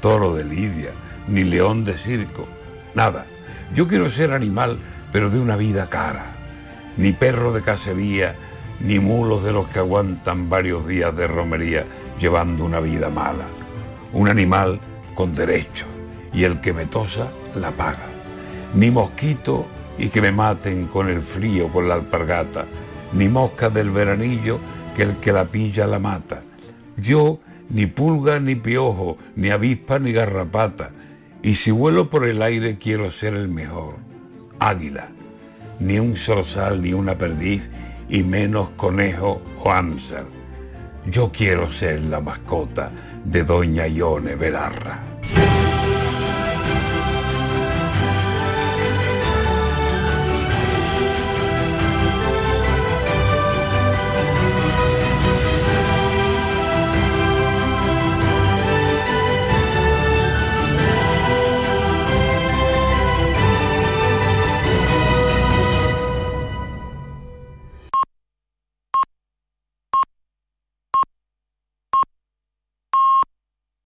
toro 0.02 0.34
de 0.34 0.44
lidia, 0.44 0.92
ni 1.28 1.44
león 1.44 1.84
de 1.84 1.98
circo, 1.98 2.48
nada. 2.96 3.26
Yo 3.76 3.88
quiero 3.88 4.10
ser 4.10 4.32
animal, 4.32 4.80
pero 5.12 5.30
de 5.30 5.40
una 5.40 5.58
vida 5.58 5.90
cara, 5.90 6.26
ni 6.96 7.12
perro 7.12 7.54
de 7.54 7.62
cacería, 7.62 8.36
ni 8.80 9.00
mulos 9.00 9.44
de 9.44 9.52
los 9.52 9.68
que 9.68 9.80
aguantan 9.80 10.50
varios 10.50 10.88
días 10.88 11.16
de 11.16 11.28
romería 11.28 11.86
llevando 12.20 12.64
una 12.64 12.80
vida 12.80 13.10
mala. 13.10 13.48
Un 14.14 14.30
animal 14.30 14.80
con 15.14 15.34
derecho, 15.34 15.86
y 16.34 16.44
el 16.44 16.62
que 16.62 16.74
me 16.74 16.86
tosa 16.86 17.30
la 17.56 17.72
paga. 17.72 18.08
Ni 18.74 18.92
mosquito 18.92 19.66
y 19.98 20.10
que 20.10 20.22
me 20.22 20.32
maten 20.32 20.88
con 20.88 21.10
el 21.10 21.22
frío, 21.22 21.68
con 21.70 21.90
la 21.90 21.96
alpargata, 21.96 22.66
ni 23.14 23.28
mosca 23.28 23.70
del 23.70 23.90
veranillo 23.90 24.60
que 24.96 25.04
el 25.04 25.18
que 25.18 25.32
la 25.32 25.46
pilla 25.46 25.88
la 25.88 26.00
mata. 26.00 26.42
Yo 26.98 27.40
ni 27.70 27.88
pulga 27.88 28.40
ni 28.40 28.56
piojo, 28.56 29.18
ni 29.36 29.50
avispa 29.50 30.00
ni 30.00 30.12
garrapata, 30.12 30.92
y 31.42 31.56
si 31.56 31.72
vuelo 31.72 32.10
por 32.10 32.26
el 32.26 32.42
aire 32.42 32.78
quiero 32.78 33.12
ser 33.12 33.34
el 33.34 33.48
mejor. 33.48 33.96
Águila, 34.60 35.10
ni 35.80 36.00
un 36.00 36.16
zorzal 36.16 36.82
ni 36.82 36.94
una 36.94 37.18
perdiz, 37.18 37.70
y 38.10 38.24
menos 38.24 38.70
conejo 38.72 39.42
o 39.64 39.72
ámser. 39.72 40.26
Yo 41.06 41.32
quiero 41.32 41.72
ser 41.72 42.02
la 42.02 42.20
mascota 42.20 42.92
de 43.24 43.44
Doña 43.44 43.88
Ione 43.88 44.36
Belarra. 44.36 45.07